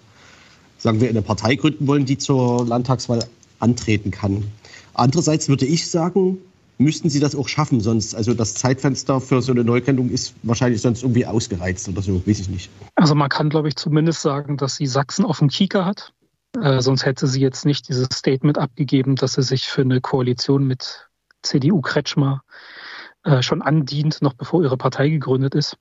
sagen 0.78 1.00
wir, 1.00 1.08
eine 1.08 1.22
Partei 1.22 1.54
gründen 1.54 1.86
wollen, 1.86 2.06
die 2.06 2.18
zur 2.18 2.66
Landtagswahl 2.66 3.24
antreten 3.60 4.10
kann. 4.10 4.44
Andererseits 4.94 5.48
würde 5.48 5.64
ich 5.64 5.88
sagen, 5.88 6.38
müssten 6.78 7.08
Sie 7.08 7.20
das 7.20 7.36
auch 7.36 7.48
schaffen, 7.48 7.80
sonst, 7.80 8.16
also 8.16 8.34
das 8.34 8.54
Zeitfenster 8.54 9.20
für 9.20 9.42
so 9.42 9.52
eine 9.52 9.62
Neugründung 9.62 10.10
ist 10.10 10.34
wahrscheinlich 10.42 10.80
sonst 10.80 11.02
irgendwie 11.02 11.24
ausgereizt 11.26 11.88
oder 11.88 12.02
so, 12.02 12.20
weiß 12.26 12.40
ich 12.40 12.48
nicht. 12.48 12.68
Also 12.96 13.14
man 13.14 13.28
kann, 13.28 13.48
glaube 13.48 13.68
ich, 13.68 13.76
zumindest 13.76 14.22
sagen, 14.22 14.56
dass 14.56 14.74
sie 14.74 14.86
Sachsen 14.86 15.24
auf 15.24 15.38
dem 15.38 15.48
Kieker 15.48 15.84
hat. 15.84 16.12
Äh, 16.60 16.80
sonst 16.80 17.04
hätte 17.04 17.28
sie 17.28 17.40
jetzt 17.40 17.64
nicht 17.64 17.88
dieses 17.88 18.08
Statement 18.12 18.58
abgegeben, 18.58 19.14
dass 19.14 19.34
sie 19.34 19.42
sich 19.42 19.66
für 19.66 19.82
eine 19.82 20.00
Koalition 20.00 20.66
mit 20.66 21.08
CDU 21.42 21.80
Kretschmer 21.80 22.42
äh, 23.24 23.42
schon 23.42 23.62
andient, 23.62 24.22
noch 24.22 24.34
bevor 24.34 24.62
ihre 24.62 24.76
Partei 24.76 25.08
gegründet 25.08 25.54
ist. 25.54 25.76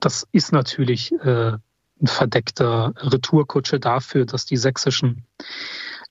Das 0.00 0.26
ist 0.32 0.52
natürlich 0.52 1.12
äh, 1.12 1.52
ein 2.00 2.06
verdeckter 2.06 2.94
Retourkutsche 2.96 3.78
dafür, 3.78 4.26
dass 4.26 4.46
die 4.46 4.56
sächsischen 4.56 5.26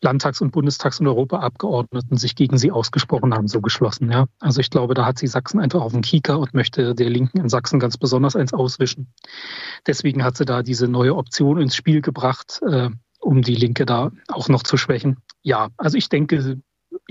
Landtags- 0.01 0.41
und 0.41 0.51
Bundestags- 0.51 0.99
und 0.99 1.07
Europaabgeordneten 1.07 2.17
sich 2.17 2.35
gegen 2.35 2.57
sie 2.57 2.71
ausgesprochen 2.71 3.33
haben, 3.33 3.47
so 3.47 3.61
geschlossen. 3.61 4.11
Ja. 4.11 4.25
Also 4.39 4.59
ich 4.59 4.69
glaube, 4.69 4.93
da 4.93 5.05
hat 5.05 5.19
sie 5.19 5.27
Sachsen 5.27 5.59
einfach 5.59 5.81
auf 5.81 5.91
dem 5.91 6.01
Kieker 6.01 6.39
und 6.39 6.53
möchte 6.53 6.95
der 6.95 7.09
Linken 7.09 7.39
in 7.39 7.49
Sachsen 7.49 7.79
ganz 7.79 7.97
besonders 7.97 8.35
eins 8.35 8.53
auswischen. 8.53 9.13
Deswegen 9.85 10.23
hat 10.23 10.37
sie 10.37 10.45
da 10.45 10.63
diese 10.63 10.87
neue 10.87 11.15
Option 11.15 11.61
ins 11.61 11.75
Spiel 11.75 12.01
gebracht, 12.01 12.61
äh, 12.67 12.89
um 13.19 13.43
die 13.43 13.55
Linke 13.55 13.85
da 13.85 14.11
auch 14.27 14.49
noch 14.49 14.63
zu 14.63 14.77
schwächen. 14.77 15.17
Ja, 15.43 15.69
also 15.77 15.97
ich 15.97 16.09
denke, 16.09 16.59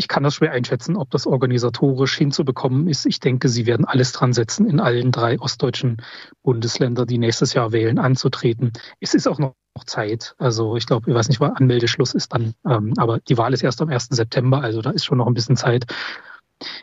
ich 0.00 0.08
kann 0.08 0.22
das 0.22 0.36
schwer 0.36 0.52
einschätzen, 0.52 0.96
ob 0.96 1.10
das 1.10 1.26
organisatorisch 1.26 2.16
hinzubekommen 2.16 2.88
ist. 2.88 3.04
Ich 3.04 3.20
denke, 3.20 3.50
sie 3.50 3.66
werden 3.66 3.84
alles 3.84 4.12
dran 4.12 4.32
setzen, 4.32 4.66
in 4.66 4.80
allen 4.80 5.12
drei 5.12 5.38
ostdeutschen 5.38 5.98
Bundesländern, 6.42 7.06
die 7.06 7.18
nächstes 7.18 7.52
Jahr 7.52 7.70
wählen, 7.72 7.98
anzutreten. 7.98 8.72
Es 8.98 9.12
ist 9.12 9.28
auch 9.28 9.38
noch 9.38 9.54
Zeit. 9.84 10.34
Also 10.38 10.74
ich 10.76 10.86
glaube, 10.86 11.10
ich 11.10 11.14
weiß 11.14 11.28
nicht, 11.28 11.38
wann 11.40 11.52
Anmeldeschluss 11.52 12.14
ist 12.14 12.32
dann, 12.32 12.54
ähm, 12.66 12.94
aber 12.96 13.20
die 13.20 13.36
Wahl 13.36 13.52
ist 13.52 13.62
erst 13.62 13.82
am 13.82 13.90
1. 13.90 14.08
September, 14.10 14.62
also 14.62 14.80
da 14.80 14.88
ist 14.88 15.04
schon 15.04 15.18
noch 15.18 15.26
ein 15.26 15.34
bisschen 15.34 15.58
Zeit. 15.58 15.84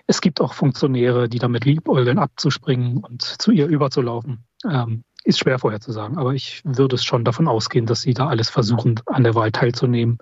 Es 0.06 0.22
gibt 0.22 0.40
auch 0.40 0.54
Funktionäre, 0.54 1.28
die 1.28 1.40
damit 1.40 1.66
liebäugeln, 1.66 2.20
abzuspringen 2.20 2.98
und 3.04 3.24
zu 3.24 3.50
ihr 3.50 3.66
überzulaufen. 3.66 4.46
Ähm, 4.64 5.04
ist 5.24 5.40
schwer 5.40 5.58
vorherzusagen, 5.58 6.20
aber 6.20 6.36
ich 6.36 6.62
würde 6.66 6.96
es 6.96 7.04
schon 7.04 7.26
davon 7.26 7.48
ausgehen, 7.48 7.88
dass 7.88 8.02
sie 8.02 8.14
da 8.14 8.28
alles 8.28 8.52
versuchen, 8.52 9.02
an 9.08 9.24
der 9.24 9.34
Wahl 9.34 9.52
teilzunehmen. 9.52 10.20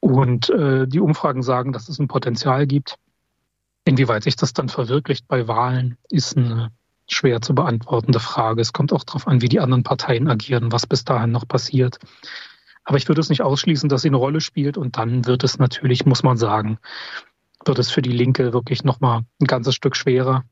Und 0.00 0.50
äh, 0.50 0.86
die 0.86 1.00
Umfragen 1.00 1.42
sagen, 1.42 1.72
dass 1.72 1.88
es 1.88 1.98
ein 1.98 2.08
Potenzial 2.08 2.66
gibt. 2.66 2.98
Inwieweit 3.84 4.22
sich 4.22 4.36
das 4.36 4.52
dann 4.52 4.68
verwirklicht 4.68 5.26
bei 5.28 5.48
Wahlen, 5.48 5.96
ist 6.10 6.36
eine 6.36 6.70
schwer 7.08 7.40
zu 7.40 7.54
beantwortende 7.54 8.20
Frage. 8.20 8.60
Es 8.60 8.72
kommt 8.72 8.92
auch 8.92 9.04
darauf 9.04 9.26
an, 9.26 9.40
wie 9.40 9.48
die 9.48 9.60
anderen 9.60 9.82
Parteien 9.82 10.28
agieren, 10.28 10.72
was 10.72 10.86
bis 10.86 11.04
dahin 11.04 11.32
noch 11.32 11.48
passiert. 11.48 11.98
Aber 12.84 12.96
ich 12.96 13.08
würde 13.08 13.20
es 13.20 13.28
nicht 13.28 13.42
ausschließen, 13.42 13.88
dass 13.88 14.02
sie 14.02 14.08
eine 14.08 14.16
Rolle 14.18 14.40
spielt. 14.40 14.76
Und 14.76 14.96
dann 14.96 15.26
wird 15.26 15.44
es 15.44 15.58
natürlich, 15.58 16.06
muss 16.06 16.22
man 16.22 16.36
sagen, 16.36 16.78
wird 17.64 17.78
es 17.78 17.90
für 17.90 18.02
die 18.02 18.12
Linke 18.12 18.52
wirklich 18.52 18.84
nochmal 18.84 19.22
ein 19.40 19.46
ganzes 19.46 19.74
Stück 19.74 19.96
schwerer. 19.96 20.44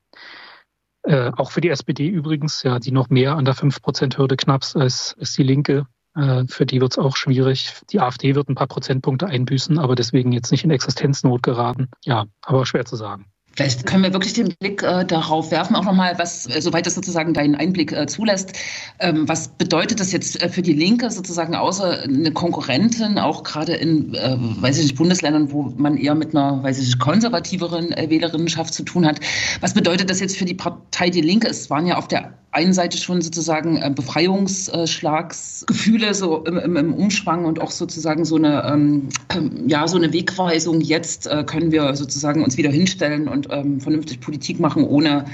Äh, 1.03 1.31
auch 1.37 1.51
für 1.51 1.61
die 1.61 1.71
SPD 1.71 2.09
übrigens, 2.09 2.63
ja, 2.63 2.79
die 2.79 2.91
noch 2.91 3.11
mehr 3.11 3.37
an 3.37 3.45
der 3.45 3.55
5%-Hürde 3.55 4.37
knappst 4.37 4.77
als, 4.77 5.17
als 5.19 5.35
die 5.35 5.45
Linke. 5.45 5.87
Äh, 6.17 6.45
für 6.49 6.67
die 6.67 6.81
wird 6.81 6.93
es 6.93 6.99
auch 6.99 7.17
schwierig. 7.17 7.73
Die 7.91 8.01
AfD 8.01 8.35
wird 8.35 8.49
ein 8.49 8.55
paar 8.55 8.67
Prozentpunkte 8.67 9.27
einbüßen, 9.27 9.79
aber 9.79 9.95
deswegen 9.95 10.33
jetzt 10.33 10.51
nicht 10.51 10.65
in 10.65 10.71
Existenznot 10.71 11.43
geraten. 11.43 11.89
Ja, 12.05 12.27
aber 12.43 12.67
schwer 12.67 12.85
zu 12.85 12.97
sagen. 12.97 13.27
Vielleicht 13.57 13.87
können 13.87 14.03
wir 14.03 14.13
wirklich 14.13 14.35
den 14.35 14.55
Blick 14.61 14.83
äh, 14.83 15.07
darauf 15.07 15.51
werfen, 15.51 15.77
auch 15.77 15.85
nochmal, 15.85 16.19
was, 16.19 16.47
äh, 16.47 16.61
soweit 16.61 16.85
das 16.85 16.95
sozusagen 16.95 17.33
deinen 17.33 17.55
Einblick 17.55 17.91
äh, 17.91 18.07
zulässt, 18.07 18.53
ähm, 18.99 19.27
was 19.27 19.49
bedeutet 19.49 19.99
das 19.99 20.13
jetzt 20.13 20.43
äh, 20.43 20.51
für 20.51 20.61
die 20.61 20.75
Linke 20.75 21.11
sozusagen 21.11 21.55
außer 21.55 22.03
eine 22.03 22.33
Konkurrentin, 22.33 23.19
auch 23.19 23.45
gerade 23.45 23.73
in, 23.73 24.13
weiß 24.13 24.77
ich 24.77 24.85
nicht, 24.85 24.97
Bundesländern, 24.97 25.51
wo 25.53 25.73
man 25.79 25.97
eher 25.97 26.15
mit 26.15 26.37
einer, 26.37 26.63
weiß 26.63 26.79
ich 26.79 26.85
nicht, 26.85 26.99
konservativeren 26.99 27.93
äh, 27.93 28.11
Wählerinnenschaft 28.11 28.75
zu 28.75 28.83
tun 28.83 29.07
hat. 29.07 29.21
Was 29.61 29.73
bedeutet 29.73 30.11
das 30.11 30.21
jetzt 30.21 30.37
für 30.37 30.45
die 30.45 30.55
Partei 30.55 31.09
Die 31.09 31.23
Linke? 31.23 31.49
Es 31.49 31.71
waren 31.71 31.87
ja 31.87 31.97
auf 31.97 32.09
der 32.09 32.35
einen 32.57 32.73
Seite 32.73 32.97
schon 32.97 33.21
sozusagen 33.21 33.77
äh, 33.77 33.93
Befreiungsschlagsgefühle 33.95 36.15
so 36.15 36.43
im, 36.45 36.57
im, 36.57 36.77
im, 36.77 36.95
Umschwang 36.95 37.45
und 37.45 37.61
auch 37.61 37.71
sozusagen 37.71 38.25
so 38.25 38.37
eine, 38.37 38.65
ähm, 38.65 39.11
ähm, 39.35 39.69
ja, 39.69 39.87
so 39.87 39.99
eine 39.99 40.15
Wegweisung. 40.15 40.81
Jetzt 40.81 41.27
äh, 41.27 41.45
können 41.45 41.71
wir 41.71 41.95
sozusagen 41.95 42.43
uns 42.43 42.57
wieder 42.57 42.71
hinstellen 42.71 43.29
und 43.29 43.49
ähm, 43.51 43.79
vernünftig 43.81 44.21
Politik 44.21 44.59
machen, 44.59 44.85
ohne 44.85 45.27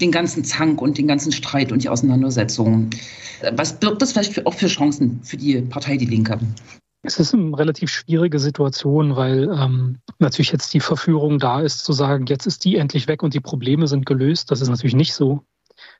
den 0.00 0.10
ganzen 0.10 0.44
Zank 0.44 0.80
und 0.80 0.96
den 0.96 1.06
ganzen 1.06 1.30
Streit 1.30 1.72
und 1.72 1.84
die 1.84 1.90
Auseinandersetzungen. 1.90 2.88
Was 3.54 3.78
birgt 3.78 4.00
das 4.00 4.12
vielleicht 4.12 4.32
für, 4.32 4.46
auch 4.46 4.54
für 4.54 4.68
Chancen 4.68 5.20
für 5.22 5.36
die 5.36 5.60
Partei 5.60 5.98
Die 5.98 6.06
Linke? 6.06 6.38
Es 7.04 7.18
ist 7.18 7.34
eine 7.34 7.58
relativ 7.58 7.90
schwierige 7.90 8.38
Situation, 8.38 9.16
weil 9.16 9.50
ähm, 9.52 9.98
natürlich 10.20 10.52
jetzt 10.52 10.72
die 10.72 10.80
Verführung 10.80 11.38
da 11.38 11.60
ist, 11.60 11.84
zu 11.84 11.92
sagen, 11.92 12.24
jetzt 12.26 12.46
ist 12.46 12.64
die 12.64 12.76
endlich 12.76 13.08
weg 13.08 13.22
und 13.22 13.34
die 13.34 13.40
Probleme 13.40 13.86
sind 13.88 14.06
gelöst. 14.06 14.50
Das 14.50 14.62
ist 14.62 14.68
natürlich 14.68 14.94
nicht 14.94 15.12
so. 15.12 15.44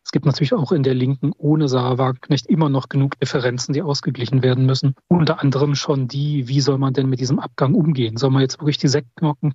Es 0.04 0.10
gibt 0.10 0.26
natürlich 0.26 0.52
auch 0.52 0.72
in 0.72 0.82
der 0.82 0.94
Linken 0.94 1.32
ohne 1.38 1.68
Sarah 1.68 1.96
Wagenknecht 1.96 2.46
immer 2.46 2.68
noch 2.68 2.88
genug 2.88 3.18
Differenzen, 3.20 3.72
die 3.72 3.82
ausgeglichen 3.82 4.42
werden 4.42 4.66
müssen. 4.66 4.94
Unter 5.08 5.40
anderem 5.40 5.74
schon 5.74 6.08
die, 6.08 6.48
wie 6.48 6.60
soll 6.60 6.78
man 6.78 6.92
denn 6.92 7.08
mit 7.08 7.20
diesem 7.20 7.38
Abgang 7.38 7.74
umgehen? 7.74 8.16
Soll 8.16 8.30
man 8.30 8.42
jetzt 8.42 8.58
wirklich 8.58 8.78
die 8.78 8.88
Sektkorken 8.88 9.54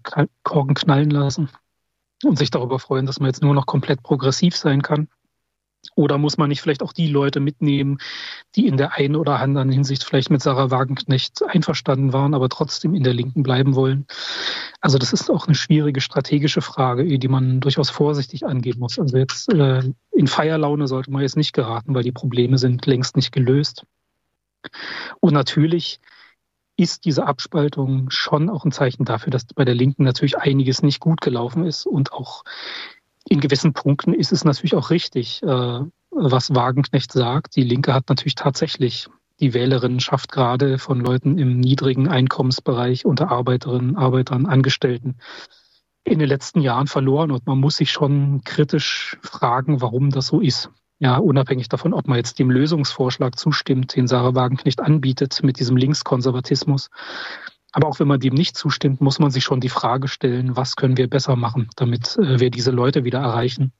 knallen 0.74 1.10
lassen 1.10 1.50
und 2.24 2.38
sich 2.38 2.50
darüber 2.50 2.80
freuen, 2.80 3.06
dass 3.06 3.20
man 3.20 3.28
jetzt 3.28 3.44
nur 3.44 3.54
noch 3.54 3.66
komplett 3.66 4.02
progressiv 4.02 4.56
sein 4.56 4.82
kann? 4.82 5.10
Oder 5.98 6.20
muss 6.20 6.38
man 6.38 6.50
nicht 6.50 6.62
vielleicht 6.62 6.84
auch 6.84 6.94
die 6.94 7.08
Leute 7.08 7.40
mitnehmen, 7.40 7.98
die 8.56 8.68
in 8.68 8.78
der 8.78 8.94
einen 8.94 9.16
oder 9.16 9.40
anderen 9.40 9.72
Hinsicht 9.72 10.04
vielleicht 10.04 10.30
mit 10.30 10.44
Sarah 10.44 10.70
Wagenknecht 10.70 11.42
einverstanden 11.44 12.14
waren, 12.14 12.36
aber 12.36 12.50
trotzdem 12.50 12.94
in 12.94 13.02
der 13.02 13.16
Linken 13.16 13.42
bleiben 13.42 13.74
wollen? 13.74 14.06
Also 14.80 15.00
das 15.00 15.12
ist 15.12 15.32
auch 15.32 15.48
eine 15.48 15.56
schwierige 15.56 16.00
strategische 16.00 16.62
Frage, 16.62 17.18
die 17.18 17.28
man 17.28 17.62
durchaus 17.62 17.90
vorsichtig 17.90 18.46
angehen 18.46 18.78
muss. 18.78 19.00
Also 19.00 19.18
jetzt 19.18 19.52
äh, 19.52 19.92
in 20.12 20.28
Feierlaune 20.28 20.88
sollte 20.88 21.10
man 21.10 21.24
jetzt 21.24 21.36
nicht 21.36 21.54
geraten, 21.54 21.96
weil 21.96 22.04
die 22.04 22.12
Probleme 22.12 22.60
sind 22.60 22.86
längst 22.86 23.16
nicht 23.16 23.32
gelöst. 23.32 23.84
Und 25.20 25.34
natürlich 25.34 26.00
ist 26.76 27.06
diese 27.06 27.26
Abspaltung 27.26 28.12
schon 28.12 28.52
auch 28.52 28.66
ein 28.66 28.72
Zeichen 28.72 29.04
dafür, 29.04 29.32
dass 29.32 29.46
bei 29.46 29.66
der 29.66 29.74
Linken 29.74 30.04
natürlich 30.04 30.38
einiges 30.38 30.84
nicht 30.84 31.00
gut 31.00 31.22
gelaufen 31.22 31.66
ist 31.66 31.88
und 31.88 32.14
auch 32.14 32.44
in 33.30 33.40
gewissen 33.40 33.74
Punkten 33.74 34.14
ist 34.14 34.32
es 34.32 34.46
natürlich 34.46 34.76
auch 34.76 34.90
richtig, 34.90 35.44
äh, 35.44 35.80
was 36.12 36.56
Wagenknecht 36.56 37.12
sagt. 37.12 37.56
Die 37.56 37.64
Linke 37.64 37.94
hat 37.94 38.10
natürlich 38.10 38.36
tatsächlich 38.36 39.08
die 39.40 39.54
Wählerinnenschaft 39.54 40.32
gerade 40.32 40.80
von 40.80 41.00
Leuten 41.00 41.38
im 41.38 41.60
niedrigen 41.60 42.08
Einkommensbereich 42.08 43.06
unter 43.06 43.30
Arbeiterinnen, 43.30 43.96
Arbeitern, 43.96 44.46
Angestellten 44.46 45.18
in 46.04 46.20
den 46.20 46.28
letzten 46.28 46.62
Jahren 46.62 46.88
verloren. 46.88 47.32
Und 47.32 47.46
man 47.46 47.60
muss 47.60 47.78
sich 47.78 47.92
schon 47.92 48.42
kritisch 48.44 49.18
fragen, 49.22 49.82
warum 49.82 50.10
das 50.10 50.28
so 50.28 50.40
ist. 50.40 50.70
Ja, 51.00 51.18
unabhängig 51.18 51.70
davon, 51.70 51.94
ob 51.94 52.08
man 52.08 52.18
jetzt 52.18 52.40
dem 52.40 52.50
Lösungsvorschlag 52.50 53.38
zustimmt, 53.38 53.96
den 53.96 54.08
Sarah 54.08 54.34
Wagenknecht 54.34 54.82
anbietet 54.82 55.44
mit 55.44 55.60
diesem 55.60 55.78
Linkskonservatismus. 55.78 56.90
Aber 57.72 57.88
auch 57.88 58.00
wenn 58.00 58.08
man 58.08 58.20
dem 58.20 58.34
nicht 58.34 58.58
zustimmt, 58.58 59.02
muss 59.02 59.20
man 59.20 59.32
sich 59.32 59.44
schon 59.44 59.60
die 59.60 59.70
Frage 59.70 60.08
stellen, 60.08 60.56
was 60.56 60.76
können 60.76 60.98
wir 60.98 61.10
besser 61.10 61.36
machen, 61.36 61.70
damit 61.76 62.18
äh, 62.18 62.40
wir 62.40 62.50
diese 62.50 62.72
Leute 62.72 63.04
wieder 63.04 63.20
erreichen. 63.20 63.74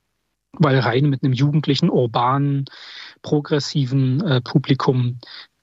Weil 0.52 0.78
rein 0.78 1.10
mit 1.10 1.22
einem 1.22 1.32
jugendlichen, 1.32 1.90
urbanen, 1.90 2.66
progressiven 3.22 4.20
äh, 4.26 4.40
Publikum 4.40 5.18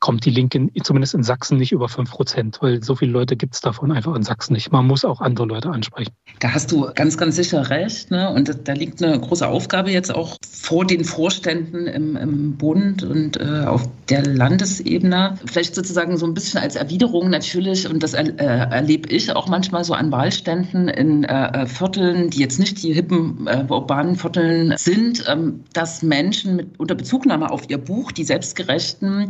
kommt 0.06 0.24
die 0.24 0.30
Linke 0.30 0.70
zumindest 0.84 1.16
in 1.16 1.24
Sachsen 1.24 1.58
nicht 1.58 1.72
über 1.72 1.90
5 1.90 2.12
Prozent, 2.12 2.58
weil 2.62 2.84
so 2.84 2.94
viele 2.94 3.12
Leute 3.12 3.36
gibt 3.36 3.56
es 3.56 3.62
davon 3.62 3.92
einfach 3.92 4.14
in 4.14 4.22
Sachsen 4.22 4.54
nicht. 4.54 4.72
Man 4.72 4.86
muss 4.86 5.04
auch 5.04 5.20
andere 5.20 5.48
Leute 5.48 5.72
ansprechen. 5.72 6.12
Da 6.42 6.54
hast 6.54 6.72
du 6.72 6.88
ganz, 6.94 7.18
ganz 7.18 7.38
sicher 7.38 7.72
recht. 7.72 8.12
Ne? 8.12 8.30
Und 8.30 8.68
da 8.68 8.74
liegt 8.74 9.02
eine 9.02 9.20
große 9.20 9.48
Aufgabe 9.48 9.90
jetzt 9.90 10.14
auch 10.14 10.38
vor 10.48 10.86
den 10.86 11.06
Vorständen 11.06 11.88
im, 11.88 12.16
im 12.18 12.56
Bund 12.56 13.02
und 13.02 13.38
äh, 13.38 13.64
auf 13.66 13.90
der 14.10 14.24
Landesebene. 14.24 15.40
Vielleicht 15.48 15.74
sozusagen 15.74 16.18
so 16.18 16.28
ein 16.28 16.36
bisschen 16.36 16.60
als 16.60 16.76
Erwiderung 16.76 17.32
natürlich, 17.32 17.90
und 17.90 18.04
das 18.04 18.14
er, 18.14 18.28
äh, 18.40 18.76
erlebe 18.76 19.10
ich 19.10 19.36
auch 19.36 19.48
manchmal 19.48 19.84
so 19.86 19.96
an 19.96 20.12
Wahlständen 20.12 20.88
in 20.88 21.24
äh, 21.24 21.64
äh 21.64 21.66
Vierteln, 21.66 22.30
die 22.30 22.42
jetzt 22.42 22.60
nicht 22.60 22.84
die 22.84 22.94
hippen 22.94 23.48
äh, 23.48 23.66
urbanen 23.68 24.18
Vierteln 24.18 24.76
sind, 24.78 25.26
ähm, 25.28 25.64
dass 25.74 26.04
Menschen 26.04 26.58
mit 26.58 26.80
unter 26.80 26.94
Bezugnahme 26.94 27.50
auf 27.50 27.68
ihr 27.72 27.80
Buch, 27.80 28.12
die 28.12 28.24
selbstgerechten, 28.24 29.30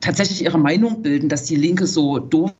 tatsächlich 0.00 0.44
ihre 0.44 0.58
Meinung 0.58 1.02
bilden, 1.02 1.28
dass 1.28 1.44
die 1.44 1.56
Linke 1.56 1.86
so 1.86 2.18
doof 2.18 2.52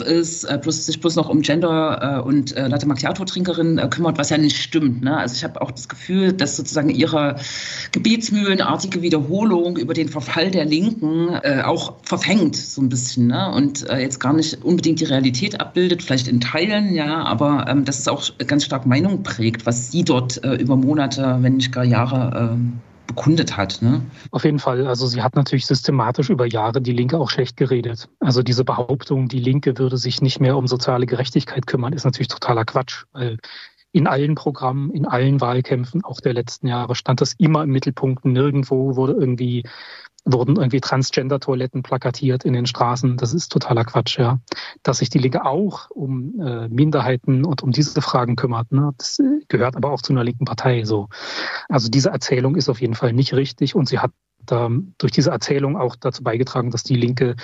ist, 0.00 0.44
äh, 0.44 0.58
plus, 0.58 0.86
sich 0.86 1.00
bloß 1.00 1.16
noch 1.16 1.28
um 1.28 1.42
Gender 1.42 2.18
äh, 2.18 2.26
und 2.26 2.56
äh, 2.56 2.68
Latte 2.68 2.86
Macchiato-Trinkerinnen 2.86 3.78
äh, 3.78 3.88
kümmert, 3.88 4.18
was 4.18 4.30
ja 4.30 4.38
nicht 4.38 4.56
stimmt. 4.56 5.02
Ne? 5.02 5.16
Also 5.16 5.34
ich 5.34 5.44
habe 5.44 5.60
auch 5.62 5.70
das 5.70 5.88
Gefühl, 5.88 6.32
dass 6.32 6.56
sozusagen 6.56 6.90
ihre 6.90 7.36
gebetsmühlenartige 7.92 9.02
Wiederholung 9.02 9.76
über 9.76 9.94
den 9.94 10.08
Verfall 10.08 10.50
der 10.50 10.64
Linken 10.64 11.30
äh, 11.42 11.62
auch 11.64 11.94
verfängt 12.02 12.56
so 12.56 12.82
ein 12.82 12.88
bisschen 12.88 13.28
ne? 13.28 13.52
und 13.52 13.88
äh, 13.88 13.98
jetzt 13.98 14.20
gar 14.20 14.32
nicht 14.32 14.62
unbedingt 14.64 15.00
die 15.00 15.04
Realität 15.04 15.60
abbildet, 15.60 16.02
vielleicht 16.02 16.28
in 16.28 16.40
Teilen, 16.40 16.94
ja, 16.94 17.22
aber 17.24 17.66
ähm, 17.68 17.84
dass 17.84 17.98
es 17.98 18.08
auch 18.08 18.22
ganz 18.46 18.64
stark 18.64 18.86
Meinung 18.86 19.22
prägt, 19.22 19.66
was 19.66 19.90
sie 19.90 20.04
dort 20.04 20.42
äh, 20.44 20.54
über 20.54 20.76
Monate, 20.76 21.38
wenn 21.40 21.54
nicht 21.54 21.72
gar 21.72 21.84
Jahre 21.84 22.56
äh, 22.56 22.85
bekundet 23.06 23.56
hat. 23.56 23.80
Ne? 23.82 24.02
Auf 24.30 24.44
jeden 24.44 24.58
Fall. 24.58 24.86
Also 24.86 25.06
sie 25.06 25.22
hat 25.22 25.36
natürlich 25.36 25.66
systematisch 25.66 26.30
über 26.30 26.46
Jahre 26.46 26.80
die 26.80 26.92
Linke 26.92 27.18
auch 27.18 27.30
schlecht 27.30 27.56
geredet. 27.56 28.08
Also 28.20 28.42
diese 28.42 28.64
Behauptung, 28.64 29.28
die 29.28 29.40
Linke 29.40 29.78
würde 29.78 29.96
sich 29.96 30.22
nicht 30.22 30.40
mehr 30.40 30.56
um 30.56 30.66
soziale 30.66 31.06
Gerechtigkeit 31.06 31.66
kümmern, 31.66 31.92
ist 31.92 32.04
natürlich 32.04 32.28
totaler 32.28 32.64
Quatsch. 32.64 33.04
Weil 33.12 33.38
in 33.92 34.06
allen 34.06 34.34
Programmen, 34.34 34.90
in 34.90 35.06
allen 35.06 35.40
Wahlkämpfen, 35.40 36.04
auch 36.04 36.20
der 36.20 36.34
letzten 36.34 36.66
Jahre, 36.66 36.94
stand 36.94 37.20
das 37.20 37.32
immer 37.38 37.62
im 37.62 37.70
Mittelpunkt. 37.70 38.24
Nirgendwo 38.26 38.94
wurde 38.96 39.14
irgendwie 39.14 39.64
wurden 40.26 40.56
irgendwie 40.56 40.80
Transgender-Toiletten 40.80 41.82
plakatiert 41.82 42.44
in 42.44 42.52
den 42.52 42.66
Straßen. 42.66 43.16
Das 43.16 43.32
ist 43.32 43.50
totaler 43.50 43.84
Quatsch, 43.84 44.18
ja. 44.18 44.40
Dass 44.82 44.98
sich 44.98 45.08
die 45.08 45.18
Linke 45.18 45.44
auch 45.44 45.90
um 45.90 46.40
äh, 46.40 46.68
Minderheiten 46.68 47.44
und 47.44 47.62
um 47.62 47.70
diese 47.70 48.02
Fragen 48.02 48.36
kümmert, 48.36 48.72
ne? 48.72 48.92
das 48.98 49.20
äh, 49.20 49.40
gehört 49.48 49.76
aber 49.76 49.92
auch 49.92 50.02
zu 50.02 50.12
einer 50.12 50.24
linken 50.24 50.44
Partei 50.44 50.84
so. 50.84 51.08
Also 51.68 51.88
diese 51.88 52.10
Erzählung 52.10 52.56
ist 52.56 52.68
auf 52.68 52.80
jeden 52.80 52.94
Fall 52.94 53.12
nicht 53.12 53.34
richtig 53.34 53.74
und 53.76 53.88
sie 53.88 54.00
hat 54.00 54.10
ähm, 54.50 54.94
durch 54.98 55.12
diese 55.12 55.30
Erzählung 55.30 55.76
auch 55.76 55.96
dazu 55.96 56.22
beigetragen, 56.22 56.70
dass 56.70 56.82
die 56.82 56.96
Linke 56.96 57.36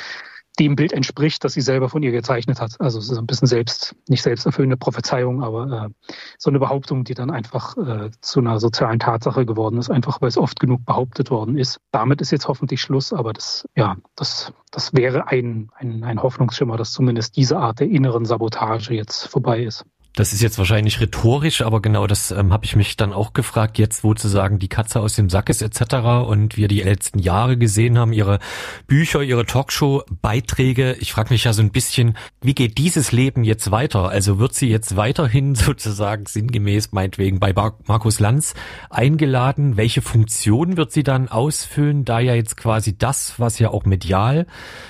dem 0.59 0.77
Bild 0.77 0.93
entspricht, 0.93 1.43
das 1.45 1.55
sie 1.55 1.61
selber 1.61 1.89
von 1.89 2.03
ihr 2.03 2.13
gezeichnet 2.13 2.61
hat. 2.61 2.81
Also 2.81 2.99
es 2.99 3.11
ist 3.11 3.19
ein 3.19 3.27
bisschen 3.27 3.49
selbst, 3.49 3.95
nicht 4.09 4.23
selbsterfüllende 4.23 4.77
Prophezeiung, 4.77 5.43
aber 5.43 5.87
äh, 5.87 6.09
so 6.39 6.51
eine 6.51 6.59
Behauptung, 6.59 7.05
die 7.05 7.15
dann 7.15 7.31
einfach 7.31 7.77
äh, 7.77 8.11
zu 8.21 8.41
einer 8.41 8.61
sozialen 8.61 8.99
Tatsache 8.99 9.47
geworden 9.47 9.79
ist, 9.79 9.91
einfach 9.91 10.21
weil 10.21 10.29
es 10.29 10.37
oft 10.37 10.61
genug 10.61 10.85
behauptet 10.85 11.31
worden 11.31 11.57
ist. 11.57 11.81
Damit 11.91 12.21
ist 12.21 12.33
jetzt 12.33 12.49
hoffentlich 12.49 12.81
Schluss, 12.81 13.13
aber 13.13 13.33
das, 13.33 13.67
ja, 13.77 13.97
das, 14.15 14.53
das 14.71 14.93
wäre 14.93 15.29
ein, 15.29 15.71
ein, 15.77 16.05
ein 16.05 16.23
Hoffnungsschimmer, 16.23 16.77
dass 16.77 16.93
zumindest 16.93 17.37
diese 17.37 17.57
Art 17.57 17.81
der 17.81 17.89
inneren 17.89 18.25
Sabotage 18.25 18.95
jetzt 18.95 19.27
vorbei 19.27 19.63
ist. 19.63 19.87
Das 20.15 20.35
ist 20.35 20.43
jetzt 20.43 20.59
wahrscheinlich 20.59 21.01
rhetorisch, 21.01 21.63
aber 21.63 21.81
genau 21.81 22.07
das 22.07 22.33
ähm, 22.33 22.53
habe 22.53 22.67
ich 22.67 22.77
mich 22.77 22.99
dann 22.99 23.15
auch 23.15 23.33
gefragt, 23.33 23.79
jetzt 23.79 24.05
wo 24.05 24.13
zu 24.13 24.29
sagen, 24.29 24.59
die 24.59 24.69
Katze 24.69 25.01
aus 25.01 25.17
dem 25.17 25.31
Sack 25.31 25.49
ist 25.49 25.63
etc. 25.63 26.27
und 26.27 26.59
wir 26.59 26.69
die 26.69 26.83
letzten 26.83 27.19
Jahre 27.19 27.57
gesehen 27.57 27.97
haben, 27.97 28.13
ihre 28.13 28.39
Bücher, 28.87 29.23
ihre 29.23 29.47
Talkshow-Beiträge. 29.47 30.97
Ich 31.01 31.15
frage 31.15 31.33
mich 31.33 31.45
ja 31.45 31.55
so 31.55 31.63
ein 31.63 31.71
bisschen, 31.71 32.19
wie 32.43 32.55
geht 32.55 32.77
dieses 32.77 33.11
Leben 33.11 33.43
jetzt 33.43 33.71
weiter? 33.71 34.11
Also 34.11 34.39
wird 34.39 34.55
sie 34.55 34.69
jetzt 34.69 34.97
weiterhin 34.97 35.55
sozusagen 35.55 36.27
sinngemäß 36.27 36.93
meinetwegen 36.93 37.41
bei 37.41 37.55
Markus 37.55 38.21
Lanz 38.21 38.53
eingeladen? 38.91 39.79
Welche 39.79 40.03
Funktion 40.03 40.77
wird 40.77 40.93
sie 40.93 41.05
dann 41.05 41.29
ausfüllen, 41.29 42.05
da 42.05 42.21
ja 42.21 42.35
jetzt 42.35 42.59
quasi 42.59 42.99
das, 42.99 43.41
was 43.41 43.59
ja 43.59 43.71
auch 43.71 43.87
medial 43.87 44.47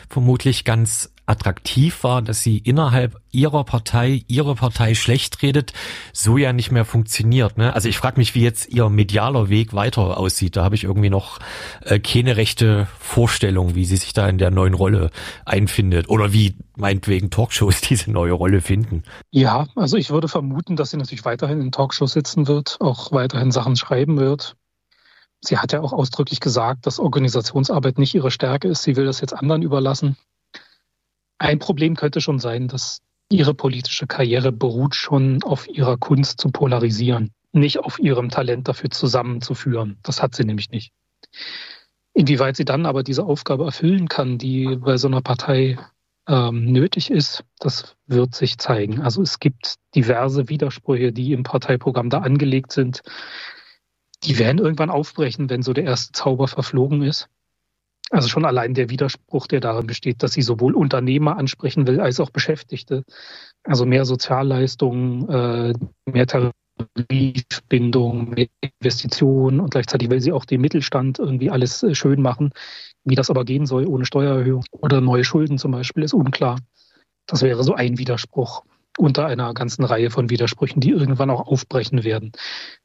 vermutlich 0.09 0.65
ganz 0.65 1.12
attraktiv 1.27 2.03
war, 2.03 2.21
dass 2.23 2.41
sie 2.41 2.59
innerhalb 2.59 3.21
ihrer 3.31 3.65
Partei 3.65 4.23
ihre 4.29 4.55
Partei 4.55 4.95
schlecht 4.95 5.43
redet, 5.43 5.73
so 6.13 6.37
ja 6.37 6.53
nicht 6.53 6.71
mehr 6.71 6.85
funktioniert. 6.85 7.59
Ne? 7.59 7.75
Also 7.75 7.89
ich 7.89 7.97
frage 7.97 8.19
mich, 8.19 8.35
wie 8.35 8.43
jetzt 8.43 8.69
ihr 8.69 8.89
medialer 8.89 9.49
Weg 9.49 9.73
weiter 9.73 10.19
aussieht. 10.19 10.57
Da 10.57 10.65
habe 10.65 10.75
ich 10.75 10.85
irgendwie 10.85 11.11
noch 11.11 11.39
äh, 11.83 11.99
keine 11.99 12.37
rechte 12.37 12.87
Vorstellung, 12.99 13.75
wie 13.75 13.85
sie 13.85 13.97
sich 13.97 14.13
da 14.13 14.29
in 14.29 14.39
der 14.39 14.51
neuen 14.51 14.75
Rolle 14.75 15.11
einfindet 15.45 16.09
oder 16.09 16.33
wie 16.33 16.57
meinetwegen 16.77 17.31
Talkshows 17.31 17.81
diese 17.89 18.11
neue 18.11 18.33
Rolle 18.33 18.61
finden. 18.61 19.03
Ja, 19.31 19.69
also 19.77 19.97
ich 19.97 20.11
würde 20.11 20.29
vermuten, 20.29 20.77
dass 20.77 20.91
sie 20.91 20.97
natürlich 20.97 21.25
weiterhin 21.25 21.61
in 21.61 21.73
Talkshows 21.73 22.13
sitzen 22.13 22.49
wird, 22.49 22.77
auch 22.81 23.13
weiterhin 23.13 23.53
Sachen 23.53 23.77
schreiben 23.77 24.19
wird. 24.19 24.57
Sie 25.45 25.59
hat 25.59 25.73
ja 25.73 25.81
auch 25.81 25.93
ausdrücklich 25.93 26.39
gesagt, 26.41 26.87
dass 26.87 27.01
Organisationsarbeit 27.01 27.99
nicht 27.99 28.15
ihre 28.15 28.31
Stärke 28.31 28.69
ist. 28.69 28.83
Sie 28.85 28.95
will 28.97 29.07
das 29.07 29.21
jetzt 29.21 29.33
anderen 29.33 29.63
überlassen. 29.63 30.17
Ein 31.43 31.59
Problem 31.59 31.97
könnte 31.97 32.21
schon 32.21 32.39
sein, 32.39 32.69
dass 32.69 33.01
ihre 33.29 33.53
politische 33.53 34.07
Karriere 34.07 34.53
beruht 34.53 34.95
schon 34.95 35.43
auf 35.43 35.67
ihrer 35.67 35.97
Kunst 35.97 36.41
zu 36.41 36.53
polarisieren, 36.53 37.33
nicht 37.51 37.81
auf 37.81 37.99
ihrem 37.99 38.29
Talent 38.29 38.69
dafür 38.69 38.91
zusammenzuführen. 38.91 39.99
Das 40.05 40.23
hat 40.23 40.37
sie 40.37 40.45
nämlich 40.45 40.71
nicht. 40.71 40.93
Inwieweit 42.15 42.55
sie 42.55 42.65
dann 42.65 42.87
aber 42.87 43.03
diese 43.03 43.25
Aufgabe 43.25 43.65
erfüllen 43.65 44.07
kann, 44.09 44.39
die 44.39 44.77
bei 44.77 44.97
so 44.99 45.09
einer 45.09 45.21
Partei 45.21 45.81
ähm, 46.29 46.67
nötig 46.71 47.11
ist, 47.11 47.43
das 47.59 47.97
wird 48.07 48.37
sich 48.37 48.59
zeigen. 48.59 49.01
Also 49.01 49.21
es 49.21 49.41
gibt 49.41 49.75
diverse 49.97 50.49
Widersprüche, 50.49 51.13
die 51.13 51.33
im 51.33 51.43
Parteiprogramm 51.43 52.09
da 52.09 52.19
angelegt 52.19 52.71
sind. 52.71 53.03
Die 54.23 54.39
werden 54.39 54.59
irgendwann 54.59 54.91
aufbrechen, 54.91 55.51
wenn 55.51 55.63
so 55.63 55.73
der 55.73 55.85
erste 55.85 56.13
Zauber 56.13 56.47
verflogen 56.47 57.03
ist. 57.03 57.29
Also 58.13 58.29
schon 58.29 58.45
allein 58.45 58.75
der 58.75 58.91
Widerspruch, 58.91 59.47
der 59.47 59.61
darin 59.61 59.87
besteht, 59.87 60.23
dass 60.23 60.35
sie 60.35 60.43
sowohl 60.43 60.75
Unternehmer 60.75 61.39
ansprechen 61.39 61.87
will 61.87 61.99
als 61.99 62.21
auch 62.21 62.29
Beschäftigte. 62.29 63.05
Also 63.65 63.87
mehr 63.87 64.05
Sozialleistungen, 64.05 65.29
äh, 65.31 65.73
mehr 66.05 66.27
Tarifbindung, 66.27 68.29
mehr 68.29 68.49
Investitionen 68.61 69.61
und 69.61 69.71
gleichzeitig 69.71 70.11
will 70.11 70.21
sie 70.21 70.33
auch 70.33 70.45
den 70.45 70.61
Mittelstand 70.61 71.21
irgendwie 71.21 71.51
alles 71.51 71.83
äh, 71.83 71.95
schön 71.95 72.21
machen. 72.21 72.51
Wie 73.03 73.15
das 73.15 73.31
aber 73.31 73.47
gehen 73.47 73.65
soll 73.65 73.87
ohne 73.87 74.05
Steuererhöhung 74.05 74.67
oder 74.73 75.01
neue 75.01 75.25
Schulden 75.25 75.57
zum 75.57 75.73
Beispiel, 75.73 76.03
ist 76.03 76.13
unklar. 76.13 76.59
Das 77.27 77.41
wäre 77.41 77.65
so 77.65 77.73
ein 77.73 77.97
Widerspruch 77.97 78.63
unter 78.99 79.25
einer 79.25 79.55
ganzen 79.55 79.85
Reihe 79.85 80.11
von 80.11 80.29
Widersprüchen, 80.29 80.83
die 80.83 80.91
irgendwann 80.91 81.31
auch 81.31 81.47
aufbrechen 81.47 82.05
werden. 82.05 82.33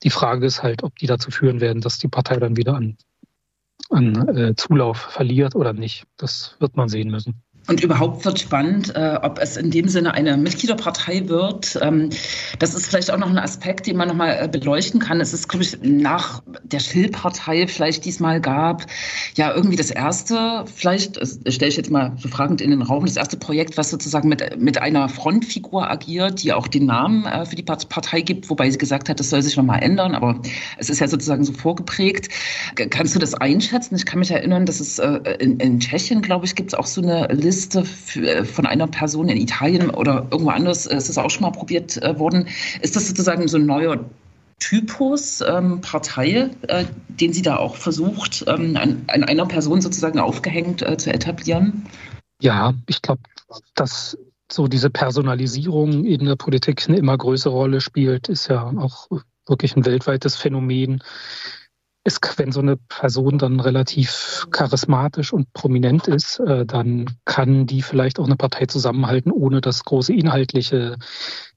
Die 0.03 0.09
Frage 0.09 0.45
ist 0.45 0.63
halt, 0.63 0.83
ob 0.83 0.97
die 0.97 1.07
dazu 1.07 1.31
führen 1.31 1.59
werden, 1.59 1.81
dass 1.81 1.99
die 1.99 2.07
Partei 2.07 2.37
dann 2.37 2.55
wieder 2.55 2.75
an 2.75 2.95
an 3.89 4.37
äh, 4.37 4.55
Zulauf 4.55 4.97
verliert 4.97 5.55
oder 5.55 5.73
nicht. 5.73 6.05
Das 6.17 6.55
wird 6.59 6.75
man 6.75 6.89
sehen 6.89 7.09
müssen. 7.09 7.43
Und 7.67 7.83
überhaupt 7.83 8.23
wird 8.23 8.39
spannend, 8.39 8.95
äh, 8.95 9.19
ob 9.21 9.39
es 9.39 9.57
in 9.57 9.71
dem 9.71 9.89
Sinne 9.89 10.13
eine 10.13 10.37
Mitgliederpartei 10.37 11.27
wird. 11.27 11.77
Ähm, 11.81 12.11
das 12.59 12.73
ist 12.73 12.87
vielleicht 12.87 13.11
auch 13.11 13.17
noch 13.17 13.29
ein 13.29 13.37
Aspekt, 13.37 13.87
den 13.87 13.97
man 13.97 14.07
nochmal 14.07 14.37
äh, 14.41 14.47
beleuchten 14.47 15.01
kann. 15.01 15.19
Es 15.19 15.33
ist, 15.33 15.49
glaube 15.49 15.63
ich, 15.63 15.77
nach 15.81 16.41
der 16.63 16.79
Schill-Partei 16.79 17.67
vielleicht 17.67 18.05
diesmal 18.05 18.39
gab, 18.39 18.85
ja, 19.35 19.53
irgendwie 19.53 19.75
das 19.75 19.91
erste, 19.91 20.63
vielleicht, 20.73 21.19
stelle 21.51 21.69
ich 21.69 21.75
jetzt 21.75 21.91
mal 21.91 22.13
so 22.17 22.29
fragend 22.29 22.61
in 22.61 22.69
den 22.69 22.81
Raum, 22.81 23.05
das 23.05 23.17
erste 23.17 23.35
Projekt, 23.35 23.75
was 23.75 23.89
sozusagen 23.89 24.29
mit, 24.29 24.61
mit 24.61 24.77
einer 24.77 25.09
Frontfigur 25.09 25.91
agiert, 25.91 26.43
die 26.43 26.53
auch 26.53 26.67
den 26.67 26.85
Namen 26.85 27.25
äh, 27.25 27.45
für 27.45 27.57
die 27.57 27.63
Partei 27.63 28.21
gibt, 28.21 28.49
wobei 28.49 28.69
sie 28.69 28.77
gesagt 28.77 29.09
hat, 29.09 29.19
das 29.19 29.29
soll 29.29 29.41
sich 29.41 29.57
nochmal 29.57 29.83
ändern, 29.83 30.15
aber 30.15 30.41
es 30.77 30.89
ist 30.89 31.01
ja 31.01 31.07
sozusagen 31.09 31.43
so 31.43 31.51
vorgeprägt. 31.51 32.29
Kannst 32.91 33.13
du 33.13 33.19
das 33.19 33.33
einschätzen? 33.33 33.95
Ich 33.95 34.05
kann 34.05 34.19
mich 34.19 34.31
erinnern, 34.31 34.65
dass 34.65 34.79
es 34.79 34.99
äh, 34.99 35.19
in, 35.39 35.59
in 35.59 35.81
Tschechien, 35.81 36.21
glaube 36.21 36.45
ich, 36.45 36.55
gibt 36.55 36.69
es 36.69 36.73
auch 36.73 36.87
so 36.87 37.01
eine 37.01 37.27
Liste, 37.33 37.56
Liste 37.57 37.85
für, 37.85 38.45
von 38.45 38.67
einer 38.67 38.85
Person 38.85 39.29
in 39.29 39.37
Italien 39.37 39.89
oder 39.89 40.27
irgendwo 40.29 40.51
anders, 40.51 40.85
äh, 40.85 40.95
ist 40.95 41.09
das 41.09 41.17
auch 41.17 41.31
schon 41.31 41.41
mal 41.41 41.51
probiert 41.51 41.97
äh, 42.03 42.19
worden. 42.19 42.47
Ist 42.81 42.95
das 42.95 43.07
sozusagen 43.07 43.47
so 43.47 43.57
ein 43.57 43.65
neuer 43.65 44.05
Typus 44.59 45.41
ähm, 45.41 45.81
Partei, 45.81 46.49
äh, 46.67 46.85
den 47.07 47.33
sie 47.33 47.41
da 47.41 47.57
auch 47.57 47.75
versucht, 47.75 48.45
ähm, 48.47 48.77
an, 48.77 49.03
an, 49.07 49.23
einer 49.23 49.47
Person 49.47 49.81
sozusagen 49.81 50.19
aufgehängt 50.19 50.83
äh, 50.83 50.97
zu 50.97 51.11
etablieren? 51.11 51.87
Ja, 52.41 52.75
ich 52.87 53.01
glaube, 53.01 53.21
dass 53.73 54.17
so 54.51 54.67
diese 54.67 54.91
Personalisierung 54.91 56.05
in 56.05 56.25
der 56.25 56.35
Politik 56.35 56.87
eine 56.87 56.97
immer 56.97 57.17
größere 57.17 57.53
Rolle 57.53 57.81
spielt, 57.81 58.29
ist 58.29 58.47
ja 58.49 58.71
auch 58.77 59.07
wirklich 59.47 59.75
ein 59.75 59.85
weltweites 59.85 60.35
Phänomen 60.35 61.01
ist, 62.07 62.21
wenn 62.37 62.53
so 62.53 62.61
eine 62.61 62.77
Person 62.77 63.37
dann 63.37 63.59
relativ 63.59 64.47
charismatisch 64.51 65.33
und 65.33 65.51
prominent 65.51 66.07
ist, 66.07 66.39
äh, 66.39 66.65
dann 66.65 67.17
kann 67.25 67.67
die 67.67 67.81
vielleicht 67.81 68.17
auch 68.17 68.25
eine 68.25 68.37
Partei 68.37 68.65
zusammenhalten, 68.65 69.29
ohne 69.29 69.59
dass 69.59 69.83
große 69.83 70.13
inhaltliche, 70.13 70.95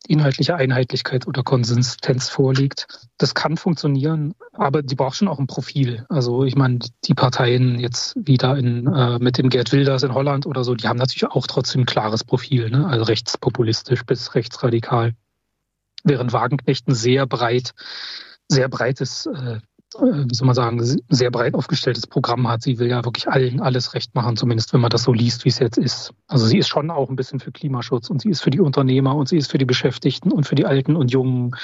inhaltliche 0.08 0.56
Einheitlichkeit 0.56 1.28
oder 1.28 1.44
Konsistenz 1.44 2.28
vorliegt. 2.28 2.88
Das 3.16 3.34
kann 3.34 3.56
funktionieren, 3.56 4.34
aber 4.52 4.82
die 4.82 4.96
braucht 4.96 5.16
schon 5.16 5.28
auch 5.28 5.38
ein 5.38 5.46
Profil. 5.46 6.04
Also 6.08 6.42
ich 6.42 6.56
meine, 6.56 6.80
die 7.04 7.14
Parteien 7.14 7.78
jetzt 7.78 8.16
wieder 8.16 8.56
in, 8.56 8.88
äh, 8.88 9.20
mit 9.20 9.38
dem 9.38 9.50
Gerd 9.50 9.70
Wilders 9.70 10.02
in 10.02 10.14
Holland 10.14 10.46
oder 10.46 10.64
so, 10.64 10.74
die 10.74 10.88
haben 10.88 10.98
natürlich 10.98 11.30
auch 11.30 11.46
trotzdem 11.46 11.82
ein 11.82 11.86
klares 11.86 12.24
Profil, 12.24 12.70
ne? 12.70 12.88
also 12.88 13.04
rechtspopulistisch 13.04 14.04
bis 14.04 14.34
rechtsradikal. 14.34 15.14
Während 16.02 16.32
Wagenknecht 16.32 16.88
ein 16.88 16.94
sehr 16.94 17.26
breit 17.26 17.72
sehr 18.50 18.68
breites 18.68 19.26
äh, 19.26 19.60
wie 19.98 20.34
soll 20.34 20.46
man 20.46 20.54
sagen, 20.54 20.80
sehr 21.08 21.30
breit 21.30 21.54
aufgestelltes 21.54 22.06
Programm 22.06 22.48
hat. 22.48 22.62
Sie 22.62 22.78
will 22.78 22.88
ja 22.88 23.04
wirklich 23.04 23.28
allen 23.28 23.60
alles 23.60 23.94
recht 23.94 24.14
machen, 24.14 24.36
zumindest 24.36 24.72
wenn 24.72 24.80
man 24.80 24.90
das 24.90 25.02
so 25.02 25.12
liest, 25.12 25.44
wie 25.44 25.48
es 25.48 25.58
jetzt 25.58 25.78
ist. 25.78 26.12
Also 26.28 26.46
sie 26.46 26.58
ist 26.58 26.68
schon 26.68 26.90
auch 26.90 27.10
ein 27.10 27.16
bisschen 27.16 27.40
für 27.40 27.50
Klimaschutz 27.50 28.08
und 28.08 28.22
sie 28.22 28.30
ist 28.30 28.40
für 28.40 28.50
die 28.50 28.60
Unternehmer 28.60 29.16
und 29.16 29.28
sie 29.28 29.36
ist 29.36 29.50
für 29.50 29.58
die 29.58 29.64
Beschäftigten 29.64 30.30
und 30.30 30.46
für 30.46 30.54
die 30.54 30.66
Alten 30.66 30.94
und 30.94 31.10
Jungen. 31.10 31.56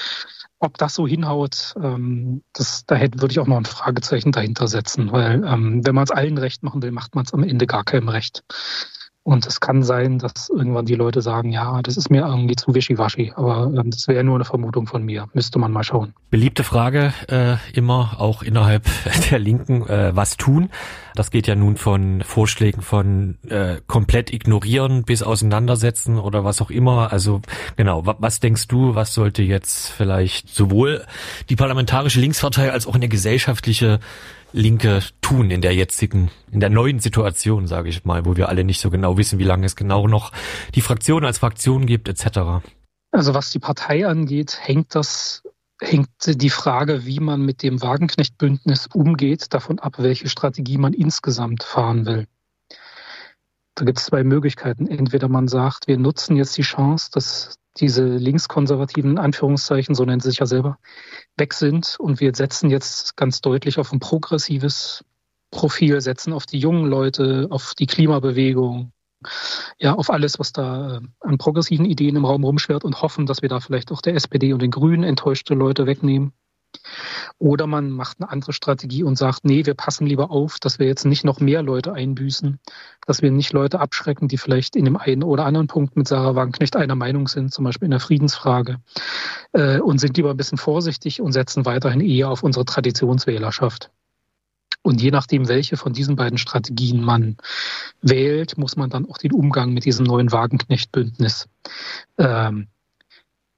Ob 0.59 0.77
das 0.77 0.95
so 0.95 1.07
hinhaut, 1.07 1.75
ähm, 1.81 2.41
das, 2.51 2.85
da 2.85 2.95
hätte, 2.95 3.21
würde 3.21 3.31
ich 3.31 3.39
auch 3.39 3.47
noch 3.47 3.57
ein 3.57 3.65
Fragezeichen 3.65 4.31
dahinter 4.31 4.67
setzen, 4.67 5.11
weil 5.11 5.43
ähm, 5.45 5.85
wenn 5.85 5.95
man 5.95 6.03
es 6.03 6.11
allen 6.11 6.37
recht 6.37 6.63
machen 6.63 6.81
will, 6.81 6.91
macht 6.91 7.15
man 7.15 7.25
es 7.25 7.33
am 7.33 7.43
Ende 7.43 7.67
gar 7.67 7.83
keinem 7.83 8.09
recht. 8.09 8.43
Und 9.27 9.45
es 9.45 9.59
kann 9.59 9.83
sein, 9.83 10.19
dass 10.19 10.47
irgendwann 10.47 10.85
die 10.85 10.95
Leute 10.95 11.21
sagen, 11.21 11.51
ja, 11.51 11.81
das 11.81 11.97
ist 11.97 12.09
mir 12.09 12.25
irgendwie 12.25 12.55
zu 12.55 12.73
wischiwaschi. 12.73 13.33
Aber 13.35 13.69
ähm, 13.75 13.91
das 13.91 14.07
wäre 14.07 14.23
nur 14.23 14.35
eine 14.35 14.45
Vermutung 14.45 14.87
von 14.87 15.03
mir. 15.03 15.27
Müsste 15.33 15.59
man 15.59 15.73
mal 15.73 15.83
schauen. 15.83 16.13
Beliebte 16.29 16.63
Frage 16.63 17.13
äh, 17.27 17.57
immer, 17.77 18.21
auch 18.21 18.41
innerhalb 18.41 18.85
der 19.29 19.39
Linken, 19.39 19.85
äh, 19.85 20.15
was 20.15 20.37
tun? 20.37 20.69
Das 21.13 21.29
geht 21.29 21.45
ja 21.45 21.55
nun 21.55 21.75
von 21.75 22.21
Vorschlägen 22.21 22.81
von 22.81 23.37
äh, 23.49 23.81
komplett 23.85 24.31
ignorieren 24.31 25.03
bis 25.03 25.23
auseinandersetzen 25.23 26.19
oder 26.19 26.45
was 26.45 26.61
auch 26.61 26.71
immer. 26.71 27.11
Also 27.11 27.41
genau, 27.75 28.03
was 28.05 28.39
denkst 28.39 28.69
du, 28.69 28.95
was 28.95 29.13
sollte 29.13 29.43
jetzt 29.43 29.89
vielleicht 29.89 30.47
sowohl 30.47 31.03
die 31.49 31.57
parlamentarische 31.57 32.21
Linkspartei 32.21 32.71
als 32.71 32.87
auch 32.87 32.95
eine 32.95 33.09
gesellschaftliche 33.09 33.99
Linke 34.53 35.01
tun 35.21 35.51
in 35.51 35.61
der 35.61 35.75
jetzigen, 35.75 36.31
in 36.51 36.59
der 36.59 36.69
neuen 36.69 36.99
Situation, 36.99 37.67
sage 37.67 37.89
ich 37.89 38.05
mal, 38.05 38.25
wo 38.25 38.37
wir 38.37 38.49
alle 38.49 38.63
nicht 38.63 38.79
so 38.79 38.89
genau 38.89 39.17
wissen, 39.17 39.39
wie 39.39 39.43
lange 39.43 39.65
es 39.65 39.75
genau 39.75 40.07
noch 40.07 40.31
die 40.75 40.81
Fraktion 40.81 41.25
als 41.25 41.39
Fraktion 41.39 41.85
gibt, 41.85 42.07
etc. 42.07 42.65
Also 43.11 43.33
was 43.33 43.51
die 43.51 43.59
Partei 43.59 44.07
angeht, 44.07 44.57
hängt 44.61 44.95
das 44.95 45.43
hängt 45.79 46.09
die 46.25 46.49
Frage, 46.49 47.05
wie 47.05 47.19
man 47.19 47.41
mit 47.41 47.61
dem 47.63 47.81
Wagenknecht-Bündnis 47.81 48.87
umgeht, 48.93 49.53
davon 49.53 49.79
ab, 49.79 49.95
welche 49.99 50.29
Strategie 50.29 50.77
man 50.77 50.93
insgesamt 50.93 51.63
fahren 51.63 52.05
will. 52.05 52.27
Da 53.77 53.85
gibt 53.85 53.99
es 53.99 54.05
zwei 54.05 54.23
Möglichkeiten. 54.23 54.87
Entweder 54.87 55.29
man 55.29 55.47
sagt, 55.47 55.87
wir 55.87 55.99
nutzen 55.99 56.35
jetzt 56.35 56.57
die 56.57 56.63
Chance, 56.63 57.11
dass 57.13 57.59
diese 57.77 58.03
linkskonservativen 58.03 59.19
Anführungszeichen, 59.19 59.93
so 59.93 60.03
nennen 60.03 60.19
sie 60.19 60.31
sich 60.31 60.39
ja 60.39 60.47
selber, 60.47 60.79
weg 61.37 61.53
sind 61.53 61.95
und 61.99 62.19
wir 62.19 62.33
setzen 62.33 62.71
jetzt 62.71 63.15
ganz 63.17 63.39
deutlich 63.39 63.77
auf 63.77 63.93
ein 63.93 63.99
progressives 63.99 65.05
Profil, 65.51 66.01
setzen 66.01 66.33
auf 66.33 66.47
die 66.47 66.57
jungen 66.57 66.87
Leute, 66.87 67.47
auf 67.51 67.75
die 67.77 67.85
Klimabewegung, 67.85 68.93
ja, 69.77 69.93
auf 69.93 70.09
alles, 70.09 70.39
was 70.39 70.53
da 70.53 70.97
äh, 70.97 71.01
an 71.19 71.37
progressiven 71.37 71.85
Ideen 71.85 72.15
im 72.15 72.25
Raum 72.25 72.43
rumschwirrt 72.43 72.83
und 72.83 73.03
hoffen, 73.03 73.27
dass 73.27 73.43
wir 73.43 73.49
da 73.49 73.59
vielleicht 73.59 73.91
auch 73.91 74.01
der 74.01 74.15
SPD 74.15 74.53
und 74.53 74.61
den 74.63 74.71
Grünen 74.71 75.03
enttäuschte 75.03 75.53
Leute 75.53 75.85
wegnehmen. 75.85 76.33
Oder 77.39 77.67
man 77.67 77.89
macht 77.89 78.17
eine 78.19 78.29
andere 78.29 78.53
Strategie 78.53 79.03
und 79.03 79.17
sagt, 79.17 79.45
nee, 79.45 79.65
wir 79.65 79.73
passen 79.73 80.07
lieber 80.07 80.31
auf, 80.31 80.59
dass 80.59 80.79
wir 80.79 80.87
jetzt 80.87 81.05
nicht 81.05 81.23
noch 81.23 81.39
mehr 81.39 81.61
Leute 81.61 81.93
einbüßen, 81.93 82.59
dass 83.05 83.21
wir 83.21 83.31
nicht 83.31 83.53
Leute 83.53 83.79
abschrecken, 83.79 84.27
die 84.27 84.37
vielleicht 84.37 84.75
in 84.75 84.85
dem 84.85 84.97
einen 84.97 85.23
oder 85.23 85.45
anderen 85.45 85.67
Punkt 85.67 85.95
mit 85.95 86.07
Sarah 86.07 86.35
Wagenknecht 86.35 86.75
einer 86.75 86.95
Meinung 86.95 87.27
sind, 87.27 87.53
zum 87.53 87.65
Beispiel 87.65 87.85
in 87.85 87.91
der 87.91 87.99
Friedensfrage, 87.99 88.77
äh, 89.53 89.79
und 89.79 89.99
sind 89.99 90.17
lieber 90.17 90.31
ein 90.31 90.37
bisschen 90.37 90.57
vorsichtig 90.57 91.21
und 91.21 91.31
setzen 91.31 91.65
weiterhin 91.65 92.01
eher 92.01 92.29
auf 92.29 92.43
unsere 92.43 92.65
Traditionswählerschaft. 92.65 93.91
Und 94.81 95.01
je 95.01 95.11
nachdem, 95.11 95.49
welche 95.49 95.75
von 95.75 95.93
diesen 95.93 96.15
beiden 96.15 96.37
Strategien 96.37 97.03
man 97.03 97.37
wählt, 98.01 98.57
muss 98.57 98.77
man 98.77 98.89
dann 98.89 99.09
auch 99.09 99.17
den 99.17 99.33
Umgang 99.33 99.73
mit 99.73 99.85
diesem 99.85 100.05
neuen 100.05 100.31
Wagenknecht-Bündnis 100.31 101.49
ähm, 102.17 102.67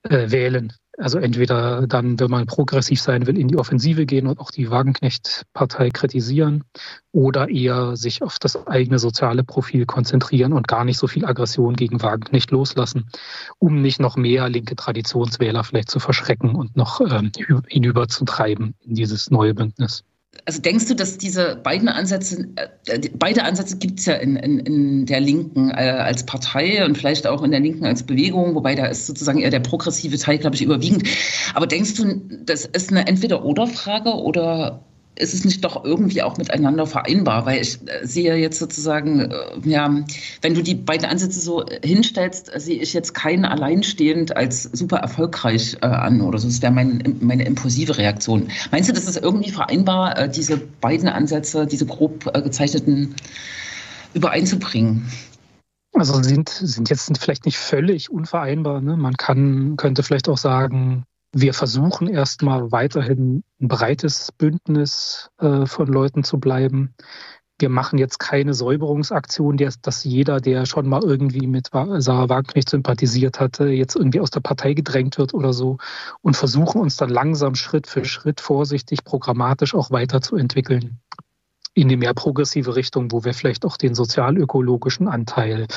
äh, 0.03 0.31
wählen. 0.31 0.73
Also 0.97 1.17
entweder 1.17 1.87
dann, 1.87 2.19
wenn 2.19 2.29
man 2.29 2.45
progressiv 2.45 3.01
sein 3.01 3.25
will, 3.25 3.37
in 3.37 3.47
die 3.47 3.57
Offensive 3.57 4.05
gehen 4.05 4.27
und 4.27 4.39
auch 4.39 4.51
die 4.51 4.69
Wagenknecht-Partei 4.69 5.91
kritisieren 5.91 6.65
oder 7.13 7.47
eher 7.47 7.95
sich 7.95 8.21
auf 8.21 8.37
das 8.37 8.67
eigene 8.67 8.99
soziale 8.99 9.45
Profil 9.45 9.85
konzentrieren 9.85 10.51
und 10.51 10.67
gar 10.67 10.83
nicht 10.83 10.97
so 10.97 11.07
viel 11.07 11.25
Aggression 11.25 11.77
gegen 11.77 12.01
Wagenknecht 12.01 12.51
loslassen, 12.51 13.09
um 13.59 13.81
nicht 13.81 14.01
noch 14.01 14.17
mehr 14.17 14.49
linke 14.49 14.75
Traditionswähler 14.75 15.63
vielleicht 15.63 15.89
zu 15.89 16.01
verschrecken 16.01 16.55
und 16.55 16.75
noch 16.75 16.99
ähm, 16.99 17.31
hinüberzutreiben 17.67 18.75
in 18.81 18.95
dieses 18.95 19.31
neue 19.31 19.53
Bündnis 19.53 20.03
also 20.45 20.61
denkst 20.61 20.85
du, 20.87 20.95
dass 20.95 21.17
diese 21.17 21.55
beiden 21.55 21.89
Ansätze, 21.89 22.47
äh, 22.55 23.09
beide 23.17 23.43
Ansätze 23.43 23.77
gibt 23.77 23.99
es 23.99 24.05
ja 24.05 24.15
in, 24.15 24.35
in, 24.35 24.59
in 24.59 25.05
der 25.05 25.19
Linken 25.19 25.71
äh, 25.71 25.73
als 25.73 26.25
Partei 26.25 26.85
und 26.85 26.97
vielleicht 26.97 27.27
auch 27.27 27.43
in 27.43 27.51
der 27.51 27.59
Linken 27.59 27.85
als 27.85 28.03
Bewegung, 28.03 28.55
wobei 28.55 28.75
da 28.75 28.85
ist 28.85 29.07
sozusagen 29.07 29.39
eher 29.39 29.49
der 29.49 29.59
progressive 29.59 30.17
Teil, 30.17 30.37
glaube 30.37 30.55
ich, 30.55 30.61
überwiegend. 30.61 31.07
Aber 31.55 31.67
denkst 31.67 31.95
du, 31.95 32.21
das 32.45 32.65
ist 32.65 32.91
eine 32.91 33.07
Entweder-Oder-Frage 33.07 34.13
oder 34.13 34.83
ist 35.19 35.33
es 35.33 35.45
nicht 35.45 35.63
doch 35.63 35.83
irgendwie 35.83 36.23
auch 36.23 36.37
miteinander 36.37 36.87
vereinbar? 36.87 37.45
Weil 37.45 37.61
ich 37.61 37.79
äh, 37.87 38.05
sehe 38.05 38.35
jetzt 38.35 38.57
sozusagen, 38.57 39.31
äh, 39.31 39.35
ja, 39.65 39.93
wenn 40.41 40.53
du 40.53 40.63
die 40.63 40.75
beiden 40.75 41.05
Ansätze 41.05 41.39
so 41.39 41.65
hinstellst, 41.83 42.51
sehe 42.55 42.81
ich 42.81 42.93
jetzt 42.93 43.13
keinen 43.13 43.45
alleinstehend 43.45 44.35
als 44.35 44.63
super 44.63 44.97
erfolgreich 44.97 45.77
äh, 45.81 45.85
an 45.85 46.21
oder 46.21 46.39
so. 46.39 46.47
Das 46.47 46.61
wäre 46.61 46.71
mein, 46.71 47.17
meine 47.19 47.45
impulsive 47.45 47.97
Reaktion. 47.97 48.47
Meinst 48.71 48.89
du, 48.89 48.93
das 48.93 49.05
ist 49.05 49.17
irgendwie 49.17 49.51
vereinbar, 49.51 50.17
äh, 50.17 50.29
diese 50.29 50.57
beiden 50.57 51.09
Ansätze, 51.09 51.67
diese 51.67 51.85
grob 51.85 52.29
äh, 52.33 52.41
gezeichneten 52.41 53.15
übereinzubringen? 54.13 55.05
Also 55.93 56.21
sind, 56.23 56.49
sind 56.49 56.89
jetzt 56.89 57.11
vielleicht 57.19 57.45
nicht 57.45 57.57
völlig 57.57 58.09
unvereinbar. 58.09 58.79
Ne? 58.79 58.95
Man 58.95 59.17
kann, 59.17 59.75
könnte 59.75 60.03
vielleicht 60.03 60.29
auch 60.29 60.37
sagen, 60.37 61.03
wir 61.31 61.53
versuchen 61.53 62.07
erstmal 62.07 62.71
weiterhin 62.71 63.43
ein 63.61 63.67
breites 63.67 64.31
Bündnis 64.31 65.29
äh, 65.39 65.65
von 65.65 65.87
Leuten 65.87 66.23
zu 66.23 66.39
bleiben. 66.39 66.95
Wir 67.59 67.69
machen 67.69 67.99
jetzt 67.99 68.19
keine 68.19 68.53
Säuberungsaktion, 68.53 69.57
dass 69.57 70.03
jeder, 70.05 70.39
der 70.39 70.65
schon 70.65 70.87
mal 70.87 71.03
irgendwie 71.03 71.45
mit 71.45 71.69
Sarah 71.71 72.29
Wagenknecht 72.29 72.69
sympathisiert 72.69 73.41
hatte, 73.41 73.67
jetzt 73.67 73.97
irgendwie 73.97 74.21
aus 74.21 74.31
der 74.31 74.39
Partei 74.39 74.73
gedrängt 74.73 75.17
wird 75.17 75.33
oder 75.33 75.51
so 75.51 75.77
und 76.21 76.37
versuchen 76.37 76.79
uns 76.79 76.95
dann 76.95 77.09
langsam 77.09 77.55
Schritt 77.55 77.87
für 77.87 78.05
Schritt 78.05 78.39
vorsichtig, 78.39 79.03
programmatisch 79.03 79.75
auch 79.75 79.91
weiterzuentwickeln 79.91 81.01
in 81.73 81.87
die 81.87 81.97
mehr 81.97 82.13
progressive 82.13 82.75
Richtung, 82.75 83.11
wo 83.11 83.23
wir 83.23 83.33
vielleicht 83.33 83.65
auch 83.65 83.77
den 83.77 83.95
sozialökologischen 83.95 85.07
Anteil 85.07 85.67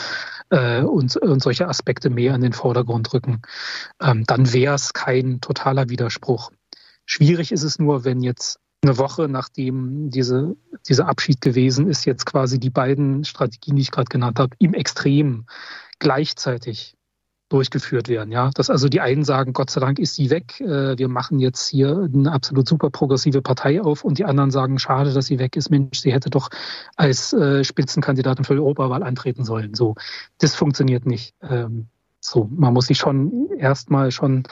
äh, 0.53 0.83
und, 0.83 1.17
und 1.17 1.43
solche 1.43 1.67
Aspekte 1.67 2.11
mehr 2.11 2.35
in 2.35 2.43
den 2.43 2.53
Vordergrund 2.53 3.13
rücken, 3.13 3.43
ähm, 4.01 4.25
dann 4.25 4.53
wäre 4.53 4.75
es 4.75 4.93
kein 4.93 5.41
totaler 5.41 5.89
Widerspruch. 5.89 6.51
Schwierig 7.07 7.51
ist 7.51 7.63
es 7.63 7.79
nur, 7.79 8.05
wenn 8.05 8.23
jetzt 8.23 8.61
eine 8.83 8.99
Woche 8.99 9.29
nachdem 9.29 10.11
diese, 10.11 10.57
dieser 10.89 11.09
Abschied 11.09 11.41
gewesen 11.41 11.89
ist, 11.89 12.05
jetzt 12.05 12.27
quasi 12.27 12.61
die 12.61 12.71
beiden 12.71 13.25
Strategien, 13.25 13.77
die 13.77 13.83
ich 13.83 13.91
gerade 13.91 14.09
genannt 14.09 14.39
habe, 14.39 14.55
im 14.59 14.75
Extrem 14.75 15.47
gleichzeitig 15.99 16.97
durchgeführt 17.53 18.09
werden. 18.09 18.33
Ja, 18.33 18.51
dass 18.55 18.71
also 18.71 18.89
die 18.89 19.01
einen 19.01 19.25
sagen, 19.25 19.53
Gott 19.53 19.71
sei 19.71 19.81
Dank 19.81 19.99
ist 19.99 20.15
sie 20.15 20.31
weg, 20.31 20.61
äh, 20.61 20.97
wir 20.99 21.09
machen 21.09 21.39
jetzt 21.39 21.69
hier 21.69 22.09
eine 22.13 22.33
absolut 22.33 22.69
super 22.69 22.91
progressive 22.91 23.43
Partei 23.43 23.81
auf 23.83 24.05
und 24.05 24.19
die 24.19 24.25
anderen 24.25 24.51
sagen, 24.51 24.79
schade, 24.79 25.13
dass 25.13 25.27
sie 25.27 25.39
weg 25.39 25.57
ist, 25.57 25.71
Mensch, 25.71 26.01
sie 26.01 26.13
hätte 26.13 26.31
doch 26.31 26.49
als 26.97 27.33
äh, 27.33 27.65
Spitzenkandidatin 27.65 28.45
für 28.45 28.55
die 28.55 28.61
Europawahl 28.61 29.03
antreten 29.03 29.45
sollen. 29.45 29.75
So, 29.75 29.95
das 30.39 30.55
funktioniert 30.55 31.07
nicht. 31.07 31.35
Ähm, 31.43 31.89
so, 32.21 32.49
man 32.51 32.73
muss 32.73 32.87
sich 32.87 32.99
schon 32.99 33.51
erstmal 33.59 34.11
schon 34.13 34.45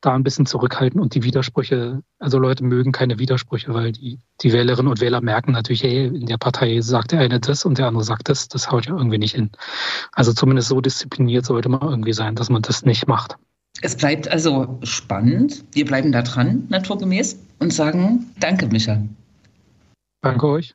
da 0.00 0.14
ein 0.14 0.22
bisschen 0.22 0.46
zurückhalten 0.46 1.00
und 1.00 1.14
die 1.14 1.22
Widersprüche, 1.22 2.02
also 2.18 2.38
Leute 2.38 2.64
mögen 2.64 2.92
keine 2.92 3.18
Widersprüche, 3.18 3.74
weil 3.74 3.92
die, 3.92 4.18
die 4.40 4.52
Wählerinnen 4.52 4.90
und 4.90 5.00
Wähler 5.00 5.20
merken 5.20 5.52
natürlich, 5.52 5.82
hey, 5.82 6.06
in 6.06 6.26
der 6.26 6.38
Partei 6.38 6.80
sagt 6.80 7.12
der 7.12 7.20
eine 7.20 7.40
das 7.40 7.64
und 7.64 7.78
der 7.78 7.86
andere 7.86 8.04
sagt 8.04 8.28
das, 8.28 8.48
das 8.48 8.70
haut 8.70 8.86
ja 8.86 8.96
irgendwie 8.96 9.18
nicht 9.18 9.34
hin. 9.34 9.50
Also 10.12 10.32
zumindest 10.32 10.68
so 10.68 10.80
diszipliniert 10.80 11.44
sollte 11.44 11.68
man 11.68 11.82
irgendwie 11.82 12.12
sein, 12.12 12.34
dass 12.34 12.50
man 12.50 12.62
das 12.62 12.84
nicht 12.84 13.06
macht. 13.06 13.36
Es 13.82 13.96
bleibt 13.96 14.28
also 14.28 14.78
spannend. 14.82 15.64
Wir 15.72 15.84
bleiben 15.84 16.12
da 16.12 16.22
dran, 16.22 16.66
naturgemäß, 16.68 17.38
und 17.60 17.72
sagen 17.72 18.26
Danke, 18.40 18.66
Micha. 18.66 19.02
Danke 20.22 20.46
euch. 20.46 20.74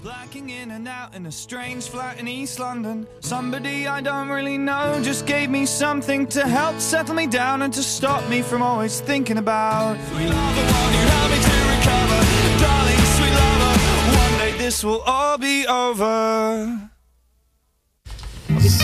Blacking 0.00 0.50
in 0.50 0.70
and 0.70 0.88
out 0.88 1.14
in 1.14 1.26
a 1.26 1.32
strange 1.32 1.88
flat 1.88 2.18
in 2.18 2.28
East 2.28 2.58
London. 2.58 3.06
Somebody 3.20 3.86
I 3.86 4.00
don't 4.00 4.28
really 4.28 4.56
know 4.58 5.00
just 5.02 5.26
gave 5.26 5.50
me 5.50 5.66
something 5.66 6.26
to 6.28 6.46
help 6.46 6.80
settle 6.80 7.14
me 7.14 7.26
down 7.26 7.62
and 7.62 7.72
to 7.74 7.82
stop 7.82 8.28
me 8.28 8.42
from 8.42 8.62
always 8.62 9.00
thinking 9.00 9.38
about. 9.38 9.96
Sweet 10.10 10.28
lover, 10.28 10.62
won't 10.72 10.94
you 10.94 11.06
help 11.14 11.30
me 11.30 11.38
to 11.38 11.56
recover? 11.74 12.18
Darling, 12.60 13.04
sweet 13.16 13.34
lover, 13.34 13.72
one 14.18 14.38
day 14.38 14.58
this 14.58 14.84
will 14.84 15.02
all 15.06 15.38
be 15.38 15.66
over. 15.68 16.90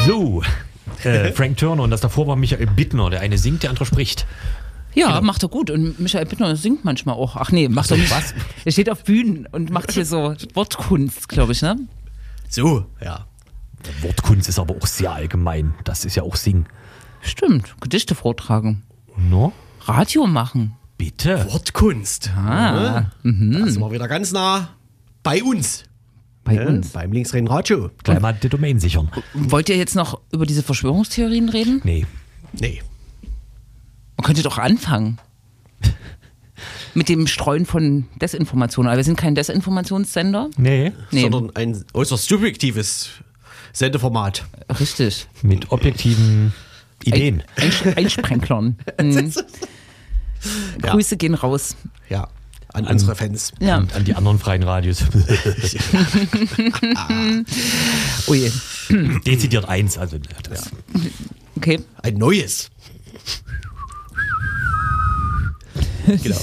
So, 0.07 0.43
äh, 1.05 1.33
Frank 1.33 1.57
Turner 1.59 1.83
und 1.83 1.91
das 1.91 2.01
davor 2.01 2.27
war 2.27 2.37
Michael 2.37 2.67
Bittner. 2.67 3.11
Der 3.11 3.21
eine 3.21 3.39
singt, 3.39 3.63
der 3.63 3.71
andere 3.71 3.87
spricht. 3.87 4.27
Ja, 4.99 5.09
Genau. 5.09 5.23
macht 5.23 5.43
er 5.43 5.49
gut. 5.49 5.71
Und 5.71 5.99
Michael 6.01 6.27
Bittner 6.27 6.55
singt 6.57 6.85
manchmal 6.85 7.15
auch. 7.15 7.37
Ach 7.37 7.51
nee, 7.53 7.69
macht 7.69 7.91
er 7.91 7.97
nicht. 7.97 8.11
was? 8.11 8.35
Er 8.65 8.73
steht 8.73 8.91
auf 8.91 9.05
Bühnen 9.05 9.47
und 9.53 9.71
macht 9.71 9.93
hier 9.93 10.05
so 10.05 10.35
Wortkunst, 10.55 11.29
glaube 11.29 11.53
ich, 11.53 11.63
ne? 11.63 11.77
So, 12.49 12.87
ja. 13.03 13.27
Wortkunst 14.03 14.49
ist 14.49 14.59
aber 14.59 14.75
auch 14.77 14.87
sehr 14.87 15.13
allgemein. 15.13 15.75
Das 15.85 16.05
ist 16.05 16.15
ja 16.17 16.23
auch 16.23 16.37
Singen. 16.37 16.67
Stimmt. 17.21 17.75
Gedichte 17.81 18.15
vortragen. 18.15 18.83
No? 19.17 19.53
Radio 19.83 20.27
machen. 20.27 20.75
Bitte. 20.97 21.47
Wortkunst. 21.53 22.31
Ah. 22.37 22.83
Ja. 22.83 23.01
Da 23.23 23.67
sind 23.71 23.81
wir 23.81 23.91
wieder 23.93 24.09
ganz 24.09 24.33
nah 24.33 24.71
bei 25.23 25.43
uns. 25.43 25.85
Bei 26.45 26.55
Ja, 26.55 26.67
uns. 26.67 26.89
Beim 26.91 27.13
Linksreden 27.13 27.47
Radio. 27.47 27.91
Gleich 28.03 28.21
mal 28.21 28.33
die 28.33 28.49
Domain 28.49 28.81
sichern. 28.81 29.11
Wollt 29.35 29.69
ihr 29.69 29.77
jetzt 29.77 29.95
noch 29.95 30.21
über 30.33 30.47
diese 30.47 30.63
Verschwörungstheorien 30.63 31.49
reden? 31.51 31.81
Nee. 31.85 32.07
Nee. 32.53 32.83
Man 34.19 34.25
könnte 34.27 34.43
doch 34.43 34.59
anfangen. 34.59 35.19
Mit 36.95 37.09
dem 37.09 37.27
Streuen 37.29 37.65
von 37.67 38.09
Desinformationen. 38.21 38.89
Aber 38.91 38.97
wir 38.97 39.05
sind 39.05 39.17
kein 39.17 39.35
Desinformationssender. 39.35 40.51
Nee. 40.57 40.93
Nee, 41.13 41.23
Sondern 41.23 41.55
ein 41.55 41.85
äußerst 41.95 42.29
subjektives 42.29 43.11
Sendeformat. 43.73 44.45
richtig. 44.81 45.29
Mit 45.43 45.71
objektiven 45.71 46.53
Ideen. 47.05 47.45
Ein, 47.57 47.73
ein, 47.85 47.97
Einsprenklern. 47.97 48.77
Mhm. 49.01 49.33
Grüße 50.83 51.17
gehen 51.17 51.35
raus. 51.35 51.75
Ja. 52.09 52.29
An, 52.73 52.87
unsere 52.87 53.17
Fans. 53.17 53.53
Ja. 53.59 53.79
An, 53.79 53.89
an 53.95 54.05
die 54.05 54.15
anderen 54.15 54.39
freien 54.39 54.63
Radios. 54.63 55.03
Oh 58.27 58.35
je. 58.35 58.51
Dezidiert 59.27 59.65
eins. 59.69 59.97
Also 59.99 60.19
das. 60.19 60.71
Okay. 61.57 61.81
Ein 62.03 62.15
neues. 62.15 62.71
Genau. 66.23 66.37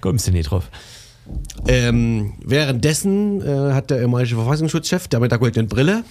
Kommst 0.00 0.26
du 0.26 0.30
nicht 0.32 0.50
drauf. 0.50 0.70
Ähm, 1.66 2.34
währenddessen 2.44 3.40
äh, 3.42 3.72
hat 3.72 3.90
der 3.90 4.00
ehemalige 4.00 4.34
Verfassungsschutzchef, 4.36 5.08
der 5.08 5.20
mit 5.20 5.30
der 5.30 5.38
goldenen 5.38 5.68
Brille, 5.68 6.04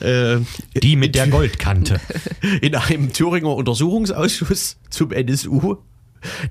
äh, 0.00 0.38
Die 0.82 0.96
mit 0.96 1.14
der 1.14 1.28
Goldkante. 1.28 2.00
in 2.60 2.74
einem 2.74 3.12
Thüringer 3.12 3.54
Untersuchungsausschuss 3.54 4.76
zum 4.90 5.12
NSU 5.12 5.76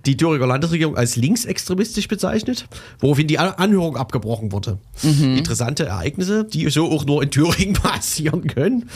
die 0.06 0.16
Thüringer 0.16 0.48
Landesregierung 0.48 0.96
als 0.96 1.18
linksextremistisch 1.18 2.08
bezeichnet, 2.08 2.68
woraufhin 3.00 3.28
die 3.28 3.40
An- 3.40 3.56
Anhörung 3.56 3.98
abgebrochen 3.98 4.52
wurde. 4.54 4.78
Interessante 5.04 5.86
Ereignisse, 5.88 6.46
die 6.46 6.70
so 6.70 6.90
auch 6.90 7.06
nur 7.06 7.22
in 7.24 7.32
Thüringen 7.32 7.74
passieren 7.82 8.48
können. 8.48 8.90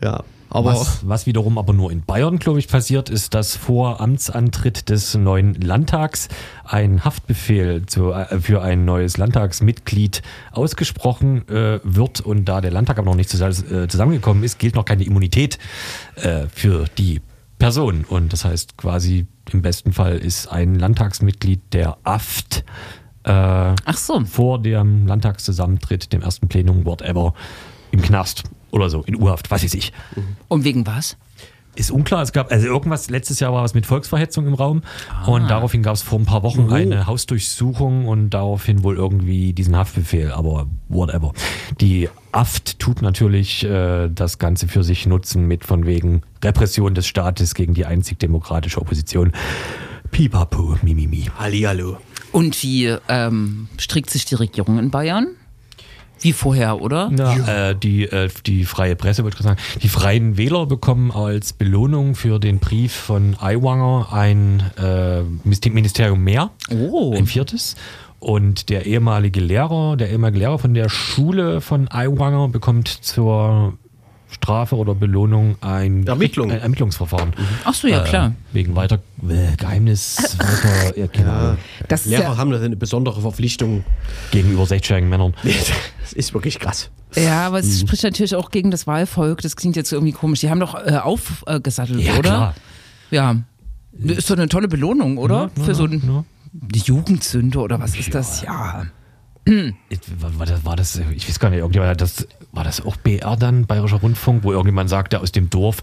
Ja, 0.00 0.22
Aber 0.54 0.74
Was, 0.74 1.00
was 1.08 1.24
wiederum 1.24 1.56
aber 1.56 1.72
nur 1.72 1.90
in 1.90 2.02
Bayern, 2.02 2.38
glaube 2.38 2.58
ich, 2.58 2.68
passiert, 2.68 3.08
ist, 3.08 3.32
dass 3.32 3.56
vor 3.56 4.02
Amtsantritt 4.02 4.90
des 4.90 5.14
neuen 5.14 5.54
Landtags 5.54 6.28
ein 6.64 7.06
Haftbefehl 7.06 7.86
zu, 7.86 8.12
äh, 8.12 8.38
für 8.38 8.60
ein 8.60 8.84
neues 8.84 9.16
Landtagsmitglied 9.16 10.20
ausgesprochen 10.50 11.48
äh, 11.48 11.80
wird 11.84 12.20
und 12.20 12.44
da 12.44 12.60
der 12.60 12.70
Landtag 12.70 12.98
aber 12.98 13.06
noch 13.06 13.16
nicht 13.16 13.32
äh, 13.32 13.88
zusammengekommen 13.88 14.44
ist, 14.44 14.58
gilt 14.58 14.74
noch 14.74 14.84
keine 14.84 15.04
Immunität 15.04 15.58
äh, 16.16 16.46
für 16.54 16.84
die 16.98 17.22
Person. 17.58 18.04
Und 18.06 18.34
das 18.34 18.44
heißt 18.44 18.76
quasi, 18.76 19.26
im 19.52 19.62
besten 19.62 19.94
Fall 19.94 20.18
ist 20.18 20.48
ein 20.48 20.74
Landtagsmitglied 20.74 21.60
der 21.72 21.96
AFT 22.04 22.62
äh, 23.24 23.72
so. 23.94 24.22
vor 24.26 24.60
dem 24.60 25.06
Landtagszusammentritt, 25.06 26.12
dem 26.12 26.20
ersten 26.20 26.48
Plenum, 26.48 26.84
whatever, 26.84 27.32
im 27.90 28.02
Knast 28.02 28.44
oder 28.72 28.90
so, 28.90 29.02
in 29.02 29.16
Urhaft, 29.16 29.48
weiß 29.50 29.62
ich 29.62 29.74
nicht. 29.74 29.94
Und 30.48 30.64
wegen 30.64 30.86
was? 30.86 31.16
Ist 31.74 31.90
unklar, 31.90 32.20
es 32.20 32.32
gab, 32.32 32.52
also 32.52 32.66
irgendwas, 32.66 33.08
letztes 33.08 33.40
Jahr 33.40 33.54
war 33.54 33.62
was 33.62 33.72
mit 33.72 33.86
Volksverhetzung 33.86 34.46
im 34.46 34.52
Raum 34.52 34.82
und 35.24 35.48
daraufhin 35.48 35.82
gab 35.82 35.94
es 35.94 36.02
vor 36.02 36.18
ein 36.18 36.26
paar 36.26 36.42
Wochen 36.42 36.70
eine 36.70 37.06
Hausdurchsuchung 37.06 38.06
und 38.06 38.28
daraufhin 38.28 38.82
wohl 38.82 38.96
irgendwie 38.96 39.54
diesen 39.54 39.74
Haftbefehl, 39.74 40.32
aber 40.32 40.66
whatever. 40.88 41.32
Die 41.80 42.10
AFT 42.32 42.78
tut 42.78 43.00
natürlich 43.00 43.64
äh, 43.64 44.10
das 44.10 44.38
Ganze 44.38 44.68
für 44.68 44.84
sich 44.84 45.06
nutzen 45.06 45.46
mit 45.46 45.64
von 45.64 45.86
wegen 45.86 46.20
Repression 46.44 46.94
des 46.94 47.06
Staates 47.06 47.54
gegen 47.54 47.72
die 47.72 47.86
einzig 47.86 48.18
demokratische 48.18 48.78
Opposition. 48.78 49.32
Pipapo, 50.10 50.76
mimimi. 50.82 51.30
Hallihallo. 51.38 51.96
Und 52.32 52.62
wie 52.62 52.94
ähm, 53.08 53.68
strickt 53.78 54.10
sich 54.10 54.26
die 54.26 54.34
Regierung 54.34 54.78
in 54.78 54.90
Bayern? 54.90 55.28
Wie 56.22 56.32
vorher, 56.32 56.80
oder? 56.80 57.10
Ja. 57.16 57.70
Äh, 57.70 57.76
die, 57.76 58.04
äh, 58.04 58.28
die 58.46 58.64
freie 58.64 58.96
Presse, 58.96 59.24
wollte 59.24 59.36
ich 59.38 59.42
gerade 59.44 59.56
sagen, 59.60 59.78
die 59.82 59.88
Freien 59.88 60.36
Wähler 60.36 60.66
bekommen 60.66 61.10
als 61.10 61.52
Belohnung 61.52 62.14
für 62.14 62.38
den 62.38 62.58
Brief 62.58 62.92
von 62.92 63.36
Aiwanger 63.40 64.08
ein 64.12 64.62
äh, 64.78 65.22
Ministerium 65.68 66.22
mehr, 66.22 66.50
Oh. 66.70 67.14
ein 67.16 67.26
viertes. 67.26 67.76
Und 68.20 68.68
der 68.68 68.86
ehemalige 68.86 69.40
Lehrer, 69.40 69.96
der 69.96 70.10
ehemalige 70.10 70.38
Lehrer 70.38 70.58
von 70.60 70.74
der 70.74 70.88
Schule 70.88 71.60
von 71.60 71.88
Aiwanger 71.90 72.46
bekommt 72.48 72.86
zur 72.86 73.74
Strafe 74.42 74.74
oder 74.76 74.94
Belohnung 74.96 75.54
ein, 75.60 76.04
Ermittlung. 76.04 76.50
ein 76.50 76.58
Ermittlungsverfahren. 76.60 77.32
Ach 77.64 77.72
so, 77.74 77.86
ja, 77.86 78.00
klar. 78.00 78.28
Äh, 78.50 78.54
wegen 78.54 78.74
weiter 78.74 78.98
äh, 79.28 79.54
Geheimnis, 79.56 80.36
weiter, 80.36 80.96
ja, 80.98 81.06
keine 81.06 81.32
Ahnung, 81.32 81.58
Das 81.86 82.00
ist 82.06 82.10
Lehrer 82.10 82.22
ja, 82.22 82.36
haben 82.36 82.50
da 82.50 82.60
eine 82.60 82.74
besondere 82.76 83.20
Verpflichtung. 83.20 83.84
gegenüber 84.32 84.64
16-jährigen 84.64 85.08
Männern. 85.08 85.34
Das 86.02 86.12
ist 86.14 86.34
wirklich 86.34 86.58
krass. 86.58 86.90
ja, 87.14 87.46
aber 87.46 87.62
Mhm. 87.62 87.68
es 87.68 87.80
spricht 87.80 88.02
natürlich 88.02 88.34
auch 88.34 88.50
gegen 88.50 88.70
das 88.72 88.86
Wahlvolk. 88.88 89.40
Das 89.42 89.54
klingt 89.56 89.76
jetzt 89.76 89.92
irgendwie 89.92 90.12
komisch. 90.12 90.40
Die 90.40 90.50
haben 90.50 90.60
doch 90.60 90.74
äh, 90.74 90.96
aufgesattelt, 90.96 92.00
Ja, 92.00 92.14
oder? 92.14 92.20
klar. 92.22 92.54
Ja. 93.12 93.36
Ist 93.92 94.28
doch 94.28 94.36
eine 94.36 94.48
tolle 94.48 94.66
Belohnung, 94.68 95.16
oder? 95.18 95.50
Ja, 95.56 95.62
Für 95.64 95.70
ja, 95.70 95.74
so 95.74 95.84
ein, 95.84 96.02
ja. 96.04 96.24
die 96.52 96.80
Jugendsünde 96.80 97.60
oder 97.60 97.78
was 97.80 97.94
ist 97.96 98.12
das? 98.14 98.42
Ja. 98.42 98.86
War, 99.44 100.46
das, 100.46 100.64
war 100.64 100.76
das, 100.76 101.00
ich 101.14 101.28
weiß 101.28 101.40
gar 101.40 101.50
nicht, 101.50 101.58
irgendjemand 101.58 101.90
hat 101.90 102.00
das, 102.00 102.28
war 102.52 102.62
das 102.62 102.84
auch 102.84 102.96
BR 102.96 103.36
dann, 103.36 103.66
Bayerischer 103.66 103.96
Rundfunk, 103.96 104.44
wo 104.44 104.52
irgendjemand 104.52 104.88
sagte 104.88 105.20
aus 105.20 105.32
dem 105.32 105.50
Dorf, 105.50 105.82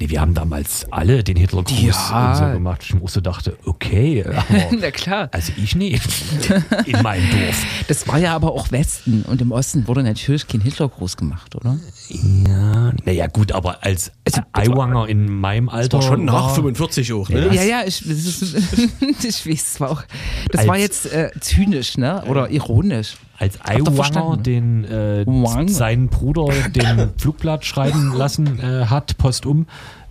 nee, 0.00 0.08
wir 0.10 0.20
haben 0.20 0.34
damals 0.34 0.86
alle 0.90 1.22
den 1.22 1.36
Hitlergruß 1.36 1.80
Ja. 1.82 2.34
so 2.34 2.44
gemacht. 2.52 2.82
Ich 2.88 3.10
so 3.10 3.20
dachte, 3.20 3.56
okay, 3.66 4.24
Na 4.80 4.90
klar. 4.90 5.28
also 5.32 5.52
ich 5.56 5.76
nicht. 5.76 6.02
In 6.86 7.02
meinem 7.02 7.28
Dorf. 7.30 7.64
Das 7.88 8.08
war 8.08 8.18
ja 8.18 8.34
aber 8.34 8.52
auch 8.52 8.72
Westen 8.72 9.22
und 9.22 9.40
im 9.40 9.52
Osten 9.52 9.86
wurde 9.86 10.02
natürlich 10.02 10.46
kein 10.48 10.60
Hitlergruß 10.60 11.16
gemacht, 11.16 11.54
oder? 11.54 11.78
Ja, 12.08 12.92
naja, 13.04 13.26
gut, 13.28 13.52
aber 13.52 13.84
als 13.84 14.12
Eiwanger 14.52 15.08
in 15.08 15.26
meinem 15.40 15.68
Alter. 15.68 15.98
War 15.98 16.02
schon 16.02 16.24
nach 16.24 16.32
war- 16.34 16.54
45 16.54 17.12
auch, 17.12 17.28
ne? 17.28 17.54
Ja, 17.54 17.62
ja, 17.62 17.82
ich, 17.86 18.02
das 18.06 18.42
ich 19.24 19.46
weiß, 19.46 19.64
das 19.64 19.80
war, 19.80 19.90
auch, 19.90 20.02
das 20.50 20.60
Als- 20.60 20.68
war 20.68 20.78
jetzt 20.78 21.12
äh, 21.12 21.30
zynisch, 21.40 21.98
ne? 21.98 22.22
Oder 22.26 22.50
ironisch. 22.50 23.16
Als 23.40 23.58
Eiwanger 23.64 23.92
verstanden. 23.92 24.42
den 24.42 24.84
äh, 24.84 25.68
seinen 25.68 26.08
Bruder 26.08 26.52
den 26.68 27.10
Flugblatt 27.16 27.64
schreiben 27.64 28.12
lassen 28.16 28.60
äh, 28.60 28.84
hat, 28.84 29.16
postum, 29.16 29.66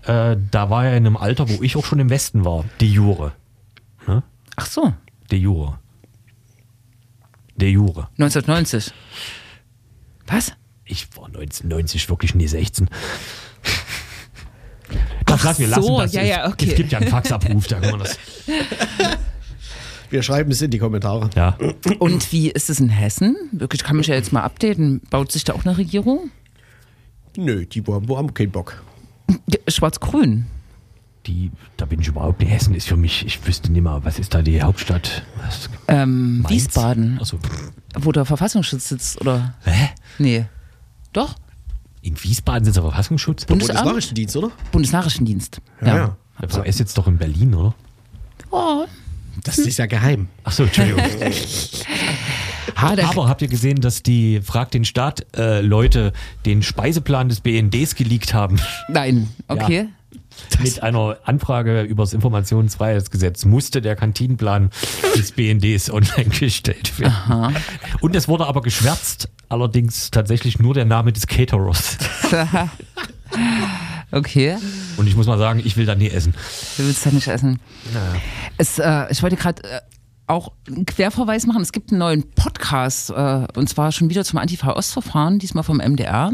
äh, 0.08 0.36
da 0.50 0.70
war 0.72 0.86
er 0.86 0.98
in 0.98 1.06
einem 1.06 1.16
Alter, 1.16 1.48
wo 1.48 1.62
ich 1.62 1.78
auch 1.78 1.86
schon 1.86 2.00
im 2.00 2.10
Westen 2.10 2.44
war. 2.44 2.66
De 2.82 2.88
Jure. 2.88 3.34
Ach 4.56 4.66
so, 4.66 4.94
De 5.30 5.38
Jure. 5.38 5.78
De 7.56 7.70
Jure. 7.70 8.10
1990. 8.18 8.92
Was? 10.26 10.54
Ich 10.86 11.08
war 11.16 11.28
1990 11.28 12.10
wirklich 12.10 12.34
nie 12.34 12.48
16. 12.48 12.90
Das 15.26 15.40
Ach 15.40 15.44
lass 15.44 15.60
wir 15.60 15.68
lassen 15.68 15.84
so, 15.84 16.00
das. 16.02 16.14
ja, 16.14 16.24
ja, 16.24 16.48
okay. 16.48 16.70
es 16.70 16.76
gibt 16.76 16.92
ja 16.92 16.98
einen 16.98 17.10
Faxabruf, 17.10 17.68
da 17.68 17.80
kann 17.80 17.92
man 17.92 18.00
das. 18.00 18.18
Wir 20.10 20.24
schreiben 20.24 20.52
es 20.52 20.62
in 20.62 20.72
die 20.72 20.80
Kommentare. 20.80 21.30
Ja. 21.36 21.58
Und 22.00 22.32
wie 22.32 22.50
ist 22.50 22.70
es 22.70 22.80
in 22.80 22.90
Hessen? 22.90 23.36
Wirklich, 23.52 23.84
kann 23.84 23.98
mich 23.98 24.08
ja 24.08 24.16
jetzt 24.16 24.34
mal 24.34 24.42
updaten. 24.44 25.02
Baut 25.10 25.32
sich 25.32 25.44
da 25.44 25.54
auch 25.54 25.66
eine 25.66 25.78
Regierung? 25.78 26.32
Nö, 27.38 27.66
die 27.66 27.82
haben, 27.84 28.08
wo 28.10 28.18
haben 28.18 28.34
keinen 28.34 28.52
Bock. 28.52 28.82
Ja, 29.48 29.60
Schwarz-Grün. 29.68 30.48
Die, 31.28 31.52
da 31.78 31.86
bin 31.86 32.00
ich 32.00 32.08
überhaupt 32.08 32.40
nicht. 32.40 32.50
Hessen 32.52 32.74
ist 32.74 32.88
für 32.88 32.96
mich, 32.98 33.26
ich 33.26 33.46
wüsste 33.46 33.72
nicht 33.72 33.84
mal, 33.84 34.04
was 34.04 34.18
ist 34.18 34.34
da 34.34 34.42
die 34.42 34.62
Hauptstadt? 34.62 35.24
Was, 35.46 35.70
Ähm, 35.88 36.40
Mainz? 36.42 36.50
Wiesbaden, 36.50 37.20
Achso. 37.20 37.38
wo 38.00 38.12
der 38.12 38.26
Verfassungsschutz 38.26 38.90
sitzt, 38.90 39.22
oder? 39.22 39.54
Hä? 39.64 39.90
Nee. 40.18 40.46
Doch? 41.14 41.36
In 42.02 42.22
Wiesbaden 42.24 42.64
sitzt 42.66 42.78
der 42.78 42.84
Verfassungsschutz? 42.84 43.46
Bundesamt? 43.46 43.76
Bundesnachrichtendienst, 43.78 44.36
oder? 44.38 44.52
Bundesnachrichtendienst. 44.72 45.62
Ja, 45.82 45.96
ja. 45.96 46.18
Der 46.42 46.50
VS 46.50 46.78
sitzt 46.78 46.98
doch 46.98 47.06
in 47.08 47.18
Berlin, 47.18 47.54
oder? 47.54 47.76
Oh. 48.50 48.86
Das 49.44 49.58
ist 49.58 49.78
ja 49.78 49.86
geheim. 49.86 50.28
Achso, 50.44 50.64
Entschuldigung. 50.64 51.04
Aber 52.76 53.28
habt 53.28 53.42
ihr 53.42 53.48
gesehen, 53.48 53.82
dass 53.82 54.04
die 54.04 54.42
Frag 54.42 54.72
den 54.72 54.86
Staat 54.86 55.26
äh, 55.36 55.62
Leute 55.62 56.14
den 56.46 56.64
Speiseplan 56.64 57.30
des 57.30 57.42
BNDs 57.42 57.96
geleakt 57.96 58.34
haben? 58.34 58.60
nein, 58.88 59.30
okay. 59.48 59.90
Mit 60.64 60.82
einer 60.82 61.18
Anfrage 61.26 61.82
über 61.82 62.04
das 62.04 62.14
Informationsfreiheitsgesetz 62.14 63.44
musste 63.44 63.82
der 63.82 63.98
Kantinenplan 63.98 64.70
des 65.16 65.34
BNDs 65.34 65.92
online 65.92 66.30
gestellt 66.30 66.98
werden. 66.98 67.56
Und 68.00 68.16
es 68.16 68.30
wurde 68.30 68.46
aber 68.46 68.62
geschwärzt, 68.62 69.30
allerdings 69.50 70.12
tatsächlich 70.12 70.58
nur 70.58 70.74
der 70.74 70.86
Name 70.86 71.12
des 71.12 71.28
Caterers. 71.28 71.98
Okay. 74.12 74.58
Und 74.98 75.08
ich 75.08 75.16
muss 75.16 75.28
mal 75.28 75.38
sagen, 75.38 75.62
ich 75.64 75.78
will 75.78 75.86
da 75.86 75.96
nie 75.96 76.10
essen. 76.10 76.34
Du 76.78 76.86
willst 76.86 77.06
ja 77.06 77.12
nicht 77.12 77.28
essen. 77.28 77.60
Es, 78.58 78.80
äh, 78.80 79.06
ich 79.12 79.22
wollte 79.22 79.36
gerade 79.36 79.64
äh, 79.64 79.82
auch 80.28 80.52
einen 80.68 80.86
Querverweis 80.86 81.46
machen. 81.46 81.62
Es 81.62 81.72
gibt 81.72 81.92
einen 81.92 82.00
neuen 82.00 82.24
Podcast, 82.32 83.12
äh, 83.12 83.48
und 83.56 83.70
zwar 83.70 83.92
schon 83.92 84.10
wieder 84.10 84.24
zum 84.24 84.40
Antifa-Ostverfahren, 84.40 85.40
diesmal 85.40 85.64
vom 85.64 85.78
MDR. 85.78 86.32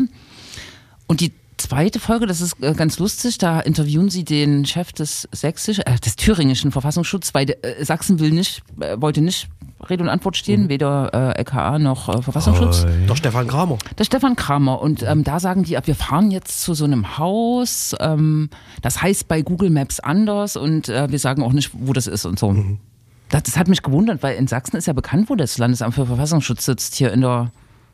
Und 1.07 1.21
die 1.21 1.33
zweite 1.57 1.99
Folge, 1.99 2.25
das 2.25 2.41
ist 2.41 2.61
äh, 2.61 2.73
ganz 2.73 2.99
lustig, 2.99 3.37
da 3.37 3.59
interviewen 3.59 4.09
sie 4.09 4.23
den 4.23 4.65
Chef 4.65 4.91
des 4.93 5.27
sächsischen, 5.31 5.85
äh, 5.85 5.99
des 5.99 6.15
thüringischen 6.15 6.71
Verfassungsschutzes, 6.71 7.33
weil 7.33 7.49
äh, 7.49 7.83
Sachsen 7.83 8.19
will 8.19 8.31
nicht, 8.31 8.63
äh, 8.79 8.99
wollte 8.99 9.21
nicht 9.21 9.47
Rede 9.89 10.03
und 10.03 10.09
Antwort 10.09 10.37
stehen, 10.37 10.69
weder 10.69 11.13
äh, 11.13 11.39
LKA 11.39 11.79
noch 11.79 12.09
äh, 12.09 12.21
Verfassungsschutz. 12.21 12.85
Doch 13.07 13.17
Stefan 13.17 13.47
Kramer. 13.47 13.77
Der 13.97 14.03
Stefan 14.03 14.35
Kramer. 14.35 14.81
Und 14.81 15.03
ähm, 15.03 15.23
da 15.23 15.39
sagen 15.39 15.63
die, 15.63 15.77
wir 15.83 15.95
fahren 15.95 16.31
jetzt 16.31 16.61
zu 16.61 16.73
so 16.73 16.85
einem 16.85 17.17
Haus. 17.17 17.95
Ähm, 17.99 18.49
das 18.81 19.01
heißt 19.01 19.27
bei 19.27 19.41
Google 19.41 19.69
Maps 19.69 19.99
anders 19.99 20.55
und 20.55 20.89
äh, 20.89 21.11
wir 21.11 21.19
sagen 21.19 21.43
auch 21.43 21.53
nicht, 21.53 21.71
wo 21.73 21.93
das 21.93 22.07
ist 22.07 22.25
und 22.25 22.39
so. 22.39 22.55
Das, 23.29 23.43
das 23.43 23.57
hat 23.57 23.67
mich 23.67 23.81
gewundert, 23.81 24.23
weil 24.23 24.35
in 24.35 24.47
Sachsen 24.47 24.77
ist 24.77 24.87
ja 24.87 24.93
bekannt, 24.93 25.29
wo 25.29 25.35
das 25.35 25.57
Landesamt 25.57 25.95
für 25.95 26.05
Verfassungsschutz 26.05 26.65
sitzt, 26.65 26.95
hier 26.95 27.11
in 27.11 27.21
der, 27.21 27.51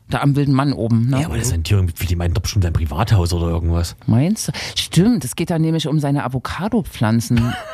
da 0.08 0.20
am 0.20 0.36
wilden 0.36 0.54
Mann 0.54 0.72
oben. 0.72 1.08
Ne? 1.08 1.20
Ja, 1.20 1.26
aber 1.26 1.36
das 1.36 1.48
ist 1.48 1.54
ein 1.54 1.64
Thüringen, 1.64 1.92
die 2.08 2.16
meinen 2.16 2.34
doch 2.34 2.44
schon 2.46 2.62
sein 2.62 2.72
Privathaus 2.72 3.32
oder 3.32 3.48
irgendwas. 3.48 3.96
Meinst 4.06 4.48
du? 4.48 4.52
Stimmt, 4.76 5.24
es 5.24 5.36
geht 5.36 5.50
da 5.50 5.58
nämlich 5.58 5.88
um 5.88 5.98
seine 6.00 6.24
Avocado-Pflanzen. 6.24 7.54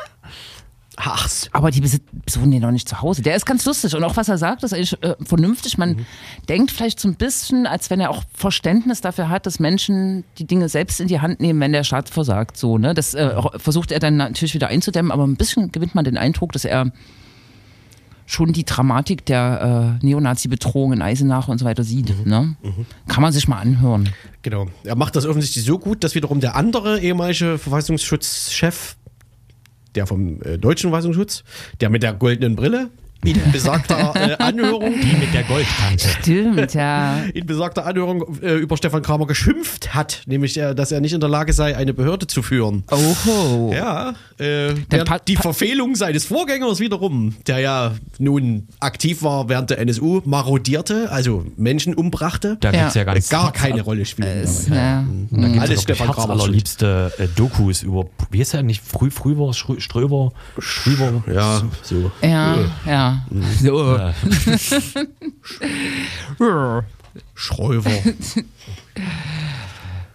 Ach, 1.01 1.29
Aber 1.53 1.71
die 1.71 1.79
besuchen 1.79 2.51
den 2.51 2.61
noch 2.61 2.71
nicht 2.71 2.89
zu 2.89 3.01
Hause. 3.01 3.21
Der 3.21 3.33
ist 3.37 3.45
ganz 3.45 3.63
lustig 3.63 3.95
und 3.95 4.03
auch 4.03 4.17
was 4.17 4.27
er 4.27 4.37
sagt, 4.37 4.63
ist 4.63 4.73
eigentlich 4.73 5.01
äh, 5.01 5.15
vernünftig. 5.23 5.77
Man 5.77 6.05
denkt 6.49 6.71
vielleicht 6.71 6.99
so 6.99 7.07
ein 7.07 7.15
bisschen, 7.15 7.65
als 7.67 7.89
wenn 7.89 8.01
er 8.01 8.09
auch 8.09 8.23
Verständnis 8.33 8.99
dafür 8.99 9.29
hat, 9.29 9.45
dass 9.45 9.61
Menschen 9.61 10.25
die 10.39 10.45
Dinge 10.45 10.67
selbst 10.67 10.99
in 10.99 11.07
die 11.07 11.21
Hand 11.21 11.39
nehmen, 11.39 11.61
wenn 11.61 11.71
der 11.71 11.85
Staat 11.85 12.09
versagt. 12.09 12.57
So, 12.57 12.77
ne? 12.77 12.93
Das 12.93 13.13
äh, 13.13 13.33
versucht 13.55 13.93
er 13.93 13.99
dann 13.99 14.17
natürlich 14.17 14.53
wieder 14.53 14.67
einzudämmen, 14.67 15.13
aber 15.13 15.25
ein 15.25 15.37
bisschen 15.37 15.71
gewinnt 15.71 15.95
man 15.95 16.03
den 16.03 16.17
Eindruck, 16.17 16.51
dass 16.51 16.65
er 16.65 16.91
schon 18.29 18.53
die 18.53 18.63
Dramatik 18.63 19.25
der 19.25 19.97
äh, 20.01 20.05
Neonazi-Bedrohung 20.05 20.93
in 20.93 21.01
Eisenach 21.01 21.47
und 21.47 21.57
so 21.57 21.65
weiter 21.65 21.83
sieht. 21.83 22.27
Ne? 22.27 22.55
Kann 23.07 23.23
man 23.23 23.33
sich 23.33 23.47
mal 23.47 23.57
anhören. 23.57 24.09
Genau. 24.43 24.67
Er 24.83 24.95
macht 24.95 25.15
das 25.15 25.25
offensichtlich 25.25 25.65
so 25.65 25.79
gut, 25.79 26.03
dass 26.03 26.13
wiederum 26.13 26.39
der 26.39 26.55
andere 26.55 26.99
ehemalige 26.99 27.57
Verfassungsschutzchef, 27.57 28.97
der 29.95 30.05
vom 30.05 30.41
äh, 30.43 30.59
deutschen 30.59 30.91
Verfassungsschutz, 30.91 31.43
der 31.81 31.89
mit 31.89 32.03
der 32.03 32.13
goldenen 32.13 32.55
Brille, 32.55 32.91
in 33.23 33.37
besagter 33.51 34.13
äh, 34.15 34.35
Anhörung, 34.41 34.93
Die 35.01 35.17
mit 35.17 35.33
der 35.33 35.43
Goldkante. 35.43 36.07
Stimmt, 36.21 36.73
ja. 36.73 37.17
in 37.33 37.45
besagter 37.45 37.85
Anhörung 37.85 38.39
äh, 38.41 38.53
über 38.55 38.77
Stefan 38.77 39.01
Kramer 39.01 39.27
geschimpft 39.27 39.93
hat, 39.93 40.21
nämlich 40.25 40.57
äh, 40.57 40.73
dass 40.73 40.91
er 40.91 41.01
nicht 41.01 41.13
in 41.13 41.19
der 41.19 41.29
Lage 41.29 41.51
sei, 41.53 41.75
eine 41.75 41.93
Behörde 41.93 42.27
zu 42.27 42.41
führen. 42.41 42.83
Oho. 42.91 43.73
Ja, 43.73 44.13
äh, 44.37 44.73
die 45.27 45.35
Verfehlung 45.35 45.95
seines 45.95 46.25
Vorgängers 46.25 46.79
wiederum, 46.79 47.35
der 47.47 47.59
ja 47.59 47.95
nun 48.19 48.67
aktiv 48.79 49.21
war 49.23 49.49
während 49.49 49.69
der 49.69 49.79
NSU, 49.79 50.21
marodierte, 50.25 51.11
also 51.11 51.45
Menschen 51.57 51.93
umbrachte, 51.95 52.57
Da 52.61 52.71
Ja. 52.71 52.89
ja 52.93 53.03
ganz 53.03 53.29
gar 53.29 53.51
keine 53.51 53.81
Rolle 53.81 54.05
spielen. 54.05 54.43
Ist, 54.43 54.67
dabei. 54.69 54.77
ja. 54.77 55.03
Da 55.31 55.47
gibt's 55.47 55.59
Alles 55.61 55.69
ja 55.75 55.81
Stefan 55.81 56.07
wirklich 56.07 56.15
Kramers 56.15 56.37
herzallerliebste 56.37 57.13
äh, 57.19 57.27
Dokus 57.35 57.83
über, 57.83 58.05
wie 58.31 58.39
heißt 58.39 58.53
er 58.53 58.63
nicht, 58.63 58.81
Früh, 58.85 59.11
Frühwer, 59.11 59.51
Schrö- 59.53 59.79
Ströber, 59.79 60.31
Strüber. 60.57 61.23
Ja, 61.33 61.61
so. 61.83 62.11
Ja, 62.21 62.57
ja. 62.85 63.08
So. 63.61 63.95
Äh, 63.95 64.13
Schröver. 67.35 67.91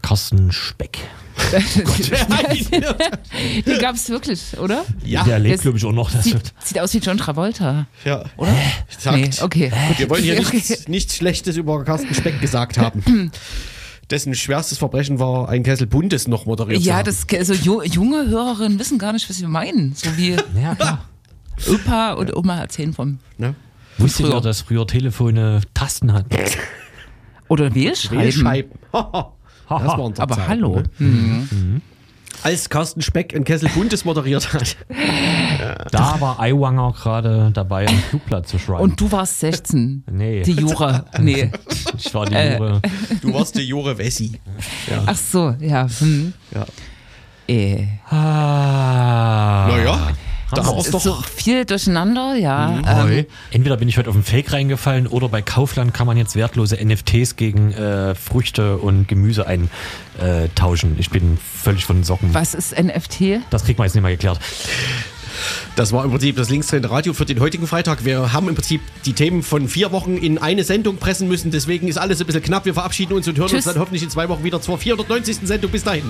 Carsten 0.02 0.52
Speck. 0.52 0.98
Die 3.66 3.78
gab 3.78 3.96
es 3.96 4.08
wirklich, 4.08 4.40
oder? 4.58 4.84
ja, 5.04 5.24
der 5.24 5.38
lebt, 5.38 5.56
das 5.56 5.62
glaube 5.62 5.78
ich, 5.78 5.84
auch 5.84 5.92
noch. 5.92 6.10
Das 6.10 6.24
Sieht, 6.24 6.52
sieht 6.62 6.78
aus 6.78 6.92
wie 6.94 6.98
John 6.98 7.18
Travolta, 7.18 7.86
ja. 8.04 8.24
oder? 8.36 8.52
Sagt. 8.98 9.16
Nee, 9.16 9.30
okay. 9.42 9.72
Gut, 9.88 9.98
wir 9.98 10.10
wollen 10.10 10.22
hier 10.22 10.38
Okay. 10.40 10.56
nichts, 10.56 10.88
nichts 10.88 11.16
Schlechtes 11.16 11.56
über 11.56 11.82
Carsten 11.84 12.14
Speck 12.14 12.40
gesagt 12.40 12.78
haben. 12.78 13.32
Dessen 14.10 14.34
schwerstes 14.34 14.76
Verbrechen 14.78 15.18
war, 15.18 15.48
ein 15.48 15.62
Kessel 15.62 15.86
Buntes 15.86 16.28
noch 16.28 16.44
moderiert 16.44 16.82
zu 16.82 16.88
Ja, 16.88 16.96
haben. 16.98 17.04
das, 17.06 17.24
also 17.38 17.54
ju- 17.54 17.82
junge 17.84 18.28
Hörerinnen 18.28 18.78
wissen 18.78 18.98
gar 18.98 19.14
nicht, 19.14 19.28
was 19.30 19.40
wir 19.40 19.48
meinen. 19.48 19.94
So 19.94 20.14
wie 20.18 20.36
Ja, 20.60 20.74
klar. 20.74 21.08
Opa 21.68 22.12
und 22.14 22.34
Oma 22.36 22.58
erzählen 22.60 22.92
vom. 22.92 23.18
Ne? 23.38 23.54
Wusstet 23.98 24.26
ihr, 24.26 24.40
dass 24.40 24.62
früher 24.62 24.86
Telefone 24.86 25.60
Tasten 25.72 26.12
hatten? 26.12 26.30
Oder. 27.48 27.74
Wählscheiben. 27.74 28.70
das 28.92 29.02
waren 29.68 30.14
so 30.14 30.22
Aber 30.22 30.34
Zeiten, 30.34 30.48
hallo. 30.48 30.82
Ne? 30.98 31.80
Als 32.42 32.68
Carsten 32.68 33.00
Speck 33.00 33.34
ein 33.34 33.44
Kessel 33.44 33.68
Buntes 33.70 34.04
moderiert 34.04 34.52
hat. 34.52 34.76
Da 35.90 36.20
war 36.20 36.40
Aiwanger 36.40 36.92
gerade 36.92 37.50
dabei, 37.54 37.86
ein 37.88 37.98
Flugblatt 38.10 38.48
zu 38.48 38.58
schreiben. 38.58 38.82
Und 38.82 39.00
du 39.00 39.10
warst 39.12 39.40
16. 39.40 40.04
Nee. 40.10 40.42
Die 40.42 40.52
Jura. 40.52 41.06
Nee. 41.20 41.50
ich 41.96 42.12
war 42.12 42.26
die 42.26 42.34
Äh. 42.34 42.58
Jure. 42.58 42.82
Du 43.22 43.32
warst 43.32 43.54
der 43.54 43.64
Jure 43.64 43.96
Wessi. 43.96 44.40
Ach 45.06 45.16
so, 45.16 45.54
ja. 45.60 45.86
Hm. 46.00 46.32
Ja. 46.52 46.66
Äh. 47.46 47.86
Ah. 48.10 49.66
Naja, 49.68 50.08
da 50.54 50.64
haben 50.64 50.74
wir 50.76 50.80
es 50.80 50.86
Ist 50.86 50.94
doch. 50.94 51.00
so 51.00 51.14
viel 51.36 51.64
durcheinander, 51.64 52.34
ja. 52.36 52.80
Neu. 53.04 53.18
Ähm, 53.18 53.26
Entweder 53.50 53.76
bin 53.76 53.88
ich 53.88 53.98
heute 53.98 54.08
auf 54.10 54.16
den 54.16 54.24
Fake 54.24 54.52
reingefallen 54.52 55.06
oder 55.06 55.28
bei 55.28 55.42
Kaufland 55.42 55.92
kann 55.94 56.06
man 56.06 56.16
jetzt 56.16 56.36
wertlose 56.36 56.76
NFTs 56.82 57.36
gegen 57.36 57.72
äh, 57.72 58.14
Früchte 58.14 58.78
und 58.78 59.08
Gemüse 59.08 59.46
eintauschen. 59.46 60.96
Ich 60.98 61.10
bin 61.10 61.38
völlig 61.62 61.84
von 61.84 61.96
den 61.98 62.04
Socken. 62.04 62.32
was 62.34 62.54
ist 62.54 62.78
NFT? 62.78 63.40
Das 63.50 63.64
kriegt 63.64 63.78
man 63.78 63.86
jetzt 63.86 63.94
nicht 63.94 64.02
mal 64.02 64.10
geklärt. 64.10 64.38
Das 65.74 65.92
war 65.92 66.04
im 66.04 66.10
Prinzip 66.12 66.36
das 66.36 66.48
Linkstrend 66.48 66.88
Radio 66.88 67.12
für 67.12 67.24
den 67.24 67.40
heutigen 67.40 67.66
Freitag. 67.66 68.04
Wir 68.04 68.32
haben 68.32 68.48
im 68.48 68.54
Prinzip 68.54 68.80
die 69.04 69.14
Themen 69.14 69.42
von 69.42 69.68
vier 69.68 69.90
Wochen 69.90 70.16
in 70.16 70.38
eine 70.38 70.62
Sendung 70.62 70.98
pressen 70.98 71.26
müssen. 71.26 71.50
Deswegen 71.50 71.88
ist 71.88 71.98
alles 71.98 72.20
ein 72.20 72.26
bisschen 72.26 72.42
knapp. 72.42 72.64
Wir 72.66 72.74
verabschieden 72.74 73.14
uns 73.14 73.26
und 73.26 73.36
hören 73.36 73.48
Tschüss. 73.48 73.66
uns 73.66 73.74
dann 73.74 73.82
hoffentlich 73.82 74.04
in 74.04 74.10
zwei 74.10 74.28
Wochen 74.28 74.44
wieder 74.44 74.60
zur 74.60 74.78
490. 74.78 75.38
Sendung. 75.42 75.72
Bis 75.72 75.82
dahin. 75.82 76.04